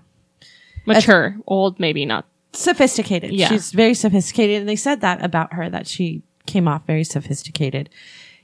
Mature. 0.86 1.38
old, 1.46 1.80
maybe 1.80 2.06
not. 2.06 2.26
Sophisticated. 2.54 3.32
Yeah. 3.32 3.50
She's 3.50 3.72
very 3.72 3.94
sophisticated. 3.94 4.62
And 4.62 4.70
they 4.70 4.76
said 4.76 5.02
that 5.02 5.24
about 5.24 5.54
her, 5.54 5.70
that 5.70 5.88
she 5.88 6.24
came 6.46 6.68
off 6.68 6.86
very 6.86 7.04
sophisticated. 7.04 7.90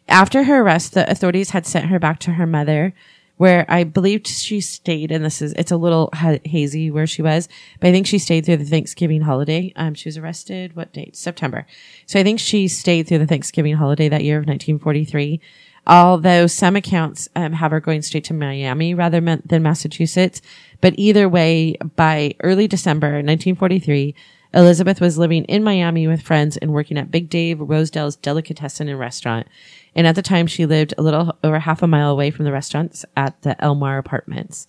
After 0.07 0.43
her 0.43 0.61
arrest, 0.61 0.93
the 0.93 1.09
authorities 1.09 1.49
had 1.49 1.65
sent 1.65 1.87
her 1.87 1.99
back 1.99 2.19
to 2.19 2.31
her 2.31 2.45
mother, 2.45 2.93
where 3.37 3.65
I 3.67 3.83
believed 3.83 4.27
she 4.27 4.61
stayed. 4.61 5.11
And 5.11 5.25
this 5.25 5.41
is, 5.41 5.53
it's 5.53 5.71
a 5.71 5.77
little 5.77 6.09
ha- 6.13 6.37
hazy 6.45 6.91
where 6.91 7.07
she 7.07 7.21
was, 7.21 7.49
but 7.79 7.87
I 7.87 7.91
think 7.91 8.07
she 8.07 8.19
stayed 8.19 8.45
through 8.45 8.57
the 8.57 8.65
Thanksgiving 8.65 9.21
holiday. 9.21 9.73
Um, 9.75 9.93
she 9.93 10.07
was 10.07 10.17
arrested, 10.17 10.75
what 10.75 10.93
date? 10.93 11.15
September. 11.15 11.65
So 12.05 12.19
I 12.19 12.23
think 12.23 12.39
she 12.39 12.67
stayed 12.67 13.07
through 13.07 13.19
the 13.19 13.27
Thanksgiving 13.27 13.75
holiday 13.75 14.07
that 14.09 14.23
year 14.23 14.37
of 14.37 14.45
1943. 14.45 15.41
Although 15.87 16.47
some 16.47 16.75
accounts 16.75 17.29
um, 17.35 17.53
have 17.53 17.71
her 17.71 17.79
going 17.79 18.01
straight 18.01 18.23
to 18.25 18.33
Miami 18.33 18.95
rather 18.95 19.21
than 19.21 19.63
Massachusetts, 19.63 20.41
But 20.85 20.93
either 20.99 21.27
way, 21.27 21.77
by 21.95 22.35
early 22.41 22.67
December 22.67 23.07
1943, 23.07 24.13
Elizabeth 24.53 25.01
was 25.01 25.17
living 25.17 25.43
in 25.45 25.63
Miami 25.63 26.05
with 26.05 26.21
friends 26.21 26.57
and 26.57 26.73
working 26.73 26.99
at 26.99 27.09
Big 27.09 27.27
Dave 27.27 27.59
Rosedale's 27.59 28.15
Delicatessen 28.15 28.87
and 28.87 28.99
Restaurant. 28.99 29.47
And 29.95 30.05
at 30.05 30.13
the 30.13 30.21
time, 30.21 30.45
she 30.45 30.67
lived 30.67 30.93
a 30.95 31.01
little 31.01 31.35
over 31.43 31.57
half 31.57 31.81
a 31.81 31.87
mile 31.87 32.11
away 32.11 32.29
from 32.29 32.45
the 32.45 32.51
restaurants 32.51 33.03
at 33.17 33.41
the 33.41 33.55
Elmar 33.63 33.97
Apartments. 33.97 34.67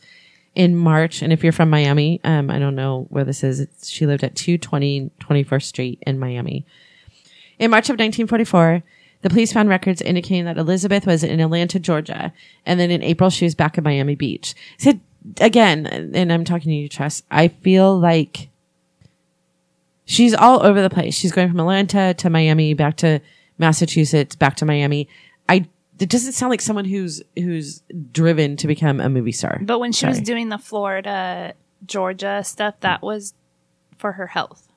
In 0.55 0.75
March, 0.75 1.21
and 1.21 1.35
if 1.35 1.43
you're 1.43 1.53
from 1.53 1.69
Miami, 1.69 2.19
um, 2.25 2.49
I 2.49 2.59
don't 2.59 2.77
know 2.77 3.07
where 3.11 3.25
this 3.25 3.45
is. 3.45 3.61
It's, 3.61 3.87
she 3.87 4.07
lived 4.07 4.25
at 4.25 4.35
220 4.35 5.11
21st 5.21 5.65
Street 5.65 6.03
in 6.07 6.19
Miami. 6.19 6.65
In 7.59 7.71
March 7.71 7.91
of 7.91 7.99
1944, 7.99 8.83
the 9.21 9.31
police 9.31 9.53
found 9.53 9.69
records 9.69 10.01
indicating 10.01 10.47
that 10.47 10.57
Elizabeth 10.57 11.07
was 11.07 11.25
in 11.25 11.41
Atlanta, 11.41 11.79
Georgia, 11.79 12.33
and 12.65 12.81
then 12.81 12.91
in 12.91 13.03
April 13.03 13.29
she 13.29 13.45
was 13.45 13.55
back 13.55 13.77
in 13.77 13.85
Miami 13.85 14.15
Beach. 14.15 14.55
So 14.79 14.99
again, 15.41 15.87
and 15.87 16.33
I'm 16.33 16.45
talking 16.45 16.71
to 16.71 16.75
you, 16.75 16.89
Trust. 16.89 17.25
I 17.31 17.49
feel 17.49 17.99
like 17.99 18.49
she's 20.05 20.35
all 20.35 20.65
over 20.65 20.81
the 20.81 20.91
place. 20.91 21.15
She's 21.15 21.33
going 21.33 21.49
from 21.49 21.61
Atlanta 21.61 22.15
to 22.15 22.31
Miami, 22.31 22.75
back 22.75 22.97
to 22.99 23.21
Massachusetts, 23.59 24.37
back 24.37 24.57
to 24.57 24.65
Miami. 24.65 25.09
I 25.49 25.67
it 25.99 26.09
doesn't 26.09 26.33
sound 26.33 26.51
like 26.51 26.61
someone 26.61 26.85
who's 26.85 27.23
who's 27.37 27.83
driven 28.13 28.57
to 28.59 28.67
become 28.67 29.01
a 29.01 29.09
movie 29.09 29.33
star. 29.33 29.61
But 29.63 29.79
when 29.79 29.93
she 29.93 30.07
was 30.07 30.21
doing 30.21 30.49
the 30.49 30.59
Florida, 30.59 31.55
Georgia 31.85 32.43
stuff, 32.45 32.75
that 32.81 33.03
was 33.03 33.35
for 33.99 34.13
her 34.13 34.29
health. 34.29 34.69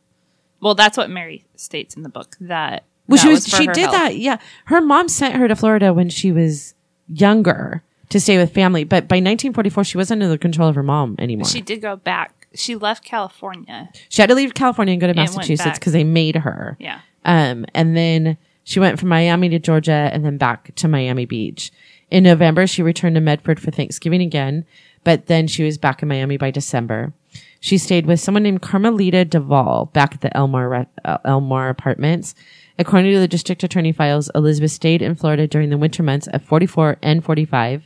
Well, 0.62 0.76
that's 0.76 0.98
what 0.98 1.10
Mary 1.10 1.46
states 1.56 1.96
in 1.96 2.04
the 2.04 2.10
book 2.10 2.36
that. 2.42 2.84
Well, 3.08 3.18
that 3.18 3.24
she 3.24 3.30
was, 3.30 3.48
for 3.48 3.58
she 3.58 3.68
did 3.68 3.78
health. 3.78 3.92
that. 3.94 4.18
Yeah. 4.18 4.38
Her 4.66 4.82
mom 4.82 5.08
sent 5.10 5.36
her 5.36 5.48
to 5.48 5.56
Florida 5.56 5.94
when 5.94 6.10
she 6.10 6.32
was 6.32 6.76
younger 7.08 7.84
to 8.10 8.20
stay 8.20 8.38
with 8.38 8.54
family. 8.54 8.84
But 8.84 9.08
by 9.08 9.16
1944, 9.18 9.84
she 9.84 9.98
wasn't 9.98 10.22
under 10.22 10.32
the 10.32 10.38
control 10.38 10.68
of 10.68 10.76
her 10.76 10.84
mom 10.84 11.16
anymore. 11.20 11.46
She 11.46 11.62
did 11.62 11.82
go 11.82 11.96
back. 11.96 12.48
She 12.56 12.76
left 12.76 13.04
California. 13.04 13.90
She 14.10 14.22
had 14.22 14.30
to 14.30 14.36
leave 14.36 14.54
California 14.54 14.94
and 14.94 15.02
go 15.02 15.08
to 15.08 15.12
went 15.12 15.32
Massachusetts 15.36 15.64
back. 15.64 15.76
because 15.76 15.94
they 15.94 16.04
made 16.04 16.36
her. 16.38 16.78
Yeah. 16.80 17.02
Um, 17.26 17.66
and 17.76 17.96
then 17.96 18.38
she 18.64 18.80
went 18.80 19.00
from 19.00 19.10
Miami 19.10 19.50
to 19.50 19.60
Georgia 19.60 20.10
and 20.12 20.26
then 20.26 20.38
back 20.38 20.74
to 20.76 20.88
Miami 20.88 21.26
Beach. 21.26 21.72
In 22.10 22.24
November, 22.24 22.66
she 22.66 22.82
returned 22.82 23.16
to 23.16 23.22
Medford 23.22 23.60
for 23.60 23.70
Thanksgiving 23.70 24.22
again, 24.22 24.66
but 25.04 25.28
then 25.28 25.48
she 25.48 25.64
was 25.64 25.78
back 25.78 26.02
in 26.02 26.08
Miami 26.08 26.38
by 26.38 26.50
December. 26.50 27.14
She 27.60 27.78
stayed 27.78 28.06
with 28.06 28.20
someone 28.20 28.44
named 28.44 28.62
Carmelita 28.62 29.26
Duvall 29.26 29.88
back 29.88 30.16
at 30.16 30.22
the 30.22 30.30
Elmar, 30.30 30.70
re- 30.70 30.86
uh, 31.06 31.18
Elmar 31.20 31.70
apartments. 31.70 32.34
According 32.80 33.12
to 33.12 33.20
the 33.20 33.28
district 33.28 33.64
attorney 33.64 33.92
files, 33.92 34.32
Elizabeth 34.34 34.72
stayed 34.72 35.02
in 35.02 35.14
Florida 35.16 35.46
during 35.46 35.70
the 35.70 35.78
winter 35.78 36.02
months 36.02 36.28
of 36.28 36.42
44 36.44 36.98
and 37.04 37.24
45, 37.24 37.84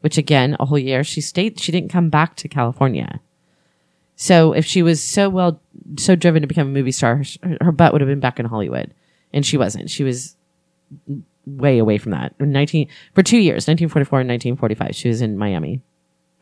which 0.00 0.18
again, 0.18 0.56
a 0.58 0.66
whole 0.66 0.78
year. 0.78 1.04
She 1.04 1.20
stayed, 1.20 1.60
she 1.60 1.72
didn't 1.72 1.90
come 1.90 2.10
back 2.10 2.36
to 2.36 2.48
California. 2.48 3.20
So 4.16 4.52
if 4.52 4.66
she 4.66 4.82
was 4.82 5.02
so 5.02 5.30
well, 5.30 5.60
so 5.98 6.14
driven 6.14 6.42
to 6.42 6.48
become 6.48 6.68
a 6.68 6.70
movie 6.70 6.92
star, 6.92 7.22
her, 7.42 7.56
her 7.60 7.72
butt 7.72 7.92
would 7.92 8.02
have 8.02 8.08
been 8.08 8.20
back 8.20 8.38
in 8.38 8.46
Hollywood, 8.46 8.92
and 9.32 9.46
she 9.46 9.56
wasn't. 9.56 9.88
She 9.88 10.04
was 10.04 10.36
way 11.46 11.78
away 11.78 11.96
from 11.96 12.12
that. 12.12 12.34
In 12.38 12.52
Nineteen 12.52 12.88
for 13.14 13.22
two 13.22 13.38
years, 13.38 13.66
nineteen 13.66 13.88
forty 13.88 14.04
four 14.04 14.20
and 14.20 14.28
nineteen 14.28 14.56
forty 14.56 14.74
five, 14.74 14.94
she 14.94 15.08
was 15.08 15.22
in 15.22 15.38
Miami. 15.38 15.80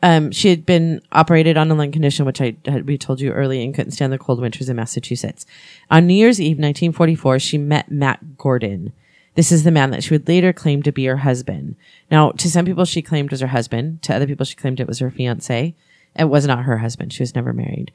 Um, 0.01 0.31
she 0.31 0.49
had 0.49 0.65
been 0.65 1.01
operated 1.11 1.57
on 1.57 1.69
a 1.71 1.73
lung 1.75 1.91
condition, 1.91 2.25
which 2.25 2.41
I 2.41 2.55
had 2.65 2.85
we 2.85 2.97
told 2.97 3.19
you 3.21 3.31
early, 3.31 3.63
and 3.63 3.73
couldn't 3.73 3.91
stand 3.91 4.11
the 4.11 4.17
cold 4.17 4.41
winters 4.41 4.69
in 4.69 4.75
Massachusetts. 4.75 5.45
On 5.89 6.05
New 6.05 6.13
Year's 6.13 6.39
Eve, 6.39 6.57
1944, 6.57 7.39
she 7.39 7.57
met 7.57 7.91
Matt 7.91 8.37
Gordon. 8.37 8.93
This 9.39 9.53
is 9.53 9.63
the 9.63 9.71
man 9.71 9.91
that 9.91 10.03
she 10.03 10.13
would 10.13 10.27
later 10.27 10.51
claim 10.51 10.83
to 10.83 10.91
be 10.91 11.05
her 11.05 11.15
husband. 11.15 11.77
Now, 12.11 12.31
to 12.31 12.51
some 12.51 12.65
people, 12.65 12.83
she 12.83 13.01
claimed 13.01 13.31
was 13.31 13.39
her 13.39 13.47
husband. 13.47 14.01
To 14.01 14.13
other 14.13 14.27
people, 14.27 14.45
she 14.45 14.57
claimed 14.57 14.81
it 14.81 14.87
was 14.87 14.99
her 14.99 15.09
fiance. 15.09 15.73
It 16.13 16.25
was 16.25 16.45
not 16.45 16.65
her 16.65 16.79
husband. 16.79 17.13
She 17.13 17.23
was 17.23 17.33
never 17.33 17.53
married. 17.53 17.93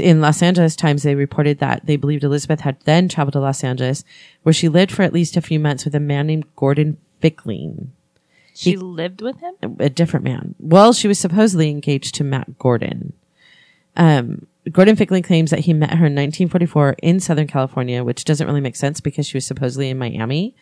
In 0.00 0.22
Los 0.22 0.40
Angeles 0.40 0.74
Times, 0.74 1.02
they 1.02 1.14
reported 1.14 1.58
that 1.58 1.84
they 1.84 1.96
believed 1.96 2.24
Elizabeth 2.24 2.60
had 2.60 2.80
then 2.86 3.06
traveled 3.06 3.34
to 3.34 3.40
Los 3.40 3.62
Angeles, 3.62 4.02
where 4.44 4.54
she 4.54 4.70
lived 4.70 4.90
for 4.90 5.02
at 5.02 5.12
least 5.12 5.36
a 5.36 5.42
few 5.42 5.60
months 5.60 5.84
with 5.84 5.94
a 5.94 6.00
man 6.00 6.26
named 6.26 6.46
Gordon 6.56 6.96
Fickling 7.20 7.92
She 8.54 8.78
lived 8.78 9.20
with 9.20 9.36
him. 9.40 9.76
a 9.78 9.90
different 9.90 10.24
man. 10.24 10.54
Well, 10.58 10.94
she 10.94 11.06
was 11.06 11.18
supposedly 11.18 11.68
engaged 11.68 12.14
to 12.14 12.24
Matt 12.24 12.56
Gordon. 12.58 13.12
Um, 13.94 14.46
Gordon 14.72 14.96
Fickling 14.96 15.22
claims 15.22 15.50
that 15.50 15.60
he 15.60 15.72
met 15.72 15.90
her 15.90 16.06
in 16.06 16.14
1944 16.14 16.96
in 17.02 17.20
Southern 17.20 17.46
California, 17.46 18.04
which 18.04 18.24
doesn't 18.24 18.46
really 18.46 18.60
make 18.60 18.76
sense 18.76 19.00
because 19.00 19.26
she 19.26 19.36
was 19.36 19.46
supposedly 19.46 19.90
in 19.90 19.98
Miami, 19.98 20.54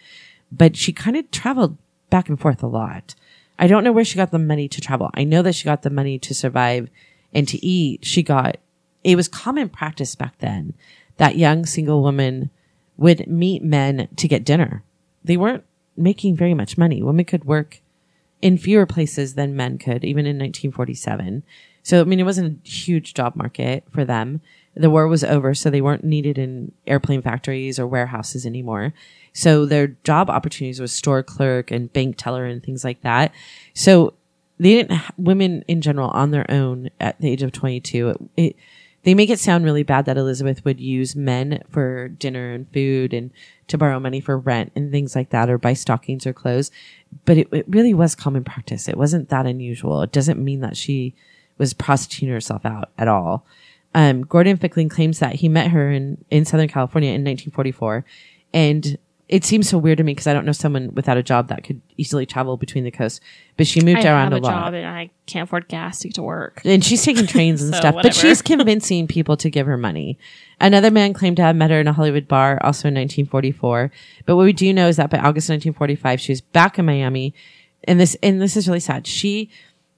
but 0.52 0.76
she 0.76 0.92
kind 0.92 1.16
of 1.16 1.30
traveled 1.30 1.76
back 2.10 2.28
and 2.28 2.38
forth 2.38 2.62
a 2.62 2.66
lot. 2.66 3.14
I 3.58 3.66
don't 3.66 3.84
know 3.84 3.92
where 3.92 4.04
she 4.04 4.16
got 4.16 4.30
the 4.30 4.38
money 4.38 4.68
to 4.68 4.80
travel. 4.80 5.10
I 5.14 5.24
know 5.24 5.42
that 5.42 5.54
she 5.54 5.64
got 5.64 5.82
the 5.82 5.90
money 5.90 6.18
to 6.18 6.34
survive 6.34 6.90
and 7.32 7.48
to 7.48 7.64
eat. 7.64 8.04
She 8.04 8.22
got, 8.22 8.58
it 9.02 9.16
was 9.16 9.28
common 9.28 9.68
practice 9.68 10.14
back 10.14 10.38
then 10.38 10.74
that 11.16 11.36
young 11.36 11.64
single 11.64 12.02
woman 12.02 12.50
would 12.96 13.26
meet 13.26 13.62
men 13.62 14.08
to 14.16 14.28
get 14.28 14.44
dinner. 14.44 14.82
They 15.24 15.36
weren't 15.36 15.64
making 15.96 16.36
very 16.36 16.54
much 16.54 16.78
money. 16.78 17.02
Women 17.02 17.24
could 17.24 17.44
work 17.44 17.80
in 18.42 18.58
fewer 18.58 18.86
places 18.86 19.34
than 19.34 19.56
men 19.56 19.78
could, 19.78 20.04
even 20.04 20.26
in 20.26 20.36
1947. 20.36 21.42
So, 21.86 22.00
I 22.00 22.04
mean, 22.04 22.18
it 22.18 22.24
wasn't 22.24 22.66
a 22.66 22.68
huge 22.68 23.14
job 23.14 23.36
market 23.36 23.84
for 23.92 24.04
them. 24.04 24.40
The 24.74 24.90
war 24.90 25.06
was 25.06 25.22
over, 25.22 25.54
so 25.54 25.70
they 25.70 25.80
weren't 25.80 26.02
needed 26.02 26.36
in 26.36 26.72
airplane 26.84 27.22
factories 27.22 27.78
or 27.78 27.86
warehouses 27.86 28.44
anymore. 28.44 28.92
So 29.32 29.64
their 29.66 29.86
job 30.02 30.28
opportunities 30.28 30.80
was 30.80 30.90
store 30.90 31.22
clerk 31.22 31.70
and 31.70 31.92
bank 31.92 32.16
teller 32.18 32.44
and 32.44 32.60
things 32.60 32.82
like 32.82 33.02
that. 33.02 33.32
So 33.72 34.14
they 34.58 34.70
didn't, 34.70 35.00
women 35.16 35.62
in 35.68 35.80
general 35.80 36.10
on 36.10 36.32
their 36.32 36.50
own 36.50 36.90
at 36.98 37.20
the 37.20 37.30
age 37.30 37.44
of 37.44 37.52
22, 37.52 38.08
it, 38.08 38.16
it 38.36 38.56
they 39.04 39.14
make 39.14 39.30
it 39.30 39.38
sound 39.38 39.64
really 39.64 39.84
bad 39.84 40.06
that 40.06 40.16
Elizabeth 40.16 40.64
would 40.64 40.80
use 40.80 41.14
men 41.14 41.62
for 41.70 42.08
dinner 42.08 42.52
and 42.52 42.66
food 42.72 43.14
and 43.14 43.30
to 43.68 43.78
borrow 43.78 44.00
money 44.00 44.20
for 44.20 44.36
rent 44.36 44.72
and 44.74 44.90
things 44.90 45.14
like 45.14 45.30
that 45.30 45.48
or 45.48 45.56
buy 45.56 45.74
stockings 45.74 46.26
or 46.26 46.32
clothes. 46.32 46.72
But 47.26 47.38
it, 47.38 47.48
it 47.52 47.66
really 47.68 47.94
was 47.94 48.16
common 48.16 48.42
practice. 48.42 48.88
It 48.88 48.98
wasn't 48.98 49.28
that 49.28 49.46
unusual. 49.46 50.02
It 50.02 50.10
doesn't 50.10 50.42
mean 50.42 50.62
that 50.62 50.76
she 50.76 51.14
was 51.58 51.74
prostituting 51.74 52.32
herself 52.32 52.64
out 52.64 52.90
at 52.98 53.08
all. 53.08 53.46
Um, 53.94 54.22
Gordon 54.22 54.56
Fickling 54.58 54.88
claims 54.90 55.20
that 55.20 55.36
he 55.36 55.48
met 55.48 55.70
her 55.70 55.90
in, 55.90 56.22
in 56.30 56.44
Southern 56.44 56.68
California 56.68 57.08
in 57.08 57.24
1944. 57.24 58.04
And 58.52 58.98
it 59.28 59.44
seems 59.44 59.68
so 59.68 59.76
weird 59.78 59.98
to 59.98 60.04
me 60.04 60.12
because 60.12 60.26
I 60.26 60.34
don't 60.34 60.44
know 60.44 60.52
someone 60.52 60.94
without 60.94 61.16
a 61.16 61.22
job 61.22 61.48
that 61.48 61.64
could 61.64 61.80
easily 61.96 62.26
travel 62.26 62.56
between 62.56 62.84
the 62.84 62.90
coasts. 62.90 63.20
But 63.56 63.66
she 63.66 63.80
moved 63.80 64.04
I 64.04 64.10
around 64.10 64.32
have 64.32 64.34
a 64.34 64.36
a 64.36 64.46
lot 64.46 64.50
job 64.66 64.74
and 64.74 64.86
I 64.86 65.10
can't 65.26 65.48
afford 65.48 65.66
gas 65.66 65.98
to 66.00 66.08
get 66.08 66.14
to 66.16 66.22
work. 66.22 66.60
and 66.64 66.84
she's 66.84 67.02
taking 67.02 67.26
trains 67.26 67.62
and 67.62 67.72
So, 67.74 67.80
stuff, 67.80 67.96
but 68.02 68.14
she's 68.14 68.42
convincing 68.42 69.08
people 69.08 69.36
to 69.38 69.50
give 69.50 69.66
her 69.66 69.76
money. 69.76 70.18
Another 70.60 70.90
man 70.90 71.12
claimed 71.12 71.38
to 71.38 71.42
have 71.42 71.56
met 71.56 71.70
her 71.70 71.80
in 71.80 71.88
a 71.88 71.92
Hollywood 71.92 72.28
bar, 72.28 72.58
also 72.62 72.88
in 72.88 72.94
1944. 72.94 73.90
But 74.26 74.36
what 74.36 74.44
we 74.44 74.52
do 74.52 74.72
know 74.72 74.88
is 74.88 74.96
that 74.96 75.10
by 75.10 75.18
August 75.18 75.48
1945, 75.48 76.20
she 76.20 76.32
was 76.32 76.40
back 76.40 76.78
in 76.78 76.84
Miami, 76.84 77.34
and 77.84 77.98
this 77.98 78.14
and 78.22 78.40
this 78.40 78.56
is 78.56 78.68
really 78.68 78.80
sad. 78.80 79.06
She 79.06 79.50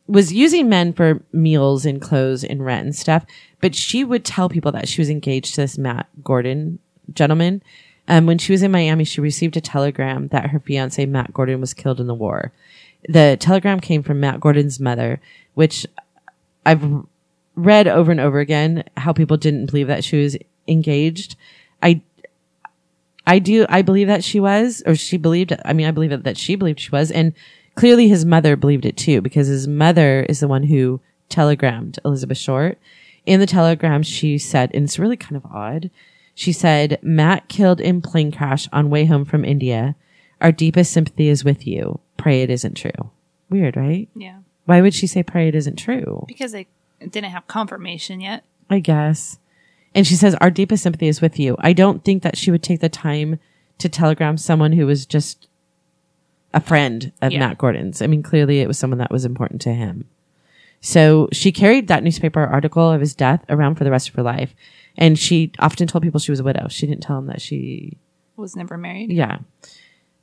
was 0.09 0.33
using 0.33 0.69
men 0.69 0.93
for 0.93 1.23
meals 1.33 1.85
and 1.85 2.01
clothes 2.01 2.43
and 2.43 2.65
rent 2.65 2.87
and 2.87 2.97
stuff, 2.97 3.25
but 3.61 3.75
she 3.75 4.05
would 4.05 4.25
tell 4.25 4.49
people 4.49 4.73
that 4.73 4.89
she 4.89 5.01
was 5.01 5.11
engaged 5.11 5.55
to 5.55 5.61
this 5.61 5.79
Matt 5.79 6.09
Gordon 6.25 6.79
gentleman. 7.13 7.63
Um, 8.09 8.25
when 8.25 8.39
she 8.39 8.53
was 8.53 8.63
in 8.63 8.73
Miami, 8.73 9.05
she 9.05 9.21
received 9.21 9.57
a 9.59 9.61
telegram 9.61 10.29
that 10.29 10.47
her 10.47 10.61
fiance 10.61 11.05
Matt 11.05 11.35
Gordon 11.35 11.61
was 11.61 11.75
killed 11.75 12.01
in 12.01 12.07
the 12.07 12.15
war. 12.15 12.53
The 13.07 13.37
telegram 13.39 13.81
came 13.81 14.03
from 14.03 14.19
Matt 14.19 14.41
Gordon's 14.41 14.81
mother, 14.81 15.21
which 15.55 15.87
I've 16.65 17.05
read 17.55 17.87
over 17.87 18.11
and 18.11 18.21
over 18.21 18.41
again 18.41 18.85
how 18.97 19.13
people 19.13 19.37
didn't 19.37 19.67
believe 19.67 19.89
that 19.89 20.05
she 20.05 20.23
was 20.23 20.39
engaged. 20.67 21.37
I, 21.83 22.01
I 23.27 23.41
do, 23.41 23.67
I 23.69 23.83
believe 23.83 24.07
that 24.07 24.25
she 24.25 24.41
was, 24.41 24.83
or 24.87 24.95
she 24.95 25.19
believed, 25.19 25.53
I 25.67 25.75
mean, 25.75 25.87
I 25.87 25.91
believe 25.91 26.23
that 26.23 26.39
she 26.39 26.55
believed 26.55 26.81
she 26.81 26.91
was. 26.91 27.11
And 27.11 27.35
clearly 27.79 28.09
his 28.09 28.25
mother 28.25 28.57
believed 28.57 28.85
it 28.85 28.97
too, 28.97 29.21
because 29.21 29.47
his 29.47 29.69
mother 29.69 30.27
is 30.29 30.41
the 30.41 30.49
one 30.49 30.65
who 30.65 31.01
telegrammed 31.29 31.97
Elizabeth 32.05 32.37
Short. 32.37 32.77
In 33.25 33.39
the 33.39 33.47
telegram, 33.47 34.03
she 34.03 34.37
said, 34.37 34.73
and 34.75 34.83
it's 34.83 34.99
really 34.99 35.17
kind 35.17 35.37
of 35.37 35.47
odd. 35.47 35.89
She 36.35 36.51
said, 36.51 36.99
Matt 37.03 37.49
killed 37.49 37.81
in 37.81 38.03
plane 38.03 38.33
crash 38.33 38.69
on 38.73 38.91
way 38.91 39.05
home 39.05 39.25
from 39.25 39.45
India. 39.45 39.95
Our 40.41 40.51
deepest 40.51 40.93
sympathy 40.93 41.29
is 41.29 41.45
with 41.45 41.69
you. 41.69 42.01
Pray 42.17 42.43
it 42.43 42.51
isn't 42.51 42.75
true. 42.75 43.11
Weird, 43.49 43.77
right? 43.77 44.09
Yeah. 44.13 44.39
Why 44.65 44.81
would 44.81 44.93
she 44.93 45.07
say 45.07 45.23
pray 45.23 45.47
it 45.47 45.55
isn't 45.55 45.77
true? 45.77 46.25
Because 46.27 46.51
they 46.51 46.67
didn't 46.99 47.31
have 47.31 47.47
confirmation 47.47 48.21
yet. 48.21 48.43
I 48.69 48.81
guess. 48.81 49.39
And 49.95 50.05
she 50.05 50.17
says, 50.17 50.35
Our 50.41 50.51
deepest 50.51 50.83
sympathy 50.83 51.07
is 51.07 51.21
with 51.21 51.39
you. 51.39 51.57
I 51.61 51.75
don't 51.75 52.05
think 52.05 52.25
that 52.25 52.37
she 52.37 52.51
would 52.51 52.65
take 52.65 52.81
the 52.81 52.89
time 52.89 53.39
to 53.79 53.89
telegram 53.89 54.37
someone 54.37 54.73
who 54.73 54.85
was 54.85 55.07
just 55.07 55.48
a 56.55 56.61
friend 56.61 57.13
of 57.23 57.33
Yeah. 57.33 57.41
Matt 57.41 57.59
Gordon's. 57.59 58.01
I 58.03 58.07
mean, 58.07 58.23
clearly 58.23 58.61
it 58.61 58.69
was 58.69 58.79
someone 58.79 58.99
that 58.99 59.11
was 59.11 59.25
important 59.25 59.61
to 59.63 59.73
him. 59.75 60.07
So 60.81 61.29
she 61.33 61.51
carried 61.53 61.89
that 61.89 62.03
newspaper 62.05 62.41
article 62.45 62.91
of 62.91 63.01
his 63.01 63.15
death 63.15 63.45
around 63.49 63.75
for 63.77 63.85
the 63.85 63.91
rest 63.91 64.09
of 64.09 64.15
her 64.15 64.23
life. 64.23 64.55
And 64.97 65.19
she 65.19 65.53
often 65.59 65.87
told 65.87 66.03
people 66.05 66.21
she 66.21 66.31
was 66.33 66.41
a 66.41 66.45
widow. 66.45 66.69
She 66.69 66.87
didn't 66.87 67.03
tell 67.03 67.17
them 67.17 67.27
that 67.27 67.41
she 67.41 67.99
Was 68.37 68.55
never 68.57 68.77
married. 68.77 69.11
yeah. 69.13 69.39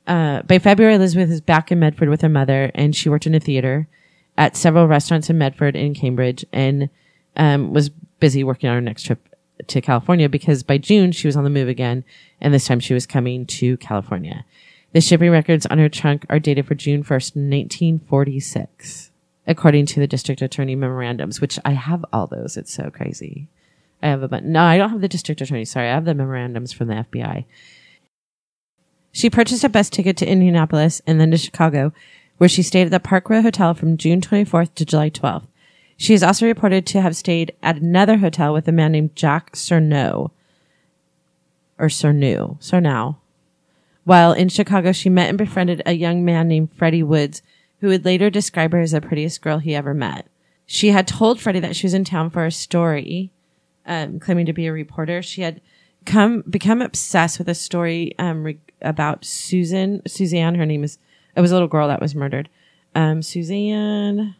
Uh, 0.06 0.42
by 0.42 0.58
February, 0.58 0.94
Elizabeth 0.94 1.30
is 1.30 1.40
back 1.40 1.72
in 1.72 1.80
Medford 1.80 2.08
with 2.08 2.20
her 2.20 2.28
mother, 2.28 2.70
and 2.76 2.94
she 2.94 3.08
worked 3.08 3.26
in 3.26 3.34
a 3.34 3.40
theater 3.40 3.88
at 4.38 4.56
several 4.56 4.86
restaurants 4.86 5.28
in 5.28 5.36
Medford 5.36 5.74
and 5.74 5.96
Cambridge. 5.96 6.44
And 6.52 6.88
um, 7.36 7.72
was 7.74 7.88
busy 8.20 8.44
working 8.44 8.68
on 8.70 8.76
her 8.76 8.80
next 8.80 9.02
trip 9.02 9.28
to 9.66 9.80
California 9.80 10.28
because 10.28 10.62
by 10.62 10.78
June 10.78 11.10
she 11.12 11.26
was 11.26 11.36
on 11.36 11.44
the 11.44 11.50
move 11.50 11.68
again, 11.68 12.04
and 12.40 12.54
this 12.54 12.66
time 12.66 12.78
she 12.80 12.94
was 12.94 13.04
coming 13.06 13.46
to 13.46 13.76
California. 13.78 14.44
The 14.96 15.02
shipping 15.02 15.30
records 15.30 15.66
on 15.66 15.76
her 15.76 15.90
trunk 15.90 16.24
are 16.30 16.38
dated 16.38 16.64
for 16.64 16.74
June 16.74 17.04
1st, 17.04 17.36
1946, 17.36 19.10
according 19.46 19.84
to 19.84 20.00
the 20.00 20.06
district 20.06 20.40
attorney 20.40 20.74
memorandums, 20.74 21.38
which 21.38 21.58
I 21.66 21.72
have 21.72 22.02
all 22.14 22.26
those. 22.26 22.56
It's 22.56 22.72
so 22.72 22.88
crazy. 22.90 23.50
I 24.02 24.06
have 24.06 24.22
a 24.22 24.28
bunch. 24.28 24.44
No, 24.44 24.62
I 24.62 24.78
don't 24.78 24.88
have 24.88 25.02
the 25.02 25.06
district 25.06 25.42
attorney. 25.42 25.66
Sorry. 25.66 25.90
I 25.90 25.92
have 25.92 26.06
the 26.06 26.14
memorandums 26.14 26.72
from 26.72 26.88
the 26.88 26.94
FBI. 26.94 27.44
She 29.12 29.28
purchased 29.28 29.64
a 29.64 29.68
bus 29.68 29.90
ticket 29.90 30.16
to 30.16 30.26
Indianapolis 30.26 31.02
and 31.06 31.20
then 31.20 31.30
to 31.30 31.36
Chicago, 31.36 31.92
where 32.38 32.48
she 32.48 32.62
stayed 32.62 32.86
at 32.86 32.90
the 32.90 32.98
Park 32.98 33.28
Row 33.28 33.42
Hotel 33.42 33.74
from 33.74 33.98
June 33.98 34.22
24th 34.22 34.74
to 34.76 34.86
July 34.86 35.10
12th. 35.10 35.46
She 35.98 36.14
is 36.14 36.22
also 36.22 36.46
reported 36.46 36.86
to 36.86 37.02
have 37.02 37.16
stayed 37.16 37.54
at 37.62 37.76
another 37.76 38.16
hotel 38.16 38.54
with 38.54 38.66
a 38.66 38.72
man 38.72 38.92
named 38.92 39.14
Jack 39.14 39.52
Cerneau. 39.52 40.30
Or 41.78 41.88
Cerneau. 41.88 42.58
Cerneau. 42.62 43.16
While 44.06 44.34
in 44.34 44.50
Chicago, 44.50 44.92
she 44.92 45.08
met 45.08 45.30
and 45.30 45.36
befriended 45.36 45.82
a 45.84 45.92
young 45.92 46.24
man 46.24 46.46
named 46.46 46.72
Freddie 46.72 47.02
Woods, 47.02 47.42
who 47.80 47.88
would 47.88 48.04
later 48.04 48.30
describe 48.30 48.70
her 48.70 48.78
as 48.78 48.92
the 48.92 49.00
prettiest 49.00 49.42
girl 49.42 49.58
he 49.58 49.74
ever 49.74 49.94
met. 49.94 50.28
She 50.64 50.90
had 50.90 51.08
told 51.08 51.40
Freddie 51.40 51.58
that 51.58 51.74
she 51.74 51.86
was 51.86 51.92
in 51.94 52.04
town 52.04 52.30
for 52.30 52.46
a 52.46 52.52
story, 52.52 53.32
um, 53.84 54.20
claiming 54.20 54.46
to 54.46 54.52
be 54.52 54.66
a 54.66 54.72
reporter. 54.72 55.22
She 55.22 55.42
had 55.42 55.60
come 56.04 56.44
become 56.48 56.82
obsessed 56.82 57.40
with 57.40 57.48
a 57.48 57.54
story 57.54 58.14
um, 58.20 58.44
re- 58.44 58.60
about 58.80 59.24
Susan 59.24 60.02
Suzanne. 60.06 60.54
Her 60.54 60.66
name 60.66 60.84
is 60.84 60.98
it 61.34 61.40
was 61.40 61.50
a 61.50 61.54
little 61.54 61.66
girl 61.66 61.88
that 61.88 62.00
was 62.00 62.14
murdered. 62.14 62.48
Um, 62.94 63.22
Suzanne 63.22 64.36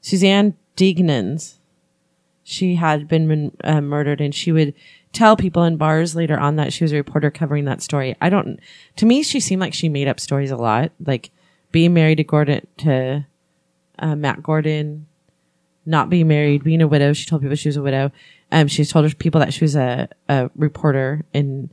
Suzanne 0.00 0.54
Degnans. 0.74 1.56
She 2.44 2.76
had 2.76 3.08
been 3.08 3.54
uh, 3.62 3.82
murdered, 3.82 4.22
and 4.22 4.34
she 4.34 4.52
would 4.52 4.72
tell 5.16 5.36
people 5.36 5.64
in 5.64 5.76
bars 5.76 6.14
later 6.14 6.38
on 6.38 6.56
that 6.56 6.72
she 6.72 6.84
was 6.84 6.92
a 6.92 6.96
reporter 6.96 7.30
covering 7.30 7.64
that 7.64 7.82
story. 7.82 8.16
I 8.20 8.28
don't. 8.28 8.58
To 8.96 9.06
me, 9.06 9.22
she 9.22 9.40
seemed 9.40 9.60
like 9.60 9.74
she 9.74 9.88
made 9.88 10.08
up 10.08 10.20
stories 10.20 10.50
a 10.50 10.56
lot, 10.56 10.92
like 11.04 11.30
being 11.72 11.94
married 11.94 12.16
to 12.16 12.24
Gordon 12.24 12.66
to 12.78 13.26
uh, 13.98 14.16
Matt 14.16 14.42
Gordon, 14.42 15.06
not 15.84 16.10
being 16.10 16.28
married, 16.28 16.64
being 16.64 16.82
a 16.82 16.88
widow. 16.88 17.12
She 17.12 17.26
told 17.26 17.42
people 17.42 17.56
she 17.56 17.68
was 17.68 17.76
a 17.76 17.82
widow. 17.82 18.12
Um, 18.52 18.68
she 18.68 18.84
told 18.84 19.18
people 19.18 19.40
that 19.40 19.52
she 19.52 19.64
was 19.64 19.74
a, 19.74 20.08
a 20.28 20.50
reporter, 20.54 21.24
and 21.34 21.70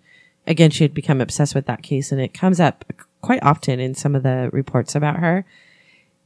again, 0.47 0.71
she 0.71 0.83
had 0.83 0.93
become 0.93 1.21
obsessed 1.21 1.53
with 1.53 1.67
that 1.67 1.83
case, 1.83 2.11
and 2.11 2.19
it 2.19 2.33
comes 2.33 2.59
up 2.59 2.85
quite 3.21 3.43
often 3.43 3.79
in 3.79 3.93
some 3.93 4.15
of 4.15 4.23
the 4.23 4.49
reports 4.51 4.95
about 4.95 5.17
her 5.17 5.45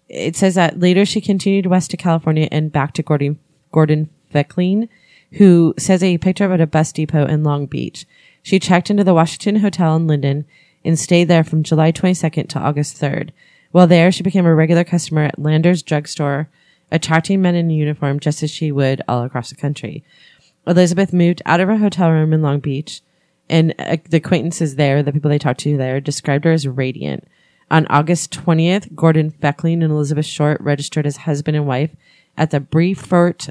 it 0.09 0.35
says 0.35 0.55
that 0.55 0.79
later 0.79 1.05
she 1.05 1.21
continued 1.21 1.65
west 1.65 1.91
to 1.91 1.97
California 1.97 2.47
and 2.51 2.71
back 2.71 2.93
to 2.93 3.03
Gordon, 3.03 3.39
Gordon 3.71 4.09
Fickling, 4.33 4.89
who 5.33 5.73
says 5.77 6.01
he 6.01 6.17
picked 6.17 6.39
her 6.39 6.45
up 6.45 6.51
at 6.51 6.61
a 6.61 6.67
bus 6.67 6.91
depot 6.91 7.25
in 7.25 7.43
Long 7.43 7.65
Beach. 7.65 8.05
She 8.43 8.59
checked 8.59 8.89
into 8.89 9.03
the 9.03 9.13
Washington 9.13 9.57
Hotel 9.57 9.95
in 9.95 10.07
Linden 10.07 10.45
and 10.85 10.97
stayed 10.97 11.25
there 11.25 11.43
from 11.43 11.63
July 11.63 11.91
22nd 11.91 12.47
to 12.49 12.59
August 12.59 12.99
3rd. 12.99 13.31
While 13.71 13.87
there, 13.87 14.11
she 14.11 14.23
became 14.23 14.45
a 14.45 14.55
regular 14.55 14.83
customer 14.83 15.23
at 15.23 15.39
Lander's 15.39 15.83
drugstore, 15.83 16.49
attracting 16.91 17.41
men 17.41 17.55
in 17.55 17.69
uniform 17.69 18.19
just 18.19 18.41
as 18.41 18.49
she 18.49 18.71
would 18.71 19.01
all 19.07 19.23
across 19.23 19.49
the 19.49 19.55
country. 19.55 20.03
Elizabeth 20.65 21.13
moved 21.13 21.41
out 21.45 21.59
of 21.59 21.67
her 21.67 21.77
hotel 21.77 22.11
room 22.11 22.33
in 22.33 22.41
Long 22.41 22.59
Beach, 22.59 23.01
and 23.49 23.73
uh, 23.79 23.97
the 24.09 24.17
acquaintances 24.17 24.75
there, 24.75 25.03
the 25.03 25.11
people 25.11 25.29
they 25.29 25.39
talked 25.39 25.59
to 25.61 25.77
there, 25.77 25.99
described 25.99 26.45
her 26.45 26.51
as 26.51 26.67
radiant. 26.67 27.27
On 27.69 27.85
August 27.87 28.31
20th, 28.31 28.95
Gordon 28.95 29.31
Fickling 29.31 29.83
and 29.83 29.91
Elizabeth 29.91 30.25
Short 30.25 30.59
registered 30.61 31.05
as 31.05 31.17
husband 31.17 31.57
and 31.57 31.67
wife 31.67 31.95
at 32.37 32.51
the 32.51 32.61
Brefort 32.61 33.49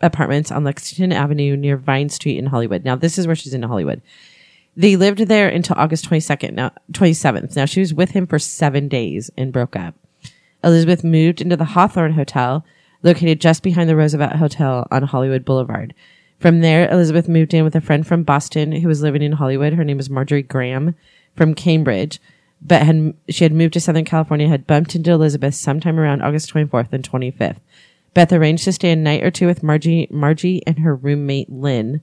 Apartments 0.00 0.50
on 0.50 0.64
Lexington 0.64 1.12
Avenue 1.12 1.56
near 1.56 1.76
Vine 1.76 2.08
Street 2.08 2.38
in 2.38 2.46
Hollywood. 2.46 2.84
Now, 2.84 2.96
this 2.96 3.18
is 3.18 3.26
where 3.26 3.36
she's 3.36 3.54
in 3.54 3.62
Hollywood. 3.62 4.00
They 4.76 4.96
lived 4.96 5.18
there 5.20 5.48
until 5.48 5.76
August 5.76 6.08
22nd, 6.08 6.52
now 6.52 6.72
27th. 6.92 7.56
Now, 7.56 7.64
she 7.64 7.80
was 7.80 7.92
with 7.92 8.10
him 8.10 8.26
for 8.26 8.38
seven 8.38 8.88
days 8.88 9.30
and 9.36 9.52
broke 9.52 9.74
up. 9.74 9.94
Elizabeth 10.62 11.02
moved 11.02 11.40
into 11.40 11.56
the 11.56 11.64
Hawthorne 11.64 12.12
Hotel, 12.12 12.64
located 13.02 13.40
just 13.40 13.62
behind 13.62 13.88
the 13.88 13.96
Roosevelt 13.96 14.36
Hotel 14.36 14.86
on 14.90 15.02
Hollywood 15.02 15.44
Boulevard. 15.44 15.94
From 16.38 16.60
there, 16.60 16.88
Elizabeth 16.90 17.28
moved 17.28 17.52
in 17.54 17.64
with 17.64 17.74
a 17.74 17.80
friend 17.80 18.06
from 18.06 18.22
Boston 18.22 18.70
who 18.72 18.88
was 18.88 19.02
living 19.02 19.22
in 19.22 19.32
Hollywood. 19.32 19.72
Her 19.72 19.84
name 19.84 19.96
was 19.96 20.10
Marjorie 20.10 20.42
Graham 20.42 20.94
from 21.34 21.54
Cambridge 21.54 22.20
but 22.60 22.82
had 22.82 23.14
she 23.28 23.44
had 23.44 23.52
moved 23.52 23.74
to 23.74 23.80
Southern 23.80 24.04
California, 24.04 24.48
had 24.48 24.66
bumped 24.66 24.94
into 24.94 25.12
Elizabeth 25.12 25.54
sometime 25.54 25.98
around 25.98 26.22
August 26.22 26.52
24th 26.52 26.92
and 26.92 27.08
25th. 27.08 27.60
Beth 28.18 28.32
arranged 28.32 28.64
to 28.64 28.72
stay 28.72 28.90
a 28.90 28.96
night 28.96 29.22
or 29.22 29.30
two 29.30 29.46
with 29.46 29.62
Margie, 29.62 30.08
Margie 30.10 30.60
and 30.66 30.80
her 30.80 30.92
roommate 30.92 31.52
Lynn. 31.52 32.00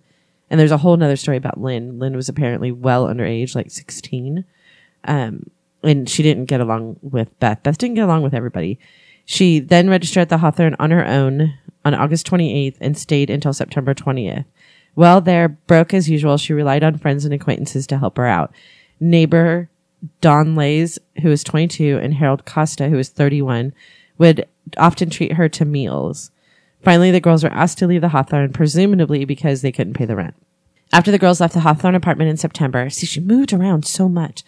And 0.49 0.57
there's 0.57 0.71
a 0.71 0.77
whole 0.77 0.93
other 0.93 1.17
story 1.17 1.35
about 1.35 1.59
Lynn. 1.59 1.99
Lynn 1.99 2.15
was 2.15 2.29
apparently 2.29 2.71
well 2.71 3.05
underage, 3.05 3.53
like 3.53 3.69
16. 3.69 4.45
Um, 5.03 5.51
and 5.83 6.09
she 6.09 6.23
didn't 6.23 6.45
get 6.45 6.61
along 6.61 6.99
with 7.01 7.37
Beth. 7.41 7.63
Beth 7.63 7.77
didn't 7.77 7.95
get 7.95 8.05
along 8.05 8.23
with 8.23 8.33
everybody. 8.33 8.79
She 9.25 9.59
then 9.59 9.89
registered 9.89 10.21
at 10.21 10.29
the 10.29 10.37
Hawthorne 10.37 10.77
on 10.79 10.91
her 10.91 11.05
own 11.05 11.53
on 11.83 11.93
August 11.93 12.25
28th 12.27 12.77
and 12.79 12.97
stayed 12.97 13.29
until 13.29 13.51
September 13.51 13.93
20th. 13.93 14.45
While 14.93 15.19
there, 15.19 15.49
broke 15.49 15.93
as 15.93 16.09
usual, 16.09 16.37
she 16.37 16.53
relied 16.53 16.85
on 16.85 16.97
friends 16.97 17.25
and 17.25 17.33
acquaintances 17.33 17.85
to 17.87 17.97
help 17.97 18.15
her 18.15 18.25
out. 18.25 18.53
Neighbor 19.01 19.69
Don 20.21 20.55
Lays, 20.55 20.97
who 21.21 21.27
was 21.27 21.43
22, 21.43 21.99
and 22.01 22.13
Harold 22.13 22.45
Costa, 22.45 22.87
who 22.87 22.95
was 22.95 23.09
31, 23.09 23.73
would 24.17 24.47
often 24.77 25.09
treat 25.09 25.33
her 25.33 25.49
to 25.49 25.65
meals. 25.65 26.31
Finally, 26.83 27.11
the 27.11 27.19
girls 27.19 27.43
were 27.43 27.51
asked 27.51 27.77
to 27.79 27.87
leave 27.87 28.01
the 28.01 28.09
Hawthorne, 28.09 28.53
presumably 28.53 29.25
because 29.25 29.61
they 29.61 29.71
couldn't 29.71 29.95
pay 29.95 30.05
the 30.05 30.15
rent. 30.15 30.35
After 30.93 31.11
the 31.11 31.19
girls 31.19 31.41
left 31.41 31.53
the 31.53 31.61
Hawthorne 31.61 31.95
apartment 31.95 32.29
in 32.29 32.37
September, 32.37 32.89
see, 32.89 33.05
she 33.05 33.19
moved 33.19 33.53
around 33.53 33.85
so 33.85 34.07
much. 34.07 34.43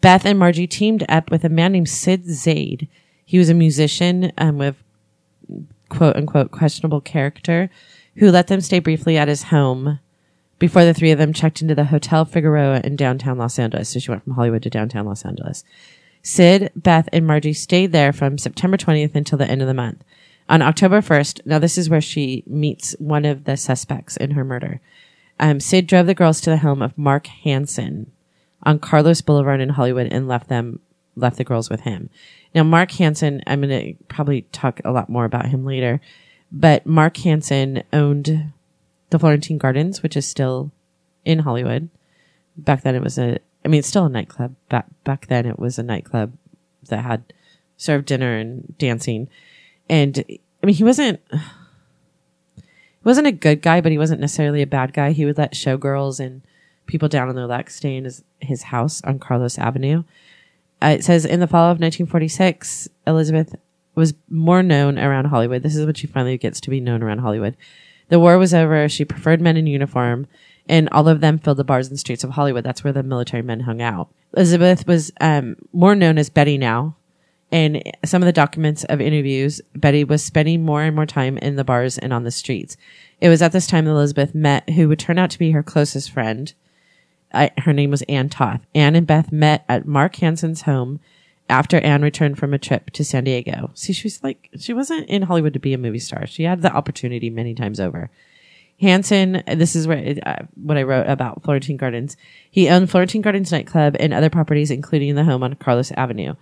Beth 0.00 0.26
and 0.26 0.38
Margie 0.38 0.66
teamed 0.66 1.04
up 1.08 1.30
with 1.30 1.44
a 1.44 1.48
man 1.48 1.72
named 1.72 1.88
Sid 1.88 2.26
Zaid. 2.26 2.88
He 3.24 3.38
was 3.38 3.48
a 3.48 3.54
musician 3.54 4.32
um, 4.38 4.58
with 4.58 4.76
quote 5.88 6.16
unquote 6.16 6.50
questionable 6.50 7.00
character 7.00 7.70
who 8.16 8.30
let 8.30 8.48
them 8.48 8.60
stay 8.60 8.78
briefly 8.78 9.16
at 9.16 9.28
his 9.28 9.44
home 9.44 10.00
before 10.58 10.84
the 10.84 10.94
three 10.94 11.10
of 11.10 11.18
them 11.18 11.32
checked 11.32 11.62
into 11.62 11.74
the 11.74 11.84
Hotel 11.84 12.24
Figueroa 12.24 12.80
in 12.84 12.96
downtown 12.96 13.38
Los 13.38 13.58
Angeles. 13.58 13.88
So 13.88 14.00
she 14.00 14.10
went 14.10 14.24
from 14.24 14.34
Hollywood 14.34 14.62
to 14.64 14.70
downtown 14.70 15.06
Los 15.06 15.24
Angeles. 15.24 15.64
Sid, 16.28 16.72
Beth, 16.76 17.08
and 17.10 17.26
Margie 17.26 17.54
stayed 17.54 17.90
there 17.92 18.12
from 18.12 18.36
September 18.36 18.76
20th 18.76 19.14
until 19.14 19.38
the 19.38 19.50
end 19.50 19.62
of 19.62 19.66
the 19.66 19.72
month. 19.72 20.04
On 20.46 20.60
October 20.60 21.00
1st, 21.00 21.46
now 21.46 21.58
this 21.58 21.78
is 21.78 21.88
where 21.88 22.02
she 22.02 22.44
meets 22.46 22.94
one 22.98 23.24
of 23.24 23.44
the 23.44 23.56
suspects 23.56 24.14
in 24.14 24.32
her 24.32 24.44
murder. 24.44 24.82
Um, 25.40 25.58
Sid 25.58 25.86
drove 25.86 26.04
the 26.06 26.14
girls 26.14 26.42
to 26.42 26.50
the 26.50 26.58
home 26.58 26.82
of 26.82 26.98
Mark 26.98 27.28
Hansen 27.28 28.12
on 28.62 28.78
Carlos 28.78 29.22
Boulevard 29.22 29.62
in 29.62 29.70
Hollywood 29.70 30.08
and 30.12 30.28
left 30.28 30.50
them, 30.50 30.80
left 31.16 31.38
the 31.38 31.44
girls 31.44 31.70
with 31.70 31.80
him. 31.80 32.10
Now, 32.54 32.62
Mark 32.62 32.90
Hansen, 32.92 33.42
I'm 33.46 33.62
going 33.62 33.96
to 33.96 34.04
probably 34.04 34.42
talk 34.52 34.82
a 34.84 34.92
lot 34.92 35.08
more 35.08 35.24
about 35.24 35.46
him 35.46 35.64
later, 35.64 35.98
but 36.52 36.84
Mark 36.84 37.16
Hansen 37.16 37.84
owned 37.90 38.52
the 39.08 39.18
Florentine 39.18 39.56
Gardens, 39.56 40.02
which 40.02 40.16
is 40.16 40.28
still 40.28 40.72
in 41.24 41.38
Hollywood. 41.38 41.88
Back 42.54 42.82
then 42.82 42.94
it 42.94 43.02
was 43.02 43.16
a, 43.16 43.38
I 43.64 43.68
mean, 43.68 43.80
it's 43.80 43.88
still 43.88 44.06
a 44.06 44.10
nightclub. 44.10 44.54
Back, 44.68 44.86
back 45.04 45.26
then 45.26 45.46
it 45.46 45.58
was 45.58 45.78
a 45.78 45.82
nightclub 45.82 46.32
that 46.88 47.04
had 47.04 47.32
served 47.76 48.06
dinner 48.06 48.36
and 48.36 48.76
dancing. 48.78 49.28
And 49.88 50.24
I 50.62 50.66
mean, 50.66 50.76
he 50.76 50.84
wasn't, 50.84 51.20
he 51.30 53.04
wasn't 53.04 53.26
a 53.26 53.32
good 53.32 53.62
guy, 53.62 53.80
but 53.80 53.92
he 53.92 53.98
wasn't 53.98 54.20
necessarily 54.20 54.62
a 54.62 54.66
bad 54.66 54.92
guy. 54.92 55.12
He 55.12 55.24
would 55.24 55.38
let 55.38 55.54
showgirls 55.54 56.20
and 56.20 56.42
people 56.86 57.08
down 57.08 57.28
on 57.28 57.34
their 57.34 57.46
luck 57.46 57.70
stay 57.70 57.96
in 57.96 58.04
his, 58.04 58.22
his 58.40 58.64
house 58.64 59.02
on 59.04 59.18
Carlos 59.18 59.58
Avenue. 59.58 60.04
Uh, 60.80 60.96
it 60.98 61.04
says 61.04 61.24
in 61.24 61.40
the 61.40 61.46
fall 61.46 61.64
of 61.64 61.80
1946, 61.80 62.88
Elizabeth 63.06 63.54
was 63.94 64.14
more 64.30 64.62
known 64.62 64.98
around 64.98 65.26
Hollywood. 65.26 65.62
This 65.62 65.74
is 65.74 65.84
when 65.84 65.94
she 65.94 66.06
finally 66.06 66.38
gets 66.38 66.60
to 66.60 66.70
be 66.70 66.80
known 66.80 67.02
around 67.02 67.18
Hollywood 67.18 67.56
the 68.08 68.18
war 68.18 68.38
was 68.38 68.54
over. 68.54 68.88
She 68.88 69.04
preferred 69.04 69.40
men 69.40 69.56
in 69.56 69.66
uniform, 69.66 70.26
and 70.68 70.88
all 70.90 71.08
of 71.08 71.20
them 71.20 71.38
filled 71.38 71.56
the 71.56 71.64
bars 71.64 71.88
and 71.88 71.98
streets 71.98 72.24
of 72.24 72.30
Hollywood. 72.30 72.64
That's 72.64 72.84
where 72.84 72.92
the 72.92 73.02
military 73.02 73.42
men 73.42 73.60
hung 73.60 73.80
out. 73.80 74.08
Elizabeth 74.36 74.86
was 74.86 75.10
um, 75.20 75.56
more 75.72 75.94
known 75.94 76.18
as 76.18 76.30
Betty 76.30 76.58
now. 76.58 76.96
In 77.50 77.82
some 78.04 78.20
of 78.20 78.26
the 78.26 78.32
documents 78.32 78.84
of 78.84 79.00
interviews, 79.00 79.62
Betty 79.74 80.04
was 80.04 80.22
spending 80.22 80.64
more 80.64 80.82
and 80.82 80.94
more 80.94 81.06
time 81.06 81.38
in 81.38 81.56
the 81.56 81.64
bars 81.64 81.96
and 81.96 82.12
on 82.12 82.24
the 82.24 82.30
streets. 82.30 82.76
It 83.22 83.30
was 83.30 83.40
at 83.40 83.52
this 83.52 83.66
time 83.66 83.86
that 83.86 83.92
Elizabeth 83.92 84.34
met 84.34 84.68
who 84.70 84.88
would 84.88 84.98
turn 84.98 85.18
out 85.18 85.30
to 85.30 85.38
be 85.38 85.52
her 85.52 85.62
closest 85.62 86.10
friend. 86.10 86.52
I, 87.32 87.50
her 87.58 87.72
name 87.72 87.90
was 87.90 88.02
Ann 88.02 88.28
Toth. 88.28 88.60
Ann 88.74 88.94
and 88.94 89.06
Beth 89.06 89.32
met 89.32 89.64
at 89.66 89.86
Mark 89.86 90.16
Hansen's 90.16 90.62
home 90.62 91.00
after 91.48 91.78
Anne 91.80 92.02
returned 92.02 92.38
from 92.38 92.52
a 92.52 92.58
trip 92.58 92.90
to 92.90 93.04
San 93.04 93.24
Diego. 93.24 93.70
See, 93.72 93.94
she 93.94 94.06
was 94.06 94.22
like, 94.22 94.50
she 94.58 94.74
wasn't 94.74 95.08
in 95.08 95.22
Hollywood 95.22 95.54
to 95.54 95.58
be 95.58 95.72
a 95.72 95.78
movie 95.78 95.98
star. 95.98 96.26
She 96.26 96.42
had 96.42 96.60
the 96.60 96.72
opportunity 96.72 97.30
many 97.30 97.54
times 97.54 97.80
over. 97.80 98.10
Hansen, 98.80 99.42
this 99.46 99.74
is 99.74 99.88
uh, 99.88 100.46
what 100.54 100.76
I 100.76 100.84
wrote 100.84 101.08
about 101.08 101.42
Florentine 101.42 101.76
Gardens. 101.76 102.16
He 102.50 102.68
owned 102.68 102.90
Florentine 102.90 103.22
Gardens 103.22 103.50
nightclub 103.50 103.96
and 103.98 104.14
other 104.14 104.30
properties, 104.30 104.70
including 104.70 105.14
the 105.14 105.24
home 105.24 105.42
on 105.42 105.54
Carlos 105.54 105.90
Avenue. 105.92 106.34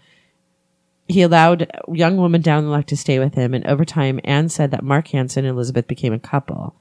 He 1.08 1.22
allowed 1.22 1.70
young 1.92 2.16
woman 2.16 2.42
down 2.42 2.64
the 2.64 2.70
luck 2.70 2.86
to 2.86 2.96
stay 2.96 3.18
with 3.18 3.34
him, 3.34 3.54
and 3.54 3.66
over 3.66 3.84
time, 3.84 4.20
Anne 4.24 4.48
said 4.48 4.70
that 4.72 4.84
Mark 4.84 5.08
Hansen 5.08 5.44
and 5.44 5.54
Elizabeth 5.54 5.86
became 5.86 6.12
a 6.12 6.18
couple. 6.18 6.74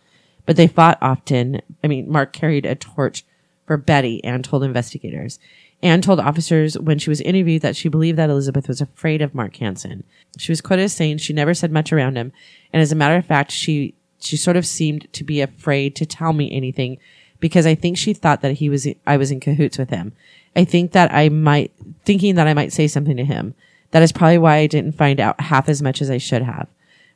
But 0.46 0.58
they 0.58 0.68
fought 0.68 0.98
often. 1.02 1.62
I 1.84 1.88
mean, 1.88 2.12
Mark 2.12 2.34
carried 2.34 2.66
a 2.66 2.76
torch 2.76 3.24
for 3.66 3.78
Betty, 3.78 4.24
Anne 4.24 4.44
told 4.44 4.64
investigators. 4.64 5.40
Anne 5.82 6.02
told 6.02 6.20
officers 6.20 6.78
when 6.78 7.00
she 7.00 7.10
was 7.10 7.22
interviewed 7.22 7.62
that 7.62 7.76
she 7.76 7.90
believed 7.90 8.18
that 8.18 8.30
Elizabeth 8.30 8.68
was 8.68 8.82
afraid 8.82 9.22
of 9.22 9.36
Mark 9.36 9.56
Hansen. 9.58 10.04
She 10.38 10.52
was 10.52 10.62
quoted 10.62 10.84
as 10.84 10.94
saying 10.94 11.18
she 11.18 11.34
never 11.34 11.54
said 11.54 11.72
much 11.72 11.94
around 11.94 12.18
him, 12.18 12.32
and 12.74 12.82
as 12.82 12.92
a 12.92 12.96
matter 12.96 13.16
of 13.16 13.26
fact, 13.26 13.52
she 13.52 13.94
she 14.26 14.38
sort 14.38 14.58
of 14.58 14.66
seemed 14.66 15.12
to 15.14 15.24
be 15.24 15.42
afraid 15.42 15.96
to 15.96 16.06
tell 16.06 16.34
me 16.34 16.52
anything 16.52 16.98
because 17.40 17.66
I 17.66 17.76
think 17.76 17.98
she 17.98 18.14
thought 18.14 18.42
that 18.42 18.54
he 18.54 18.70
was 18.70 18.88
I 19.06 19.18
was 19.18 19.32
in 19.32 19.40
cahoots 19.40 19.78
with 19.78 19.90
him. 19.90 20.14
I 20.56 20.64
think 20.64 20.94
that 20.94 21.14
I 21.14 21.30
might 21.30 21.72
thinking 22.04 22.36
that 22.36 22.48
I 22.48 22.54
might 22.54 22.74
say 22.74 22.88
something 22.88 23.18
to 23.18 23.26
him. 23.26 23.54
That 23.92 24.04
is 24.04 24.12
probably 24.12 24.38
why 24.38 24.58
I 24.58 24.68
didn't 24.68 24.98
find 24.98 25.20
out 25.20 25.40
half 25.40 25.70
as 25.70 25.82
much 25.82 26.02
as 26.02 26.10
I 26.10 26.18
should 26.18 26.42
have. 26.42 26.68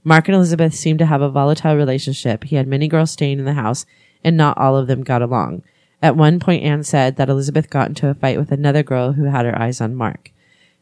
Mark 0.04 0.28
and 0.28 0.36
Elizabeth 0.36 0.74
seemed 0.74 1.00
to 1.00 1.06
have 1.06 1.22
a 1.22 1.30
volatile 1.30 1.76
relationship. 1.76 2.46
He 2.46 2.56
had 2.56 2.68
many 2.68 2.88
girls 2.88 3.12
staying 3.12 3.40
in 3.40 3.46
the 3.46 3.54
house, 3.54 3.86
and 4.24 4.38
not 4.38 4.58
all 4.58 4.78
of 4.78 4.88
them 4.88 5.04
got 5.04 5.22
along. 5.22 5.64
At 6.02 6.16
one 6.16 6.40
point, 6.40 6.64
Anne 6.64 6.84
said 6.84 7.18
that 7.18 7.30
Elizabeth 7.30 7.70
got 7.70 7.90
into 7.90 8.08
a 8.08 8.14
fight 8.14 8.38
with 8.38 8.52
another 8.52 8.84
girl 8.84 9.14
who 9.14 9.26
had 9.26 9.46
her 9.46 9.60
eyes 9.60 9.82
on 9.82 9.96
Mark. 9.96 10.32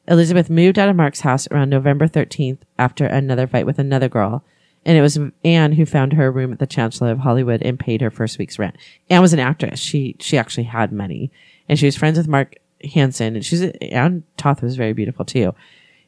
Elizabeth 0.08 0.50
moved 0.50 0.78
out 0.78 0.90
of 0.90 0.96
Mark's 0.96 1.22
house 1.22 1.48
around 1.50 1.70
November 1.70 2.08
13th 2.08 2.60
after 2.78 3.06
another 3.06 3.48
fight 3.48 3.66
with 3.66 3.80
another 3.80 4.08
girl, 4.08 4.44
and 4.88 4.98
it 4.98 5.02
was 5.02 5.20
Anne 5.44 5.74
who 5.74 5.86
found 5.86 6.14
her 6.14 6.32
room 6.32 6.54
at 6.54 6.60
the 6.60 6.66
Chancellor 6.66 7.12
of 7.12 7.20
Hollywood 7.20 7.62
and 7.62 7.78
paid 7.78 8.00
her 8.00 8.10
first 8.10 8.40
week's 8.40 8.58
rent. 8.58 8.78
Anne 9.10 9.22
was 9.22 9.34
an 9.34 9.40
actress. 9.40 9.82
She 9.82 10.16
she 10.20 10.38
actually 10.38 10.64
had 10.64 10.94
money, 10.94 11.30
and 11.68 11.78
she 11.78 11.86
was 11.86 11.98
friends 11.98 12.18
with 12.18 12.30
Mark 12.30 12.56
Hansen, 12.94 13.36
and 13.36 13.46
she's 13.46 13.62
Anne 13.62 14.24
Toth 14.38 14.62
was 14.62 14.78
very 14.78 14.94
beautiful 14.94 15.26
too. 15.26 15.54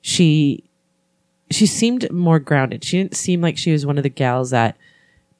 She 0.02 0.64
she 1.52 1.66
seemed 1.66 2.10
more 2.10 2.40
grounded. 2.40 2.86
She 2.86 2.98
didn't 2.98 3.18
seem 3.18 3.42
like 3.42 3.58
she 3.58 3.74
was 3.74 3.86
one 3.86 3.98
of 3.98 4.04
the 4.04 4.10
gals 4.10 4.52
that 4.52 4.78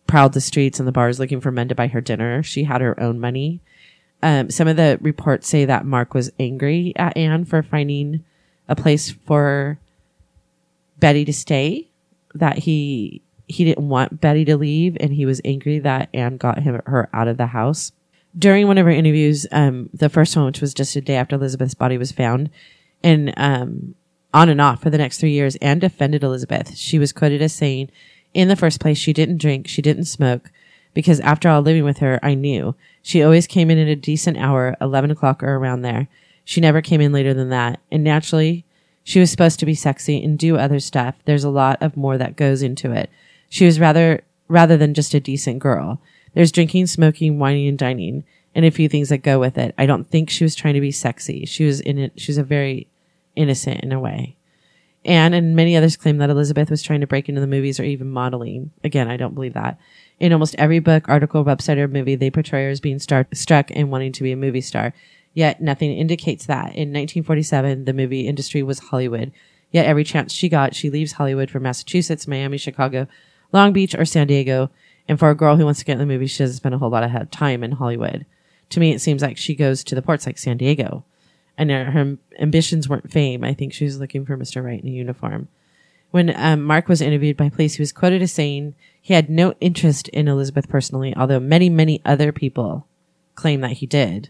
prowled 0.06 0.34
the 0.34 0.42
streets 0.42 0.80
and 0.80 0.88
the 0.88 0.92
bars 0.92 1.18
looking 1.18 1.40
for 1.40 1.52
men 1.52 1.70
to 1.70 1.76
buy 1.76 1.88
her 1.88 2.02
dinner. 2.02 2.44
She 2.44 2.66
had 2.66 2.82
her 2.82 3.00
own 3.00 3.22
money. 3.22 3.62
Um, 4.22 4.50
some 4.50 4.68
of 4.68 4.76
the 4.76 4.98
reports 5.00 5.48
say 5.48 5.64
that 5.64 5.86
Mark 5.86 6.14
was 6.14 6.30
angry 6.40 6.92
at 6.98 7.16
Anne 7.16 7.46
for 7.46 7.64
finding 7.64 8.26
a 8.68 8.76
place 8.76 9.12
for 9.12 9.80
Betty 10.98 11.24
to 11.24 11.32
stay, 11.32 11.88
that 12.34 12.58
he 12.58 13.22
he 13.50 13.66
didn't 13.66 13.90
want 13.90 14.22
Betty 14.22 14.46
to 14.46 14.56
leave, 14.56 14.96
and 15.00 15.12
he 15.12 15.26
was 15.26 15.42
angry 15.44 15.80
that 15.80 16.10
Anne 16.14 16.38
got 16.38 16.60
him 16.60 16.80
her 16.86 17.10
out 17.12 17.28
of 17.28 17.38
the 17.38 17.48
house. 17.48 17.92
During 18.38 18.68
one 18.68 18.78
of 18.78 18.86
her 18.86 18.92
interviews, 18.92 19.48
um, 19.52 19.90
the 19.92 20.08
first 20.08 20.36
one, 20.36 20.46
which 20.46 20.62
was 20.62 20.74
just 20.74 20.96
a 20.96 21.02
day 21.02 21.16
after 21.16 21.36
Elizabeth's 21.36 21.74
body 21.74 21.98
was 21.98 22.12
found, 22.12 22.52
and 23.04 23.34
um, 23.38 23.96
on 24.34 24.50
and 24.50 24.62
off 24.62 24.84
for 24.84 24.92
the 24.92 25.00
next 25.00 25.20
three 25.20 25.32
years, 25.32 25.56
Anne 25.58 25.80
defended 25.80 26.24
Elizabeth. 26.24 26.78
She 26.78 27.00
was 27.00 27.12
quoted 27.12 27.42
as 27.42 27.52
saying, 27.52 27.90
in 28.36 28.48
the 28.48 28.56
first 28.56 28.80
place, 28.80 29.00
she 29.00 29.14
didn't 29.14 29.42
drink, 29.42 29.68
she 29.68 29.82
didn't 29.82 30.06
smoke, 30.06 30.52
because 30.94 31.20
after 31.22 31.50
all 31.50 31.62
living 31.62 31.84
with 31.84 31.98
her, 31.98 32.20
I 32.22 32.36
knew. 32.36 32.76
She 33.02 33.24
always 33.24 33.48
came 33.48 33.72
in 33.72 33.80
at 33.80 33.88
a 33.88 33.96
decent 33.96 34.38
hour, 34.38 34.78
11 34.80 35.10
o'clock 35.10 35.42
or 35.42 35.56
around 35.56 35.82
there. 35.82 36.08
She 36.46 36.62
never 36.62 36.82
came 36.82 37.02
in 37.02 37.12
later 37.12 37.34
than 37.34 37.50
that. 37.50 37.80
And 37.92 38.04
naturally, 38.04 38.66
she 39.04 39.20
was 39.20 39.32
supposed 39.32 39.60
to 39.60 39.66
be 39.66 39.74
sexy 39.74 40.24
and 40.24 40.38
do 40.38 40.58
other 40.58 40.80
stuff. 40.80 41.16
There's 41.26 41.44
a 41.44 41.50
lot 41.50 41.82
of 41.82 41.98
more 41.98 42.18
that 42.20 42.36
goes 42.36 42.62
into 42.62 42.92
it. 42.92 43.10
She 43.50 43.66
was 43.66 43.80
rather, 43.80 44.24
rather 44.48 44.78
than 44.78 44.94
just 44.94 45.14
a 45.14 45.20
decent 45.20 45.60
girl. 45.60 46.02
There's 46.34 46.52
drinking, 46.52 46.88
smoking, 46.88 47.40
whining, 47.40 47.68
and 47.68 47.78
dining, 47.78 48.24
and 48.56 48.66
a 48.66 48.72
few 48.72 48.88
things 48.88 49.10
that 49.10 49.20
go 49.20 49.40
with 49.40 49.58
it. 49.58 49.74
I 49.78 49.86
don't 49.86 50.10
think 50.10 50.30
she 50.30 50.44
was 50.44 50.56
trying 50.56 50.76
to 50.76 50.82
be 50.82 50.92
sexy. 50.92 51.46
She 51.46 51.66
was 51.66 51.82
in 51.82 51.98
it. 51.98 52.14
She 52.18 52.32
was 52.32 52.38
a 52.38 52.44
very 52.44 52.88
innocent 53.36 53.82
in 53.82 53.92
a 53.92 54.00
way. 54.00 54.36
Anne 55.06 55.34
and 55.34 55.56
many 55.56 55.78
others 55.78 55.96
claim 55.96 56.18
that 56.18 56.30
Elizabeth 56.30 56.70
was 56.70 56.84
trying 56.84 57.02
to 57.02 57.08
break 57.08 57.30
into 57.30 57.42
the 57.42 57.48
movies 57.48 57.80
or 57.80 57.84
even 57.84 58.10
modeling. 58.10 58.72
Again, 58.84 59.08
I 59.08 59.18
don't 59.18 59.34
believe 59.34 59.54
that. 59.54 59.80
In 60.20 60.34
almost 60.34 60.56
every 60.58 60.80
book, 60.80 61.08
article, 61.08 61.46
website, 61.46 61.78
or 61.78 61.88
movie, 61.88 62.16
they 62.16 62.30
portray 62.30 62.66
her 62.66 62.70
as 62.70 62.82
being 62.82 63.00
star- 63.00 63.28
struck 63.34 63.72
and 63.72 63.90
wanting 63.90 64.12
to 64.12 64.24
be 64.24 64.34
a 64.34 64.38
movie 64.38 64.62
star. 64.62 64.94
Yet 65.34 65.62
nothing 65.62 65.94
indicates 65.94 66.46
that. 66.48 66.76
In 66.76 66.90
1947, 66.90 67.86
the 67.86 67.94
movie 67.94 68.28
industry 68.28 68.62
was 68.62 68.80
Hollywood. 68.80 69.32
Yet 69.72 69.86
every 69.86 70.04
chance 70.04 70.34
she 70.34 70.50
got, 70.50 70.76
she 70.76 70.90
leaves 70.90 71.14
Hollywood 71.14 71.50
for 71.50 71.60
Massachusetts, 71.60 72.28
Miami, 72.28 72.58
Chicago, 72.58 73.08
Long 73.52 73.74
Beach, 73.74 73.96
or 73.96 74.06
San 74.06 74.28
Diego. 74.28 74.70
And 75.08 75.18
for 75.18 75.30
a 75.30 75.36
girl 75.36 75.58
who 75.58 75.66
wants 75.66 75.80
to 75.80 75.86
get 75.86 75.94
in 75.94 76.00
the 76.00 76.06
movie, 76.06 76.28
she 76.28 76.44
doesn't 76.44 76.58
spend 76.58 76.76
a 76.76 76.78
whole 76.78 76.90
lot 76.90 77.04
of 77.04 77.32
time 77.32 77.64
in 77.64 77.74
Hollywood. 77.74 78.26
To 78.70 78.80
me, 78.80 78.92
it 78.92 79.00
seems 79.02 79.22
like 79.22 79.38
she 79.38 79.56
goes 79.56 79.84
to 79.84 79.96
the 79.96 80.02
ports 80.02 80.26
like 80.26 80.38
San 80.38 80.58
Diego 80.58 81.04
and 81.60 81.70
her 81.70 82.18
ambitions 82.40 82.88
weren't 82.88 83.12
fame. 83.12 83.44
I 83.44 83.54
think 83.54 83.74
she 83.74 83.84
was 83.84 84.00
looking 84.00 84.26
for 84.26 84.38
Mr. 84.38 84.64
Right 84.64 84.82
in 84.82 84.88
a 84.88 84.92
uniform. 84.92 85.50
When 86.10 86.34
um, 86.36 86.64
Mark 86.64 86.88
was 86.88 87.02
interviewed 87.02 87.36
by 87.36 87.50
police, 87.50 87.76
he 87.76 87.82
was 87.82 87.92
quoted 87.92 88.22
as 88.22 88.32
saying 88.32 88.76
he 89.00 89.14
had 89.14 89.30
no 89.30 89.54
interest 89.60 90.08
in 90.08 90.30
Elizabeth 90.30 90.70
personally, 90.70 91.14
although 91.16 91.40
many, 91.40 91.70
many 91.70 92.02
other 92.06 92.32
people 92.32 92.88
claim 93.36 93.60
that 93.62 93.74
he 93.74 93.86
did. 93.86 94.30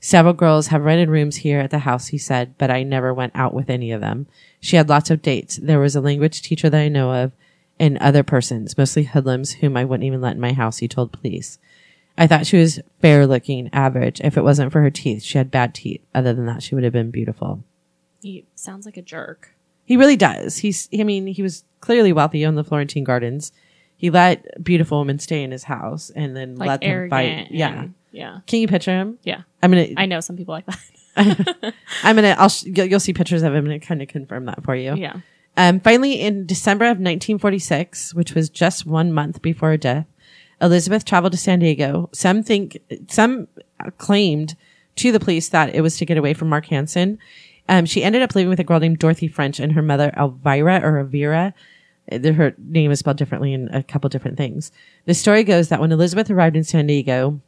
Several 0.00 0.34
girls 0.34 0.66
have 0.68 0.84
rented 0.84 1.08
rooms 1.08 1.36
here 1.36 1.60
at 1.60 1.70
the 1.70 1.80
house, 1.80 2.08
he 2.08 2.18
said, 2.18 2.54
but 2.58 2.70
I 2.70 2.82
never 2.82 3.12
went 3.12 3.32
out 3.34 3.54
with 3.54 3.70
any 3.70 3.90
of 3.90 4.02
them. 4.02 4.26
She 4.60 4.76
had 4.76 4.90
lots 4.90 5.10
of 5.10 5.22
dates. 5.22 5.56
There 5.56 5.80
was 5.80 5.96
a 5.96 6.00
language 6.02 6.42
teacher 6.42 6.68
that 6.68 6.80
I 6.80 6.88
know 6.88 7.12
of 7.12 7.32
and 7.78 7.98
other 7.98 8.22
persons, 8.22 8.76
mostly 8.78 9.04
hoodlums, 9.04 9.52
whom 9.52 9.76
I 9.76 9.84
wouldn't 9.84 10.06
even 10.06 10.20
let 10.20 10.34
in 10.34 10.40
my 10.40 10.52
house, 10.52 10.78
he 10.78 10.88
told 10.88 11.12
police. 11.12 11.58
I 12.18 12.26
thought 12.26 12.46
she 12.46 12.56
was 12.56 12.80
fair 13.02 13.26
looking, 13.26 13.68
average. 13.72 14.20
If 14.22 14.36
it 14.38 14.42
wasn't 14.44 14.72
for 14.72 14.80
her 14.80 14.90
teeth, 14.90 15.22
she 15.22 15.36
had 15.38 15.50
bad 15.50 15.74
teeth. 15.74 16.00
Other 16.14 16.32
than 16.32 16.46
that, 16.46 16.62
she 16.62 16.74
would 16.74 16.84
have 16.84 16.92
been 16.92 17.10
beautiful. 17.10 17.62
He 18.22 18.46
sounds 18.54 18.86
like 18.86 18.96
a 18.96 19.02
jerk. 19.02 19.54
He 19.84 19.96
really 19.96 20.16
does. 20.16 20.58
He's, 20.58 20.88
I 20.98 21.04
mean, 21.04 21.26
he 21.26 21.42
was 21.42 21.64
clearly 21.80 22.12
wealthy, 22.12 22.44
owned 22.46 22.56
the 22.56 22.64
Florentine 22.64 23.04
Gardens. 23.04 23.52
He 23.96 24.10
let 24.10 24.62
beautiful 24.64 24.98
women 24.98 25.18
stay 25.18 25.42
in 25.42 25.50
his 25.50 25.64
house 25.64 26.10
and 26.16 26.34
then 26.36 26.56
Like 26.56 26.68
let 26.68 26.80
them 26.80 27.10
fight. 27.10 27.48
Yeah. 27.50 27.86
yeah. 28.10 28.40
Can 28.46 28.60
you 28.60 28.68
picture 28.68 28.90
him? 28.92 29.18
Yeah. 29.22 29.42
I'm 29.62 29.70
gonna, 29.70 29.88
I 29.96 30.06
know 30.06 30.20
some 30.20 30.36
people 30.36 30.52
like 30.54 30.66
that. 30.66 31.74
I'm 32.02 32.16
gonna, 32.16 32.34
I'll, 32.38 32.48
sh- 32.48 32.64
you'll 32.64 32.86
you'll 32.86 33.00
see 33.00 33.12
pictures 33.12 33.42
of 33.42 33.54
him 33.54 33.70
and 33.70 33.80
kind 33.80 34.02
of 34.02 34.08
confirm 34.08 34.46
that 34.46 34.62
for 34.64 34.74
you. 34.74 34.94
yeah. 34.96 35.20
Um, 35.56 35.80
finally, 35.80 36.20
in 36.20 36.46
December 36.46 36.84
of 36.84 36.98
1946, 36.98 38.14
which 38.14 38.34
was 38.34 38.50
just 38.50 38.86
one 38.86 39.12
month 39.12 39.40
before 39.40 39.70
her 39.70 39.76
death, 39.76 40.06
Elizabeth 40.60 41.04
traveled 41.04 41.32
to 41.32 41.38
San 41.38 41.58
Diego. 41.60 42.08
Some 42.12 42.42
think, 42.42 42.78
some 43.08 43.48
claimed 43.98 44.56
to 44.96 45.12
the 45.12 45.20
police 45.20 45.48
that 45.50 45.74
it 45.74 45.80
was 45.80 45.96
to 45.98 46.06
get 46.06 46.18
away 46.18 46.34
from 46.34 46.48
Mark 46.48 46.66
Hansen. 46.66 47.18
Um, 47.68 47.84
she 47.84 48.02
ended 48.04 48.22
up 48.22 48.34
living 48.34 48.48
with 48.48 48.60
a 48.60 48.64
girl 48.64 48.80
named 48.80 48.98
Dorothy 48.98 49.28
French 49.28 49.58
and 49.58 49.72
her 49.72 49.82
mother 49.82 50.12
Elvira 50.16 50.80
or 50.82 50.98
Elvira. 50.98 51.52
Uh, 52.10 52.32
Her 52.32 52.54
name 52.58 52.90
is 52.90 53.00
spelled 53.00 53.16
differently 53.16 53.52
in 53.52 53.68
a 53.74 53.82
couple 53.82 54.08
different 54.08 54.36
things. 54.36 54.72
The 55.04 55.14
story 55.14 55.42
goes 55.42 55.68
that 55.68 55.80
when 55.80 55.92
Elizabeth 55.92 56.30
arrived 56.30 56.56
in 56.56 56.64
San 56.64 56.86
Diego, 56.86 57.40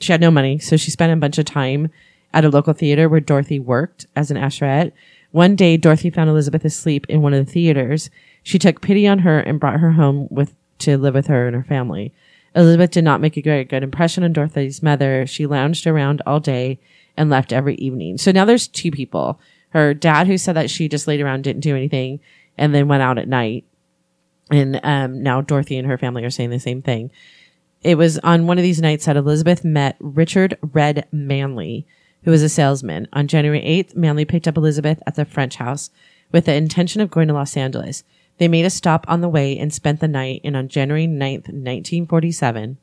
she 0.00 0.12
had 0.12 0.20
no 0.20 0.30
money, 0.30 0.58
so 0.58 0.76
she 0.76 0.90
spent 0.90 1.12
a 1.12 1.16
bunch 1.16 1.38
of 1.38 1.46
time 1.46 1.88
at 2.32 2.44
a 2.44 2.50
local 2.50 2.72
theater 2.74 3.08
where 3.08 3.20
Dorothy 3.20 3.58
worked 3.58 4.06
as 4.14 4.30
an 4.30 4.36
usherette. 4.36 4.92
One 5.34 5.56
day, 5.56 5.76
Dorothy 5.76 6.10
found 6.10 6.30
Elizabeth 6.30 6.64
asleep 6.64 7.06
in 7.08 7.20
one 7.20 7.34
of 7.34 7.44
the 7.44 7.52
theaters. 7.52 8.08
She 8.44 8.56
took 8.56 8.80
pity 8.80 9.08
on 9.08 9.18
her 9.18 9.40
and 9.40 9.58
brought 9.58 9.80
her 9.80 9.90
home 9.90 10.28
with 10.30 10.54
to 10.78 10.96
live 10.96 11.14
with 11.14 11.26
her 11.26 11.48
and 11.48 11.56
her 11.56 11.64
family. 11.64 12.14
Elizabeth 12.54 12.92
did 12.92 13.02
not 13.02 13.20
make 13.20 13.36
a 13.36 13.42
very 13.42 13.64
good 13.64 13.82
impression 13.82 14.22
on 14.22 14.32
Dorothy's 14.32 14.80
mother. 14.80 15.26
She 15.26 15.46
lounged 15.46 15.88
around 15.88 16.22
all 16.24 16.38
day 16.38 16.78
and 17.16 17.30
left 17.30 17.52
every 17.52 17.74
evening. 17.78 18.16
So 18.16 18.30
now 18.30 18.44
there's 18.44 18.68
two 18.68 18.92
people. 18.92 19.40
Her 19.70 19.92
dad, 19.92 20.28
who 20.28 20.38
said 20.38 20.54
that 20.54 20.70
she 20.70 20.88
just 20.88 21.08
laid 21.08 21.20
around, 21.20 21.42
didn't 21.42 21.62
do 21.62 21.74
anything, 21.74 22.20
and 22.56 22.72
then 22.72 22.86
went 22.86 23.02
out 23.02 23.18
at 23.18 23.26
night. 23.26 23.64
And 24.52 24.78
um, 24.84 25.20
now 25.20 25.40
Dorothy 25.40 25.78
and 25.78 25.88
her 25.88 25.98
family 25.98 26.22
are 26.24 26.30
saying 26.30 26.50
the 26.50 26.60
same 26.60 26.80
thing. 26.80 27.10
It 27.82 27.98
was 27.98 28.20
on 28.20 28.46
one 28.46 28.58
of 28.58 28.62
these 28.62 28.80
nights 28.80 29.06
that 29.06 29.16
Elizabeth 29.16 29.64
met 29.64 29.96
Richard 29.98 30.56
Red 30.62 31.08
Manley, 31.10 31.88
who 32.24 32.30
was 32.30 32.42
a 32.42 32.48
salesman. 32.48 33.06
On 33.12 33.28
January 33.28 33.60
8th, 33.60 33.94
Manley 33.94 34.24
picked 34.24 34.48
up 34.48 34.56
Elizabeth 34.56 35.02
at 35.06 35.14
the 35.14 35.24
French 35.24 35.56
house 35.56 35.90
with 36.32 36.46
the 36.46 36.54
intention 36.54 37.00
of 37.00 37.10
going 37.10 37.28
to 37.28 37.34
Los 37.34 37.56
Angeles. 37.56 38.02
They 38.38 38.48
made 38.48 38.64
a 38.64 38.70
stop 38.70 39.04
on 39.08 39.20
the 39.20 39.28
way 39.28 39.56
and 39.56 39.72
spent 39.72 40.00
the 40.00 40.08
night, 40.08 40.40
and 40.42 40.56
on 40.56 40.68
January 40.68 41.06
9th, 41.06 41.48
1947, 41.48 42.78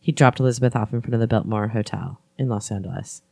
he 0.00 0.12
dropped 0.12 0.38
Elizabeth 0.38 0.76
off 0.76 0.92
in 0.92 1.00
front 1.00 1.14
of 1.14 1.20
the 1.20 1.26
Biltmore 1.26 1.68
Hotel 1.68 2.20
in 2.38 2.48
Los 2.48 2.70
Angeles. 2.70 3.22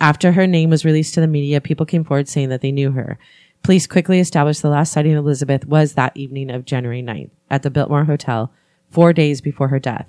After 0.00 0.32
her 0.32 0.46
name 0.46 0.70
was 0.70 0.84
released 0.84 1.14
to 1.14 1.20
the 1.20 1.26
media, 1.26 1.60
people 1.60 1.86
came 1.86 2.04
forward 2.04 2.28
saying 2.28 2.50
that 2.50 2.60
they 2.60 2.72
knew 2.72 2.92
her. 2.92 3.18
Police 3.62 3.86
quickly 3.86 4.20
established 4.20 4.62
the 4.62 4.68
last 4.68 4.92
sighting 4.92 5.14
of 5.14 5.24
Elizabeth 5.24 5.66
was 5.66 5.94
that 5.94 6.16
evening 6.16 6.50
of 6.50 6.64
January 6.64 7.02
9th 7.02 7.30
at 7.50 7.62
the 7.62 7.70
Biltmore 7.70 8.04
Hotel, 8.04 8.52
four 8.90 9.12
days 9.12 9.40
before 9.40 9.68
her 9.68 9.78
death. 9.78 10.06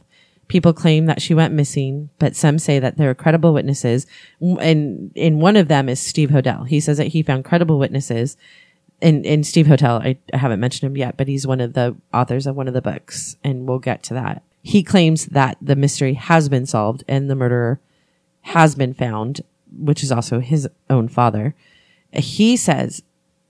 People 0.50 0.74
claim 0.74 1.06
that 1.06 1.22
she 1.22 1.34
went 1.34 1.54
missing, 1.54 2.10
but 2.20 2.36
some 2.36 2.60
say 2.60 2.80
that 2.80 2.98
there 2.98 3.10
are 3.10 3.16
credible 3.16 3.54
witnesses. 3.54 4.06
And, 4.42 5.14
and 5.16 5.40
one 5.40 5.56
of 5.56 5.70
them 5.70 5.88
is 5.88 6.02
Steve 6.02 6.30
Hodel. 6.30 6.68
He 6.68 6.82
says 6.82 6.98
that 6.98 7.08
he 7.08 7.24
found 7.24 7.46
credible 7.46 7.80
witnesses. 7.80 8.36
And, 9.02 9.26
and 9.26 9.46
Steve 9.48 9.68
Hodel, 9.68 10.02
I, 10.02 10.18
I 10.34 10.38
haven't 10.38 10.60
mentioned 10.60 10.90
him 10.90 10.98
yet, 10.98 11.16
but 11.16 11.28
he's 11.28 11.48
one 11.48 11.62
of 11.62 11.74
the 11.74 11.96
authors 12.14 12.48
of 12.48 12.56
one 12.56 12.68
of 12.68 12.74
the 12.74 12.82
books, 12.82 13.38
and 13.44 13.66
we'll 13.68 13.80
get 13.80 14.04
to 14.04 14.16
that. 14.16 14.44
He 14.62 14.84
claims 14.84 15.28
that 15.28 15.58
the 15.62 15.76
mystery 15.76 16.16
has 16.16 16.50
been 16.50 16.66
solved 16.66 17.04
and 17.08 17.30
the 17.30 17.36
murderer 17.36 17.80
has 18.42 18.76
been 18.76 18.94
found, 18.94 19.42
which 19.72 20.04
is 20.04 20.12
also 20.12 20.40
his 20.40 20.68
own 20.90 21.08
father. 21.08 21.56
He 22.12 22.58
says 22.58 23.04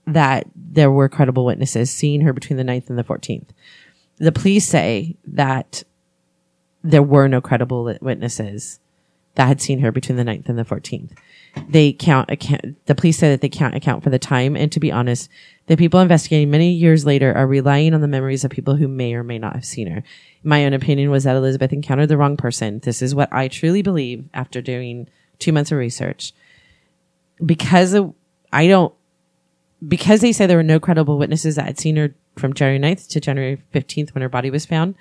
that 0.06 0.46
there 0.54 0.90
were 0.90 1.08
credible 1.08 1.44
witnesses 1.44 1.90
seeing 1.90 2.20
her 2.20 2.32
between 2.32 2.56
the 2.56 2.64
9th 2.64 2.88
and 2.88 2.98
the 2.98 3.04
14th. 3.04 3.48
The 4.18 4.32
police 4.32 4.68
say 4.68 5.16
that 5.24 5.82
there 6.82 7.02
were 7.02 7.28
no 7.28 7.40
credible 7.40 7.94
witnesses 8.00 8.80
that 9.34 9.46
had 9.46 9.60
seen 9.60 9.80
her 9.80 9.92
between 9.92 10.16
the 10.16 10.24
9th 10.24 10.48
and 10.48 10.58
the 10.58 10.64
14th. 10.64 11.12
They 11.68 11.92
count 11.92 12.30
account, 12.30 12.84
the 12.86 12.94
police 12.94 13.18
say 13.18 13.30
that 13.30 13.40
they 13.40 13.48
can't 13.48 13.74
account 13.74 14.02
for 14.02 14.10
the 14.10 14.18
time. 14.18 14.56
And 14.56 14.70
to 14.72 14.80
be 14.80 14.92
honest, 14.92 15.28
the 15.66 15.76
people 15.76 16.00
investigating 16.00 16.50
many 16.50 16.72
years 16.72 17.04
later 17.04 17.34
are 17.34 17.46
relying 17.46 17.94
on 17.94 18.00
the 18.00 18.08
memories 18.08 18.44
of 18.44 18.50
people 18.50 18.76
who 18.76 18.88
may 18.88 19.14
or 19.14 19.22
may 19.22 19.38
not 19.38 19.54
have 19.54 19.64
seen 19.64 19.88
her. 19.88 20.02
My 20.42 20.64
own 20.64 20.72
opinion 20.72 21.10
was 21.10 21.24
that 21.24 21.36
Elizabeth 21.36 21.72
encountered 21.72 22.08
the 22.08 22.16
wrong 22.16 22.36
person. 22.36 22.80
This 22.80 23.02
is 23.02 23.14
what 23.14 23.32
I 23.32 23.48
truly 23.48 23.82
believe 23.82 24.28
after 24.32 24.60
doing 24.60 25.08
two 25.38 25.52
months 25.52 25.72
of 25.72 25.78
research. 25.78 26.32
Because 27.44 27.94
of, 27.94 28.14
I 28.52 28.66
don't, 28.66 28.94
because 29.86 30.20
they 30.20 30.32
say 30.32 30.46
there 30.46 30.56
were 30.56 30.62
no 30.62 30.80
credible 30.80 31.18
witnesses 31.18 31.56
that 31.56 31.66
had 31.66 31.80
seen 31.80 31.96
her 31.96 32.14
from 32.36 32.52
January 32.52 32.78
9th 32.78 33.08
to 33.08 33.20
January 33.20 33.62
15th 33.74 34.14
when 34.14 34.22
her 34.22 34.28
body 34.28 34.50
was 34.50 34.66
found, 34.66 34.94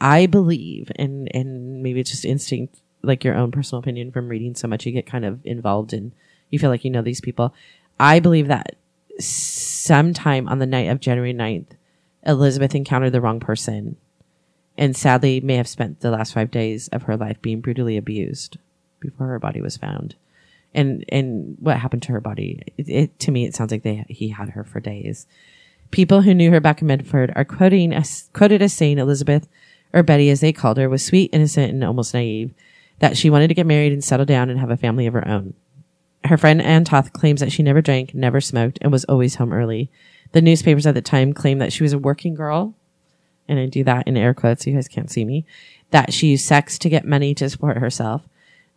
I 0.00 0.26
believe, 0.26 0.90
and, 0.96 1.28
and 1.34 1.82
maybe 1.82 2.00
it's 2.00 2.10
just 2.10 2.24
instinct, 2.24 2.80
like 3.02 3.24
your 3.24 3.34
own 3.34 3.50
personal 3.50 3.80
opinion 3.80 4.12
from 4.12 4.28
reading 4.28 4.54
so 4.54 4.68
much, 4.68 4.84
you 4.84 4.92
get 4.92 5.06
kind 5.06 5.24
of 5.24 5.40
involved 5.44 5.92
and 5.92 6.12
you 6.50 6.58
feel 6.58 6.70
like 6.70 6.84
you 6.84 6.90
know 6.90 7.02
these 7.02 7.20
people. 7.20 7.54
I 7.98 8.20
believe 8.20 8.48
that 8.48 8.76
sometime 9.18 10.48
on 10.48 10.58
the 10.58 10.66
night 10.66 10.88
of 10.88 11.00
January 11.00 11.32
9th, 11.32 11.68
Elizabeth 12.26 12.74
encountered 12.74 13.12
the 13.12 13.20
wrong 13.20 13.40
person 13.40 13.96
and 14.76 14.96
sadly 14.96 15.40
may 15.40 15.56
have 15.56 15.68
spent 15.68 16.00
the 16.00 16.10
last 16.10 16.34
five 16.34 16.50
days 16.50 16.88
of 16.88 17.04
her 17.04 17.16
life 17.16 17.40
being 17.40 17.60
brutally 17.60 17.96
abused 17.96 18.58
before 19.00 19.28
her 19.28 19.38
body 19.38 19.60
was 19.60 19.76
found. 19.76 20.16
And, 20.74 21.04
and 21.08 21.56
what 21.58 21.78
happened 21.78 22.02
to 22.02 22.12
her 22.12 22.20
body? 22.20 22.60
It, 22.76 22.88
it, 22.88 23.18
to 23.20 23.30
me, 23.30 23.46
it 23.46 23.54
sounds 23.54 23.70
like 23.70 23.82
they, 23.82 24.04
he 24.08 24.28
had 24.28 24.50
her 24.50 24.64
for 24.64 24.80
days. 24.80 25.26
People 25.90 26.20
who 26.22 26.34
knew 26.34 26.50
her 26.50 26.60
back 26.60 26.82
in 26.82 26.88
Medford 26.88 27.32
are 27.34 27.44
quoting 27.44 27.94
as, 27.94 28.28
quoted 28.34 28.60
as 28.60 28.74
saying 28.74 28.98
Elizabeth, 28.98 29.48
or 29.96 30.02
Betty 30.02 30.28
as 30.28 30.40
they 30.40 30.52
called 30.52 30.76
her, 30.76 30.90
was 30.90 31.04
sweet, 31.04 31.30
innocent, 31.32 31.72
and 31.72 31.82
almost 31.82 32.12
naive, 32.12 32.52
that 32.98 33.16
she 33.16 33.30
wanted 33.30 33.48
to 33.48 33.54
get 33.54 33.66
married 33.66 33.92
and 33.92 34.04
settle 34.04 34.26
down 34.26 34.50
and 34.50 34.60
have 34.60 34.70
a 34.70 34.76
family 34.76 35.06
of 35.06 35.14
her 35.14 35.26
own. 35.26 35.54
Her 36.24 36.36
friend 36.36 36.60
Ann 36.60 36.84
Toth 36.84 37.14
claims 37.14 37.40
that 37.40 37.50
she 37.50 37.62
never 37.62 37.80
drank, 37.80 38.14
never 38.14 38.40
smoked, 38.40 38.78
and 38.82 38.92
was 38.92 39.04
always 39.06 39.36
home 39.36 39.54
early. 39.54 39.90
The 40.32 40.42
newspapers 40.42 40.86
at 40.86 40.94
the 40.94 41.00
time 41.00 41.32
claimed 41.32 41.62
that 41.62 41.72
she 41.72 41.82
was 41.82 41.94
a 41.94 41.98
working 41.98 42.34
girl, 42.34 42.74
and 43.48 43.58
I 43.58 43.66
do 43.66 43.84
that 43.84 44.06
in 44.06 44.18
air 44.18 44.34
quotes, 44.34 44.66
you 44.66 44.74
guys 44.74 44.86
can't 44.86 45.10
see 45.10 45.24
me, 45.24 45.46
that 45.92 46.12
she 46.12 46.28
used 46.28 46.44
sex 46.44 46.78
to 46.78 46.90
get 46.90 47.06
money 47.06 47.34
to 47.34 47.48
support 47.48 47.78
herself. 47.78 48.22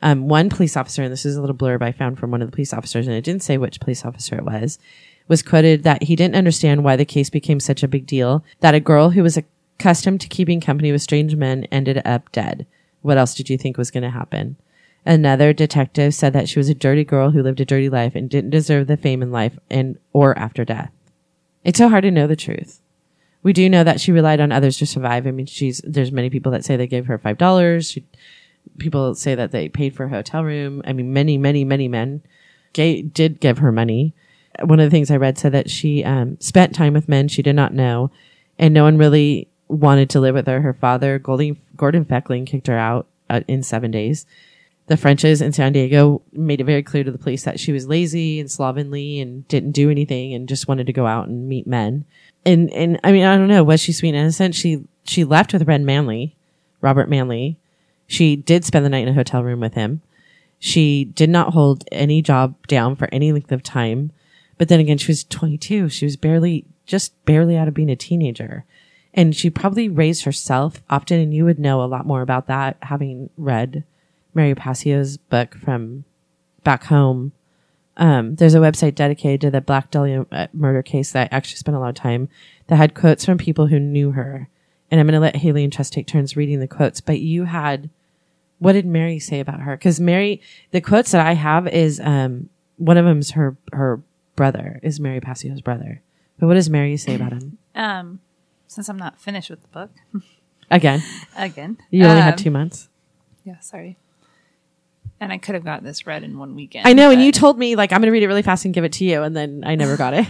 Um, 0.01 0.30
one 0.30 0.49
police 0.49 0.78
officer, 0.78 1.03
and 1.03 1.11
this 1.11 1.26
is 1.26 1.36
a 1.36 1.41
little 1.41 1.55
blurb 1.55 1.82
I 1.82 1.91
found 1.91 2.17
from 2.17 2.32
one 2.32 2.41
of 2.41 2.49
the 2.49 2.55
police 2.55 2.72
officers, 2.72 3.07
and 3.07 3.15
it 3.15 3.26
didn't 3.26 3.43
say 3.43 3.57
which 3.57 3.82
police 3.82 4.05
officer 4.05 4.38
it 4.38 4.45
was, 4.45 4.80
was 5.28 5.43
quoted 5.43 5.84
that 5.84 6.03
he 6.03 6.15
didn't 6.15 6.38
understand 6.38 6.84
why 6.84 6.95
the 6.95 7.03
case 7.03 7.30
became 7.30 7.59
such 7.59 7.84
a 7.84 7.88
big 7.89 8.05
deal, 8.05 8.43
that 8.61 8.74
a 8.74 8.80
girl 8.80 9.09
who 9.09 9.22
was 9.22 9.38
accustomed 9.80 10.19
to 10.21 10.27
keeping 10.27 10.59
company 10.59 10.91
with 10.91 11.01
strange 11.01 11.36
men 11.36 11.63
ended 11.71 12.01
up 12.05 12.30
dead. 12.32 12.67
What 13.01 13.17
else 13.17 13.34
did 13.34 13.49
you 13.49 13.57
think 13.57 13.77
was 13.77 13.91
going 13.91 14.03
to 14.03 14.09
happen? 14.09 14.57
Another 15.05 15.53
detective 15.53 16.13
said 16.13 16.34
that 16.34 16.49
she 16.49 16.59
was 16.59 16.67
a 16.67 16.75
dirty 16.75 17.05
girl 17.05 17.32
who 17.32 17.41
lived 17.41 17.61
a 17.61 17.65
dirty 17.65 17.89
life 17.89 18.13
and 18.13 18.30
didn't 18.30 18.49
deserve 18.49 18.88
the 18.88 18.97
fame 18.97 19.21
in 19.23 19.32
life 19.32 19.57
and 19.69 19.97
or 20.11 20.38
after 20.38 20.65
death. 20.65 20.91
It's 21.63 21.77
so 21.77 21.88
hard 21.88 22.03
to 22.03 22.11
know 22.11 22.27
the 22.27 22.36
truth. 22.36 22.82
We 23.41 23.53
do 23.53 23.69
know 23.69 23.86
that 23.86 24.01
she 24.01 24.11
relied 24.11 24.41
on 24.41 24.51
others 24.51 24.77
to 24.80 24.86
survive. 24.86 25.25
I 25.25 25.32
mean, 25.32 25.45
she's 25.45 25.82
there's 25.86 26.11
many 26.11 26.30
people 26.30 26.51
that 26.51 26.65
say 26.65 26.75
they 26.75 26.88
gave 26.88 27.05
her 27.05 27.17
five 27.17 27.38
dollars. 27.38 27.97
People 28.77 29.15
say 29.15 29.34
that 29.36 29.51
they 29.51 29.69
paid 29.69 29.95
for 29.95 30.05
a 30.05 30.09
hotel 30.09 30.43
room. 30.43 30.82
I 30.86 30.91
mean, 30.91 31.13
many, 31.13 31.38
many, 31.38 31.63
many 31.63 31.88
men 31.88 32.21
gay, 32.73 33.01
did 33.01 33.39
give 33.39 33.59
her 33.59 33.71
money. 33.71 34.13
One 34.61 34.82
of 34.82 34.86
the 34.86 34.91
things 34.91 35.09
I 35.09 35.15
read 35.15 35.38
said 35.38 35.53
that 35.53 35.69
she 35.69 36.03
um, 36.03 36.38
spent 36.41 36.75
time 36.75 36.93
with 36.93 37.07
men 37.07 37.30
she 37.30 37.41
did 37.41 37.55
not 37.55 37.73
know, 37.73 38.11
and 38.57 38.73
no 38.73 38.84
one 38.84 38.97
really 38.97 39.49
wanted 39.70 40.09
to 40.09 40.20
live 40.20 40.36
with 40.36 40.47
her. 40.47 40.61
Her 40.61 40.74
father, 40.74 41.20
Gordon, 41.20 41.57
Gordon 41.78 42.03
Fickling, 42.03 42.45
kicked 42.45 42.67
her 42.67 42.78
out 42.78 43.07
uh, 43.30 43.41
in 43.47 43.63
seven 43.63 43.91
days 43.91 44.26
the 44.89 44.97
Frenches 44.97 45.39
in 45.39 45.53
San 45.53 45.72
Diego 45.72 46.24
made 46.34 46.59
it 46.59 46.63
very 46.63 46.82
clear 46.82 47.03
to 47.03 47.11
the 47.11 47.20
police 47.20 47.43
that 47.43 47.59
she 47.59 47.72
was 47.72 47.88
lazy 47.88 48.39
and 48.39 48.49
slovenly 48.49 49.20
and 49.20 49.47
didn't 49.47 49.72
do 49.72 49.91
anything 49.91 50.34
and 50.34 50.49
just 50.49 50.67
wanted 50.67 50.88
to 50.88 50.93
go 50.93 51.05
out 51.05 51.28
and 51.28 51.47
meet 51.47 51.67
men. 51.67 52.05
And 52.43 52.74
and 52.74 52.99
I 53.03 53.11
mean 53.11 53.24
I 53.24 53.38
don't 53.38 53.47
know 53.47 53.63
was 53.63 53.80
she 53.80 53.93
sweet 53.93 54.09
and 54.09 54.17
innocent? 54.17 54.55
She 54.55 54.84
she 55.03 55.24
left 55.24 55.53
with 55.53 55.67
Red 55.67 55.84
Manley, 55.84 56.36
Robert 56.82 57.07
Manley. 57.07 57.59
She 58.07 58.36
did 58.36 58.65
spend 58.65 58.84
the 58.84 58.89
night 58.89 59.03
in 59.03 59.09
a 59.09 59.13
hotel 59.13 59.43
room 59.43 59.59
with 59.59 59.76
him. 59.76 60.01
She 60.57 61.05
did 61.05 61.30
not 61.30 61.53
hold 61.53 61.84
any 61.91 62.24
job 62.24 62.55
down 62.65 62.95
for 62.95 63.07
any 63.11 63.32
length 63.32 63.51
of 63.51 63.61
time. 63.61 64.11
But 64.57 64.70
then 64.70 64.80
again, 64.80 64.97
she 64.97 65.11
was 65.11 65.24
22. 65.24 65.88
She 65.89 66.05
was 66.05 66.17
barely, 66.17 66.65
just 66.86 67.13
barely 67.24 67.55
out 67.55 67.70
of 67.70 67.74
being 67.76 67.91
a 67.91 67.95
teenager. 67.95 68.65
And 69.14 69.36
she 69.36 69.49
probably 69.49 69.89
raised 69.89 70.24
herself 70.24 70.82
often. 70.89 71.20
And 71.20 71.34
you 71.34 71.45
would 71.45 71.60
know 71.60 71.84
a 71.84 71.86
lot 71.86 72.05
more 72.05 72.22
about 72.22 72.47
that 72.47 72.78
having 72.84 73.30
read 73.38 73.84
Mary 74.34 74.55
Pacios' 74.55 75.18
book 75.18 75.55
from 75.55 76.05
back 76.64 76.86
home. 76.86 77.32
Um, 77.97 78.36
there's 78.36 78.55
a 78.55 78.60
website 78.60 78.95
dedicated 78.95 79.41
to 79.41 79.51
the 79.51 79.60
Black 79.60 79.91
Dahlia 79.91 80.26
uh, 80.32 80.47
murder 80.53 80.82
case 80.82 81.12
that 81.12 81.30
I 81.32 81.36
actually 81.36 81.57
spent 81.57 81.76
a 81.76 81.80
lot 81.80 81.89
of 81.89 81.95
time 81.95 82.30
that 82.68 82.78
had 82.78 82.93
quotes 82.93 83.26
from 83.26 83.38
people 83.38 83.68
who 83.68 83.80
knew 83.80 84.12
her. 84.12 84.47
And 84.89 84.99
I'm 84.99 85.07
going 85.07 85.14
to 85.16 85.20
let 85.20 85.36
Haley 85.36 85.64
and 85.64 85.74
Trust 85.74 85.93
take 85.93 86.07
turns 86.07 86.38
reading 86.38 86.60
the 86.60 86.68
quotes, 86.68 87.01
but 87.01 87.20
you 87.20 87.43
had, 87.43 87.89
what 88.60 88.74
did 88.74 88.86
Mary 88.86 89.20
say 89.20 89.39
about 89.39 89.62
her? 89.62 89.76
Cause 89.76 89.99
Mary, 89.99 90.41
the 90.72 90.82
quotes 90.82 91.12
that 91.12 91.26
I 91.26 91.34
have 91.34 91.68
is, 91.68 91.99
um, 91.99 92.49
one 92.78 92.97
of 92.97 93.05
them's 93.05 93.32
her, 93.32 93.57
her 93.74 94.01
brother 94.36 94.80
is 94.82 94.99
Mary 94.99 95.20
Pacios' 95.20 95.62
brother. 95.62 96.01
But 96.39 96.47
what 96.47 96.53
does 96.53 96.70
Mary 96.70 96.95
say 96.95 97.16
about 97.16 97.34
him? 97.34 97.57
Um, 97.76 98.20
since 98.70 98.88
I'm 98.88 98.97
not 98.97 99.20
finished 99.20 99.49
with 99.49 99.61
the 99.63 99.67
book. 99.67 99.89
Again. 100.72 101.01
Again. 101.36 101.78
You 101.89 102.05
only 102.05 102.20
um, 102.22 102.24
had 102.24 102.38
two 102.38 102.51
months. 102.51 102.88
Yeah, 103.43 103.59
sorry. 103.59 103.97
And 105.20 105.34
I 105.34 105.38
could 105.39 105.55
have 105.55 105.65
gotten 105.65 105.84
this 105.84 106.05
read 106.05 106.24
in 106.24 106.38
one 106.38 106.55
weekend. 106.55 106.88
I 106.88 106.93
know, 106.93 107.09
and 107.09 107.22
you 107.22 107.32
told 107.32 107.57
me 107.57 107.76
like 107.76 107.91
I'm 107.91 107.99
going 107.99 108.07
to 108.07 108.11
read 108.11 108.24
it 108.24 108.28
really 108.28 108.43
fast 108.43 108.63
and 108.63 108.74
give 108.74 108.86
it 108.86 108.93
to 108.93 109.05
you, 109.05 109.24
and 109.24 109.36
then 109.36 109.63
I 109.65 109.76
never 109.76 109.97
got 109.97 110.13
it. 110.13 110.28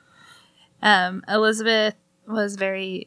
um, 0.82 1.22
Elizabeth 1.28 1.94
was 2.26 2.56
very. 2.56 3.06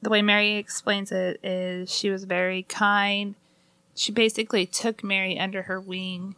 The 0.00 0.10
way 0.10 0.22
Mary 0.22 0.54
explains 0.54 1.10
it 1.10 1.40
is 1.42 1.92
she 1.92 2.08
was 2.08 2.24
very 2.24 2.62
kind. 2.62 3.34
She 3.96 4.12
basically 4.12 4.64
took 4.64 5.02
Mary 5.02 5.38
under 5.38 5.62
her 5.62 5.80
wing 5.80 6.36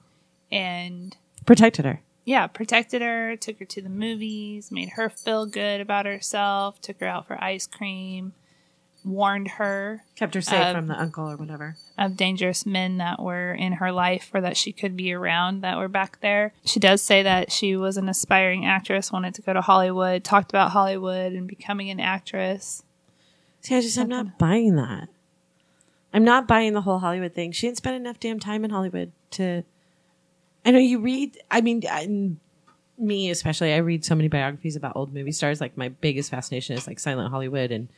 and 0.50 1.14
protected 1.44 1.84
her. 1.84 2.00
Yeah, 2.30 2.46
protected 2.46 3.02
her, 3.02 3.34
took 3.34 3.58
her 3.58 3.64
to 3.64 3.82
the 3.82 3.88
movies, 3.88 4.70
made 4.70 4.90
her 4.90 5.10
feel 5.10 5.46
good 5.46 5.80
about 5.80 6.06
herself, 6.06 6.80
took 6.80 7.00
her 7.00 7.06
out 7.08 7.26
for 7.26 7.42
ice 7.42 7.66
cream, 7.66 8.34
warned 9.04 9.48
her, 9.48 10.04
kept 10.14 10.36
her 10.36 10.40
safe 10.40 10.64
of, 10.64 10.76
from 10.76 10.86
the 10.86 10.96
uncle 10.96 11.28
or 11.28 11.36
whatever 11.36 11.74
of 11.98 12.16
dangerous 12.16 12.64
men 12.64 12.98
that 12.98 13.20
were 13.20 13.52
in 13.52 13.72
her 13.72 13.90
life 13.90 14.30
or 14.32 14.40
that 14.42 14.56
she 14.56 14.70
could 14.70 14.96
be 14.96 15.12
around 15.12 15.62
that 15.62 15.76
were 15.76 15.88
back 15.88 16.20
there. 16.20 16.54
She 16.64 16.78
does 16.78 17.02
say 17.02 17.24
that 17.24 17.50
she 17.50 17.74
was 17.74 17.96
an 17.96 18.08
aspiring 18.08 18.64
actress, 18.64 19.10
wanted 19.10 19.34
to 19.34 19.42
go 19.42 19.52
to 19.52 19.60
Hollywood, 19.60 20.22
talked 20.22 20.52
about 20.52 20.70
Hollywood 20.70 21.32
and 21.32 21.48
becoming 21.48 21.90
an 21.90 21.98
actress. 21.98 22.84
See, 23.60 23.74
I 23.74 23.80
just 23.80 23.98
I'm 23.98 24.08
not 24.08 24.38
buying 24.38 24.76
that. 24.76 25.08
I'm 26.14 26.22
not 26.22 26.46
buying 26.46 26.74
the 26.74 26.82
whole 26.82 27.00
Hollywood 27.00 27.34
thing. 27.34 27.50
She 27.50 27.66
didn't 27.66 27.78
spend 27.78 27.96
enough 27.96 28.20
damn 28.20 28.38
time 28.38 28.64
in 28.64 28.70
Hollywood 28.70 29.10
to. 29.32 29.64
I 30.64 30.70
know 30.72 30.78
you 30.78 31.00
read. 31.00 31.38
I 31.50 31.60
mean, 31.60 31.82
I, 31.90 32.06
me 32.98 33.30
especially. 33.30 33.72
I 33.72 33.78
read 33.78 34.04
so 34.04 34.14
many 34.14 34.28
biographies 34.28 34.76
about 34.76 34.96
old 34.96 35.12
movie 35.12 35.32
stars. 35.32 35.60
Like 35.60 35.76
my 35.76 35.88
biggest 35.88 36.30
fascination 36.30 36.76
is 36.76 36.86
like 36.86 36.98
silent 36.98 37.30
Hollywood 37.30 37.70
and 37.70 37.88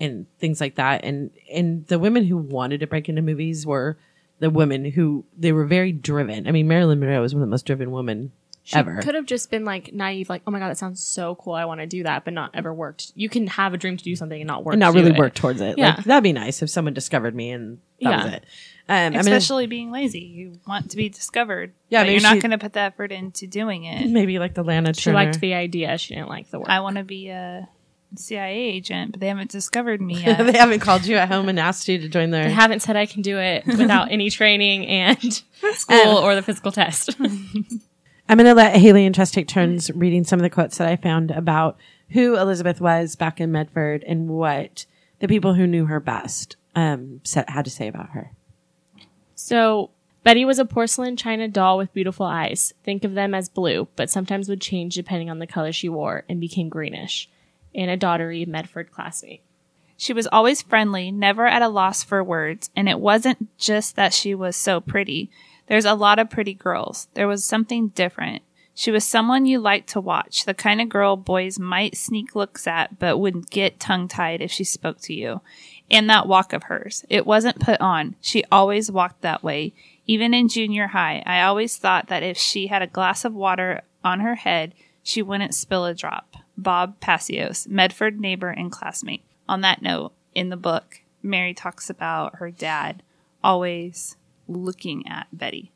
and 0.00 0.26
things 0.38 0.60
like 0.60 0.76
that. 0.76 1.04
And 1.04 1.30
and 1.52 1.86
the 1.86 1.98
women 1.98 2.24
who 2.24 2.36
wanted 2.36 2.80
to 2.80 2.86
break 2.86 3.08
into 3.08 3.22
movies 3.22 3.66
were 3.66 3.96
the 4.38 4.50
women 4.50 4.84
who 4.84 5.24
they 5.36 5.52
were 5.52 5.64
very 5.64 5.92
driven. 5.92 6.46
I 6.46 6.52
mean, 6.52 6.68
Marilyn 6.68 7.00
Monroe 7.00 7.22
was 7.22 7.34
one 7.34 7.42
of 7.42 7.48
the 7.48 7.50
most 7.50 7.66
driven 7.66 7.90
women 7.90 8.32
she 8.62 8.76
ever. 8.76 9.00
Could 9.00 9.14
have 9.14 9.26
just 9.26 9.50
been 9.50 9.64
like 9.64 9.92
naive, 9.92 10.28
like, 10.28 10.42
oh 10.46 10.50
my 10.50 10.58
god, 10.58 10.68
that 10.68 10.78
sounds 10.78 11.02
so 11.02 11.36
cool. 11.36 11.54
I 11.54 11.64
want 11.64 11.80
to 11.80 11.86
do 11.86 12.02
that, 12.02 12.24
but 12.24 12.34
not 12.34 12.50
ever 12.52 12.74
worked. 12.74 13.12
You 13.14 13.28
can 13.28 13.46
have 13.46 13.74
a 13.74 13.76
dream 13.76 13.96
to 13.96 14.04
do 14.04 14.16
something 14.16 14.40
and 14.40 14.48
not 14.48 14.64
work, 14.64 14.74
and 14.74 14.80
not 14.80 14.94
really 14.94 15.12
it. 15.12 15.18
work 15.18 15.34
towards 15.34 15.60
it. 15.60 15.78
Yeah, 15.78 15.94
like, 15.96 16.04
that'd 16.04 16.24
be 16.24 16.32
nice 16.32 16.62
if 16.62 16.70
someone 16.70 16.92
discovered 16.92 17.34
me 17.34 17.50
and 17.50 17.78
that 18.02 18.10
yeah. 18.10 18.24
was 18.24 18.34
it. 18.34 18.44
Um, 18.88 19.14
Especially 19.14 19.64
I 19.64 19.66
mean, 19.66 19.70
being 19.70 19.90
lazy, 19.90 20.20
you 20.20 20.60
want 20.66 20.90
to 20.92 20.96
be 20.96 21.08
discovered. 21.08 21.72
Yeah, 21.88 22.04
you're 22.04 22.20
not 22.20 22.40
going 22.40 22.52
to 22.52 22.58
put 22.58 22.72
the 22.72 22.80
effort 22.80 23.10
into 23.10 23.46
doing 23.48 23.84
it. 23.84 24.08
Maybe 24.08 24.38
like 24.38 24.54
the 24.54 24.62
Lana. 24.62 24.94
She 24.94 25.10
liked 25.10 25.40
the 25.40 25.54
idea. 25.54 25.98
She 25.98 26.14
didn't 26.14 26.28
like 26.28 26.50
the 26.50 26.60
work. 26.60 26.68
I 26.68 26.80
want 26.80 26.96
to 26.96 27.02
be 27.02 27.28
a 27.28 27.68
CIA 28.14 28.56
agent, 28.56 29.12
but 29.12 29.20
they 29.20 29.28
haven't 29.28 29.50
discovered 29.50 30.00
me 30.00 30.14
yet. 30.24 30.38
they 30.46 30.56
haven't 30.58 30.80
called 30.80 31.04
you 31.04 31.16
at 31.16 31.28
home 31.28 31.48
and 31.48 31.58
asked 31.58 31.88
you 31.88 31.98
to 31.98 32.08
join 32.08 32.30
their. 32.30 32.44
They 32.44 32.52
haven't 32.52 32.80
said 32.80 32.96
I 32.96 33.06
can 33.06 33.22
do 33.22 33.38
it 33.38 33.66
without 33.66 34.10
any 34.10 34.30
training 34.30 34.86
and 34.86 35.42
school 35.72 36.18
um, 36.18 36.24
or 36.24 36.34
the 36.34 36.42
physical 36.42 36.70
test. 36.72 37.16
I'm 38.28 38.38
going 38.38 38.46
to 38.46 38.54
let 38.54 38.76
Haley 38.76 39.06
and 39.06 39.14
Trust 39.14 39.34
take 39.34 39.48
turns 39.48 39.90
reading 39.92 40.24
some 40.24 40.38
of 40.38 40.42
the 40.42 40.50
quotes 40.50 40.78
that 40.78 40.88
I 40.88 40.96
found 40.96 41.30
about 41.30 41.76
who 42.10 42.36
Elizabeth 42.36 42.80
was 42.80 43.16
back 43.16 43.40
in 43.40 43.52
Medford 43.52 44.04
and 44.04 44.28
what 44.28 44.86
the 45.20 45.28
people 45.28 45.54
who 45.54 45.66
knew 45.66 45.86
her 45.86 46.00
best 46.00 46.56
um, 46.74 47.20
said, 47.24 47.48
had 47.48 47.64
to 47.64 47.70
say 47.70 47.88
about 47.88 48.10
her. 48.10 48.32
So 49.46 49.90
Betty 50.24 50.44
was 50.44 50.58
a 50.58 50.64
porcelain 50.64 51.16
china 51.16 51.46
doll 51.46 51.78
with 51.78 51.94
beautiful 51.94 52.26
eyes. 52.26 52.74
Think 52.82 53.04
of 53.04 53.14
them 53.14 53.32
as 53.32 53.48
blue, 53.48 53.86
but 53.94 54.10
sometimes 54.10 54.48
would 54.48 54.60
change 54.60 54.96
depending 54.96 55.30
on 55.30 55.38
the 55.38 55.46
color 55.46 55.70
she 55.70 55.88
wore 55.88 56.24
and 56.28 56.40
became 56.40 56.68
greenish. 56.68 57.28
And 57.72 57.88
a 57.88 57.96
Daughtery, 57.96 58.44
Medford 58.44 58.90
classmate. 58.90 59.42
She 59.96 60.12
was 60.12 60.26
always 60.26 60.62
friendly, 60.62 61.12
never 61.12 61.46
at 61.46 61.62
a 61.62 61.68
loss 61.68 62.02
for 62.02 62.24
words, 62.24 62.70
and 62.74 62.88
it 62.88 62.98
wasn't 62.98 63.56
just 63.56 63.94
that 63.94 64.12
she 64.12 64.34
was 64.34 64.56
so 64.56 64.80
pretty. 64.80 65.30
There's 65.68 65.84
a 65.84 65.94
lot 65.94 66.18
of 66.18 66.28
pretty 66.28 66.52
girls. 66.52 67.06
There 67.14 67.28
was 67.28 67.44
something 67.44 67.90
different. 67.90 68.42
She 68.74 68.90
was 68.90 69.04
someone 69.04 69.46
you 69.46 69.60
liked 69.60 69.90
to 69.90 70.00
watch, 70.00 70.44
the 70.44 70.54
kind 70.54 70.80
of 70.80 70.88
girl 70.88 71.16
boys 71.16 71.56
might 71.56 71.96
sneak 71.96 72.34
looks 72.34 72.66
at, 72.66 72.98
but 72.98 73.18
wouldn't 73.18 73.50
get 73.50 73.78
tongue 73.78 74.08
tied 74.08 74.42
if 74.42 74.50
she 74.50 74.64
spoke 74.64 75.00
to 75.02 75.14
you. 75.14 75.40
And 75.90 76.10
that 76.10 76.26
walk 76.26 76.52
of 76.52 76.64
hers. 76.64 77.04
It 77.08 77.26
wasn't 77.26 77.60
put 77.60 77.80
on. 77.80 78.16
She 78.20 78.44
always 78.50 78.90
walked 78.90 79.22
that 79.22 79.42
way. 79.42 79.72
Even 80.06 80.34
in 80.34 80.48
junior 80.48 80.88
high, 80.88 81.22
I 81.26 81.42
always 81.42 81.76
thought 81.76 82.08
that 82.08 82.22
if 82.22 82.36
she 82.36 82.66
had 82.66 82.82
a 82.82 82.86
glass 82.86 83.24
of 83.24 83.34
water 83.34 83.82
on 84.04 84.20
her 84.20 84.36
head, 84.36 84.74
she 85.02 85.22
wouldn't 85.22 85.54
spill 85.54 85.84
a 85.84 85.94
drop. 85.94 86.36
Bob 86.58 86.98
Pacios, 87.00 87.68
Medford 87.68 88.20
neighbor 88.20 88.48
and 88.48 88.72
classmate. 88.72 89.24
On 89.48 89.60
that 89.60 89.82
note, 89.82 90.12
in 90.34 90.48
the 90.48 90.56
book, 90.56 91.00
Mary 91.22 91.54
talks 91.54 91.88
about 91.88 92.36
her 92.36 92.50
dad 92.50 93.02
always 93.42 94.16
looking 94.48 95.06
at 95.06 95.28
Betty. 95.32 95.70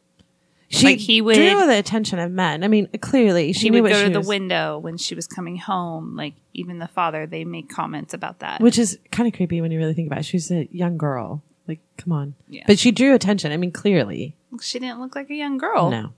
She 0.73 0.87
Like, 0.87 0.99
he 0.99 1.21
would- 1.21 1.35
drew 1.35 1.67
the 1.67 1.77
attention 1.79 2.21
of 2.21 2.31
men. 2.31 2.63
I 2.63 2.69
mean, 2.69 2.87
clearly 3.01 3.53
she 3.53 3.61
She 3.61 3.71
knew 3.71 3.83
would 3.83 3.91
what 3.91 3.97
go 3.97 4.01
she 4.03 4.07
to 4.07 4.13
the 4.13 4.19
was- 4.21 4.29
window 4.29 4.79
when 4.79 4.97
she 4.97 5.15
was 5.17 5.27
coming 5.27 5.57
home. 5.57 6.15
Like 6.17 6.35
even 6.55 6.79
the 6.79 6.87
father, 6.87 7.27
they 7.27 7.45
make 7.45 7.69
comments 7.69 8.15
about 8.15 8.39
that. 8.39 8.61
which 8.61 8.79
is 8.79 8.99
kind 9.11 9.27
of 9.27 9.35
creepy 9.35 9.61
when 9.61 9.73
you 9.73 9.79
really 9.79 9.95
think 9.95 10.07
about 10.07 10.21
it. 10.21 10.25
She 10.27 10.37
was 10.37 10.51
a 10.53 10.69
young 10.71 10.97
girl. 10.97 11.43
Like, 11.67 11.81
come 11.97 12.13
on. 12.13 12.35
Yeah. 12.49 12.63
But 12.67 12.79
she 12.79 12.93
drew 12.93 13.15
attention. 13.15 13.51
I 13.53 13.57
mean, 13.57 13.73
clearly. 13.73 14.37
she 14.61 14.79
didn't 14.79 15.01
look 15.01 15.15
like 15.17 15.29
a 15.31 15.35
young 15.35 15.59
girl. 15.59 15.91
No. 15.91 16.13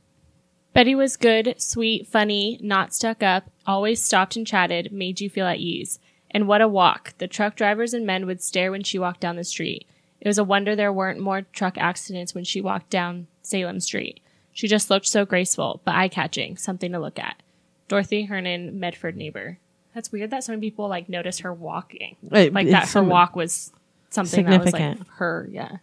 Betty 0.75 0.95
was 0.95 1.17
good, 1.19 1.55
sweet, 1.59 2.07
funny, 2.07 2.59
not 2.63 2.95
stuck 2.95 3.23
up, 3.23 3.51
always 3.67 4.01
stopped 4.03 4.37
and 4.37 4.47
chatted, 4.47 4.91
made 4.93 5.21
you 5.21 5.29
feel 5.29 5.47
at 5.47 5.59
ease. 5.59 5.99
And 6.31 6.49
what 6.49 6.63
a 6.63 6.69
walk. 6.69 7.13
The 7.19 7.29
truck 7.29 7.57
drivers 7.57 7.93
and 7.93 8.07
men 8.07 8.25
would 8.27 8.41
stare 8.43 8.71
when 8.71 8.83
she 8.83 8.99
walked 8.99 9.21
down 9.21 9.37
the 9.37 9.45
street. 9.45 9.87
It 10.21 10.29
was 10.29 10.39
a 10.39 10.45
wonder 10.45 10.75
there 10.75 10.93
weren't 10.93 11.21
more 11.21 11.43
truck 11.43 11.77
accidents 11.77 12.35
when 12.35 12.45
she 12.45 12.61
walked 12.63 12.89
down 12.89 13.27
Salem 13.43 13.81
Street. 13.81 14.21
She 14.53 14.69
just 14.69 14.91
looked 14.91 15.07
so 15.07 15.25
graceful, 15.25 15.81
but 15.85 15.95
eye 15.95 16.09
catching, 16.09 16.57
something 16.57 16.93
to 16.93 16.99
look 16.99 17.19
at. 17.19 17.43
Dorothy 17.89 18.25
Hernan, 18.25 18.79
Medford 18.79 19.17
neighbor. 19.17 19.59
That's 19.95 20.11
weird 20.11 20.31
that 20.31 20.45
so 20.45 20.53
many 20.53 20.61
people 20.61 20.89
like 20.89 21.09
notice 21.09 21.41
her 21.41 21.53
walking. 21.53 22.17
Right, 22.23 22.53
like 22.53 22.69
that 22.71 22.89
her 22.91 23.03
walk 23.03 23.37
was 23.37 23.73
something 24.11 24.47
that 24.47 24.65
was 24.65 24.73
like 24.73 24.81
Significant. 24.81 25.09
her, 25.17 25.49
yeah. 25.51 25.77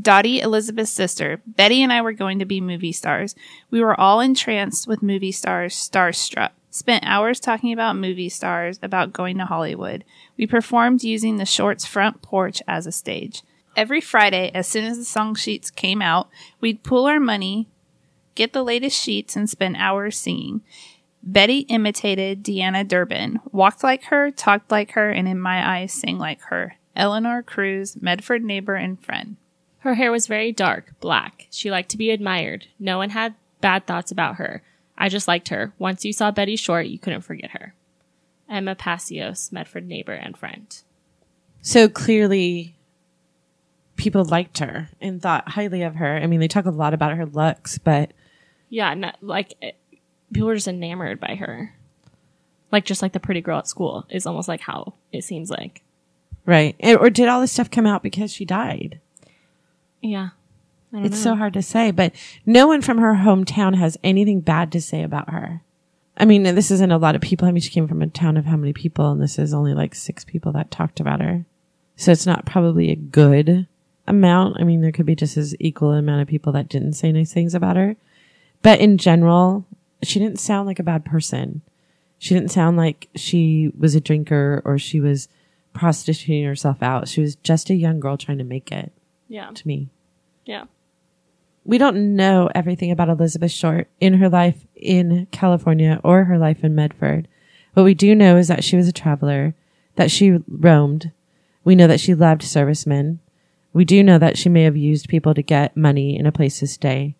Dottie, 0.00 0.40
Elizabeth's 0.40 0.90
sister, 0.90 1.42
Betty 1.46 1.82
and 1.82 1.92
I 1.92 2.00
were 2.00 2.12
going 2.12 2.38
to 2.38 2.44
be 2.46 2.60
movie 2.60 2.92
stars. 2.92 3.34
We 3.70 3.80
were 3.80 3.98
all 3.98 4.20
entranced 4.20 4.86
with 4.86 5.02
movie 5.02 5.32
stars, 5.32 5.74
starstruck. 5.74 6.50
Spent 6.70 7.04
hours 7.06 7.38
talking 7.38 7.72
about 7.72 7.96
movie 7.96 8.30
stars, 8.30 8.78
about 8.82 9.12
going 9.12 9.36
to 9.36 9.44
Hollywood. 9.44 10.04
We 10.38 10.46
performed 10.46 11.04
using 11.04 11.36
the 11.36 11.44
short's 11.44 11.84
front 11.84 12.22
porch 12.22 12.62
as 12.66 12.86
a 12.86 12.92
stage. 12.92 13.42
Every 13.76 14.00
Friday, 14.00 14.50
as 14.54 14.66
soon 14.66 14.84
as 14.84 14.96
the 14.96 15.04
song 15.04 15.34
sheets 15.34 15.70
came 15.70 16.00
out, 16.00 16.28
we'd 16.62 16.82
pool 16.82 17.04
our 17.04 17.20
money, 17.20 17.68
get 18.34 18.52
the 18.52 18.62
latest 18.62 19.00
sheets, 19.00 19.36
and 19.36 19.48
spend 19.48 19.76
hours 19.76 20.16
singing. 20.16 20.62
Betty 21.22 21.60
imitated 21.60 22.42
Deanna 22.42 22.86
Durbin, 22.86 23.40
walked 23.52 23.84
like 23.84 24.04
her, 24.04 24.30
talked 24.30 24.70
like 24.70 24.92
her, 24.92 25.10
and 25.10 25.28
in 25.28 25.40
my 25.40 25.78
eyes 25.78 25.92
sang 25.92 26.18
like 26.18 26.40
her. 26.42 26.76
Eleanor 26.96 27.42
Cruz, 27.42 27.96
Medford 28.00 28.42
neighbor 28.42 28.74
and 28.74 29.02
friend. 29.02 29.36
Her 29.78 29.94
hair 29.94 30.12
was 30.12 30.26
very 30.26 30.52
dark, 30.52 30.94
black. 31.00 31.46
She 31.50 31.70
liked 31.70 31.90
to 31.90 31.96
be 31.96 32.10
admired. 32.10 32.66
No 32.78 32.98
one 32.98 33.10
had 33.10 33.34
bad 33.60 33.86
thoughts 33.86 34.10
about 34.10 34.36
her. 34.36 34.62
I 34.98 35.08
just 35.08 35.26
liked 35.28 35.48
her. 35.48 35.72
Once 35.78 36.04
you 36.04 36.12
saw 36.12 36.30
Betty 36.30 36.56
Short, 36.56 36.86
you 36.86 36.98
couldn't 36.98 37.22
forget 37.22 37.50
her. 37.50 37.74
Emma 38.48 38.74
Pacios, 38.74 39.50
Medford 39.50 39.88
neighbor 39.88 40.12
and 40.12 40.36
friend. 40.36 40.82
So 41.62 41.88
clearly, 41.88 42.76
people 43.96 44.24
liked 44.24 44.58
her 44.58 44.90
and 45.00 45.22
thought 45.22 45.50
highly 45.50 45.82
of 45.82 45.96
her. 45.96 46.16
I 46.16 46.26
mean, 46.26 46.40
they 46.40 46.48
talk 46.48 46.66
a 46.66 46.70
lot 46.70 46.94
about 46.94 47.16
her 47.16 47.26
looks, 47.26 47.78
but 47.78 48.12
Yeah, 48.72 48.94
not, 48.94 49.18
like 49.20 49.52
it, 49.60 49.76
people 50.32 50.48
were 50.48 50.54
just 50.54 50.66
enamored 50.66 51.20
by 51.20 51.34
her. 51.34 51.74
Like 52.70 52.86
just 52.86 53.02
like 53.02 53.12
the 53.12 53.20
pretty 53.20 53.42
girl 53.42 53.58
at 53.58 53.68
school 53.68 54.06
is 54.08 54.24
almost 54.26 54.48
like 54.48 54.62
how 54.62 54.94
it 55.12 55.24
seems 55.24 55.50
like. 55.50 55.82
right. 56.46 56.74
And- 56.80 56.96
Or 56.98 57.10
did 57.10 57.28
all 57.28 57.42
this 57.42 57.52
stuff 57.52 57.70
come 57.70 57.86
out 57.86 58.02
because 58.02 58.32
she 58.32 58.46
died? 58.46 58.98
Yeah. 60.00 60.30
I 60.92 60.96
don't 60.96 61.04
It's 61.06 61.16
know. 61.24 61.32
so 61.32 61.36
hard 61.36 61.52
to 61.54 61.62
say, 61.62 61.90
but 61.90 62.12
no 62.46 62.66
one 62.66 62.80
from 62.82 62.96
her 62.98 63.14
hometown 63.16 63.76
has 63.76 63.98
anything 64.02 64.40
bad 64.40 64.72
to 64.72 64.80
say 64.80 65.02
about 65.02 65.28
her. 65.30 65.60
I 66.16 66.24
mean, 66.24 66.42
this 66.42 66.70
isn't 66.70 66.90
a 66.92 66.98
lot 66.98 67.14
of 67.14 67.20
people. 67.22 67.46
I 67.48 67.52
mean, 67.52 67.60
she 67.62 67.70
came 67.70 67.88
from 67.88 68.02
a 68.02 68.06
town 68.06 68.36
of 68.36 68.44
how 68.46 68.56
many 68.56 68.72
people, 68.72 69.10
and 69.12 69.20
this 69.20 69.38
is 69.38 69.52
only 69.54 69.74
like 69.74 69.94
six 69.94 70.24
people 70.24 70.52
that 70.52 70.70
talked 70.70 70.98
about 71.00 71.20
her. 71.20 71.44
So 71.96 72.10
it's 72.12 72.26
not 72.26 72.46
probably 72.46 72.90
a 72.90 72.96
good 72.96 73.66
amount. 74.06 74.56
I 74.60 74.64
mean, 74.64 74.80
there 74.82 74.92
could 74.92 75.06
be 75.06 75.14
just 75.14 75.36
as 75.36 75.54
equal 75.60 75.92
amount 75.92 76.22
of 76.22 76.28
people 76.28 76.52
that 76.52 76.68
didn't 76.68 76.94
say 76.94 77.12
nice 77.12 77.32
things 77.32 77.54
about 77.54 77.76
her. 77.76 77.96
But 78.62 78.80
in 78.80 78.96
general, 78.98 79.66
she 80.02 80.18
didn't 80.18 80.40
sound 80.40 80.66
like 80.66 80.78
a 80.78 80.82
bad 80.84 81.04
person. 81.04 81.62
She 82.18 82.34
didn't 82.34 82.50
sound 82.50 82.76
like 82.76 83.08
she 83.16 83.72
was 83.76 83.94
a 83.94 84.00
drinker 84.00 84.62
or 84.64 84.78
she 84.78 85.00
was 85.00 85.28
prostituting 85.72 86.44
herself 86.44 86.82
out. 86.82 87.08
She 87.08 87.20
was 87.20 87.34
just 87.36 87.70
a 87.70 87.74
young 87.74 87.98
girl 87.98 88.16
trying 88.16 88.38
to 88.38 88.44
make 88.44 88.70
it 88.70 88.92
Yeah. 89.28 89.50
to 89.54 89.66
me 89.66 89.88
Yeah. 90.44 90.64
we 91.64 91.78
don't 91.78 92.14
know 92.16 92.50
everything 92.54 92.90
about 92.90 93.08
Elizabeth 93.08 93.50
Short 93.52 93.88
in 94.00 94.14
her 94.14 94.28
life 94.28 94.66
in 94.76 95.26
California 95.30 96.00
or 96.04 96.24
her 96.24 96.38
life 96.38 96.62
in 96.62 96.74
Medford. 96.74 97.26
What 97.74 97.84
we 97.84 97.94
do 97.94 98.14
know 98.14 98.36
is 98.36 98.48
that 98.48 98.62
she 98.64 98.76
was 98.76 98.86
a 98.88 98.92
traveler, 98.92 99.54
that 99.96 100.10
she 100.10 100.38
roamed. 100.48 101.10
We 101.64 101.74
know 101.74 101.86
that 101.86 102.00
she 102.00 102.14
loved 102.14 102.42
servicemen. 102.42 103.20
We 103.72 103.84
do 103.84 104.02
know 104.02 104.18
that 104.18 104.36
she 104.36 104.48
may 104.48 104.64
have 104.64 104.76
used 104.76 105.08
people 105.08 105.32
to 105.34 105.42
get 105.42 105.76
money 105.76 106.18
and 106.18 106.26
a 106.28 106.32
place 106.32 106.58
to 106.58 106.66
stay. 106.66 107.14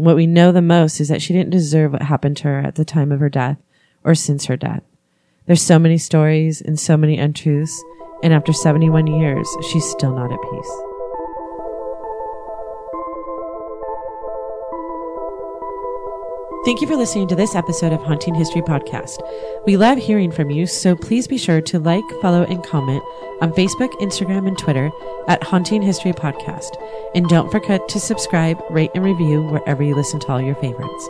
What 0.00 0.16
we 0.16 0.26
know 0.26 0.50
the 0.50 0.62
most 0.62 0.98
is 0.98 1.08
that 1.08 1.20
she 1.20 1.34
didn't 1.34 1.50
deserve 1.50 1.92
what 1.92 2.00
happened 2.00 2.38
to 2.38 2.44
her 2.44 2.60
at 2.60 2.76
the 2.76 2.86
time 2.86 3.12
of 3.12 3.20
her 3.20 3.28
death 3.28 3.58
or 4.02 4.14
since 4.14 4.46
her 4.46 4.56
death. 4.56 4.82
There's 5.44 5.60
so 5.60 5.78
many 5.78 5.98
stories 5.98 6.62
and 6.62 6.80
so 6.80 6.96
many 6.96 7.18
untruths, 7.18 7.84
and 8.22 8.32
after 8.32 8.54
71 8.54 9.06
years, 9.08 9.46
she's 9.70 9.84
still 9.84 10.14
not 10.14 10.32
at 10.32 10.40
peace. 10.50 10.89
Thank 16.62 16.82
you 16.82 16.86
for 16.86 16.96
listening 16.96 17.26
to 17.28 17.34
this 17.34 17.54
episode 17.54 17.90
of 17.94 18.02
Haunting 18.02 18.34
History 18.34 18.60
Podcast. 18.60 19.18
We 19.64 19.78
love 19.78 19.96
hearing 19.96 20.30
from 20.30 20.50
you, 20.50 20.66
so 20.66 20.94
please 20.94 21.26
be 21.26 21.38
sure 21.38 21.62
to 21.62 21.78
like, 21.78 22.04
follow, 22.20 22.44
and 22.44 22.62
comment 22.62 23.02
on 23.40 23.54
Facebook, 23.54 23.90
Instagram, 24.02 24.46
and 24.46 24.58
Twitter 24.58 24.90
at 25.26 25.42
Haunting 25.42 25.80
History 25.80 26.12
Podcast. 26.12 26.76
And 27.14 27.26
don't 27.30 27.50
forget 27.50 27.88
to 27.88 27.98
subscribe, 27.98 28.62
rate, 28.68 28.90
and 28.94 29.02
review 29.02 29.42
wherever 29.42 29.82
you 29.82 29.94
listen 29.94 30.20
to 30.20 30.28
all 30.28 30.42
your 30.42 30.54
favorites. 30.56 31.08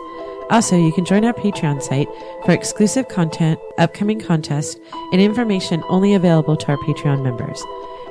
Also, 0.51 0.77
you 0.77 0.93
can 0.93 1.03
join 1.03 1.25
our 1.25 1.33
Patreon 1.33 1.83
site 1.83 2.07
for 2.45 2.53
exclusive 2.53 3.09
content, 3.09 3.59
upcoming 3.77 4.21
contests, 4.21 4.79
and 5.11 5.19
information 5.19 5.83
only 5.89 6.13
available 6.13 6.55
to 6.55 6.67
our 6.69 6.77
Patreon 6.77 7.23
members. 7.23 7.61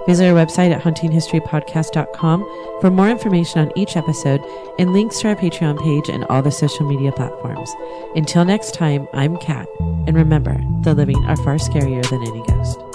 Visit 0.06 0.26
our 0.26 0.34
website 0.34 0.74
at 0.74 0.82
hauntinghistorypodcast.com 0.82 2.80
for 2.80 2.90
more 2.90 3.08
information 3.08 3.60
on 3.60 3.72
each 3.76 3.96
episode 3.96 4.42
and 4.78 4.92
links 4.92 5.20
to 5.20 5.28
our 5.28 5.36
Patreon 5.36 5.78
page 5.78 6.08
and 6.08 6.24
all 6.24 6.42
the 6.42 6.50
social 6.50 6.86
media 6.86 7.12
platforms. 7.12 7.70
Until 8.16 8.44
next 8.44 8.74
time, 8.74 9.06
I'm 9.12 9.36
Kat, 9.36 9.68
and 10.06 10.16
remember, 10.16 10.60
the 10.82 10.94
living 10.94 11.22
are 11.26 11.36
far 11.36 11.56
scarier 11.56 12.08
than 12.08 12.22
any 12.22 12.42
ghost. 12.46 12.89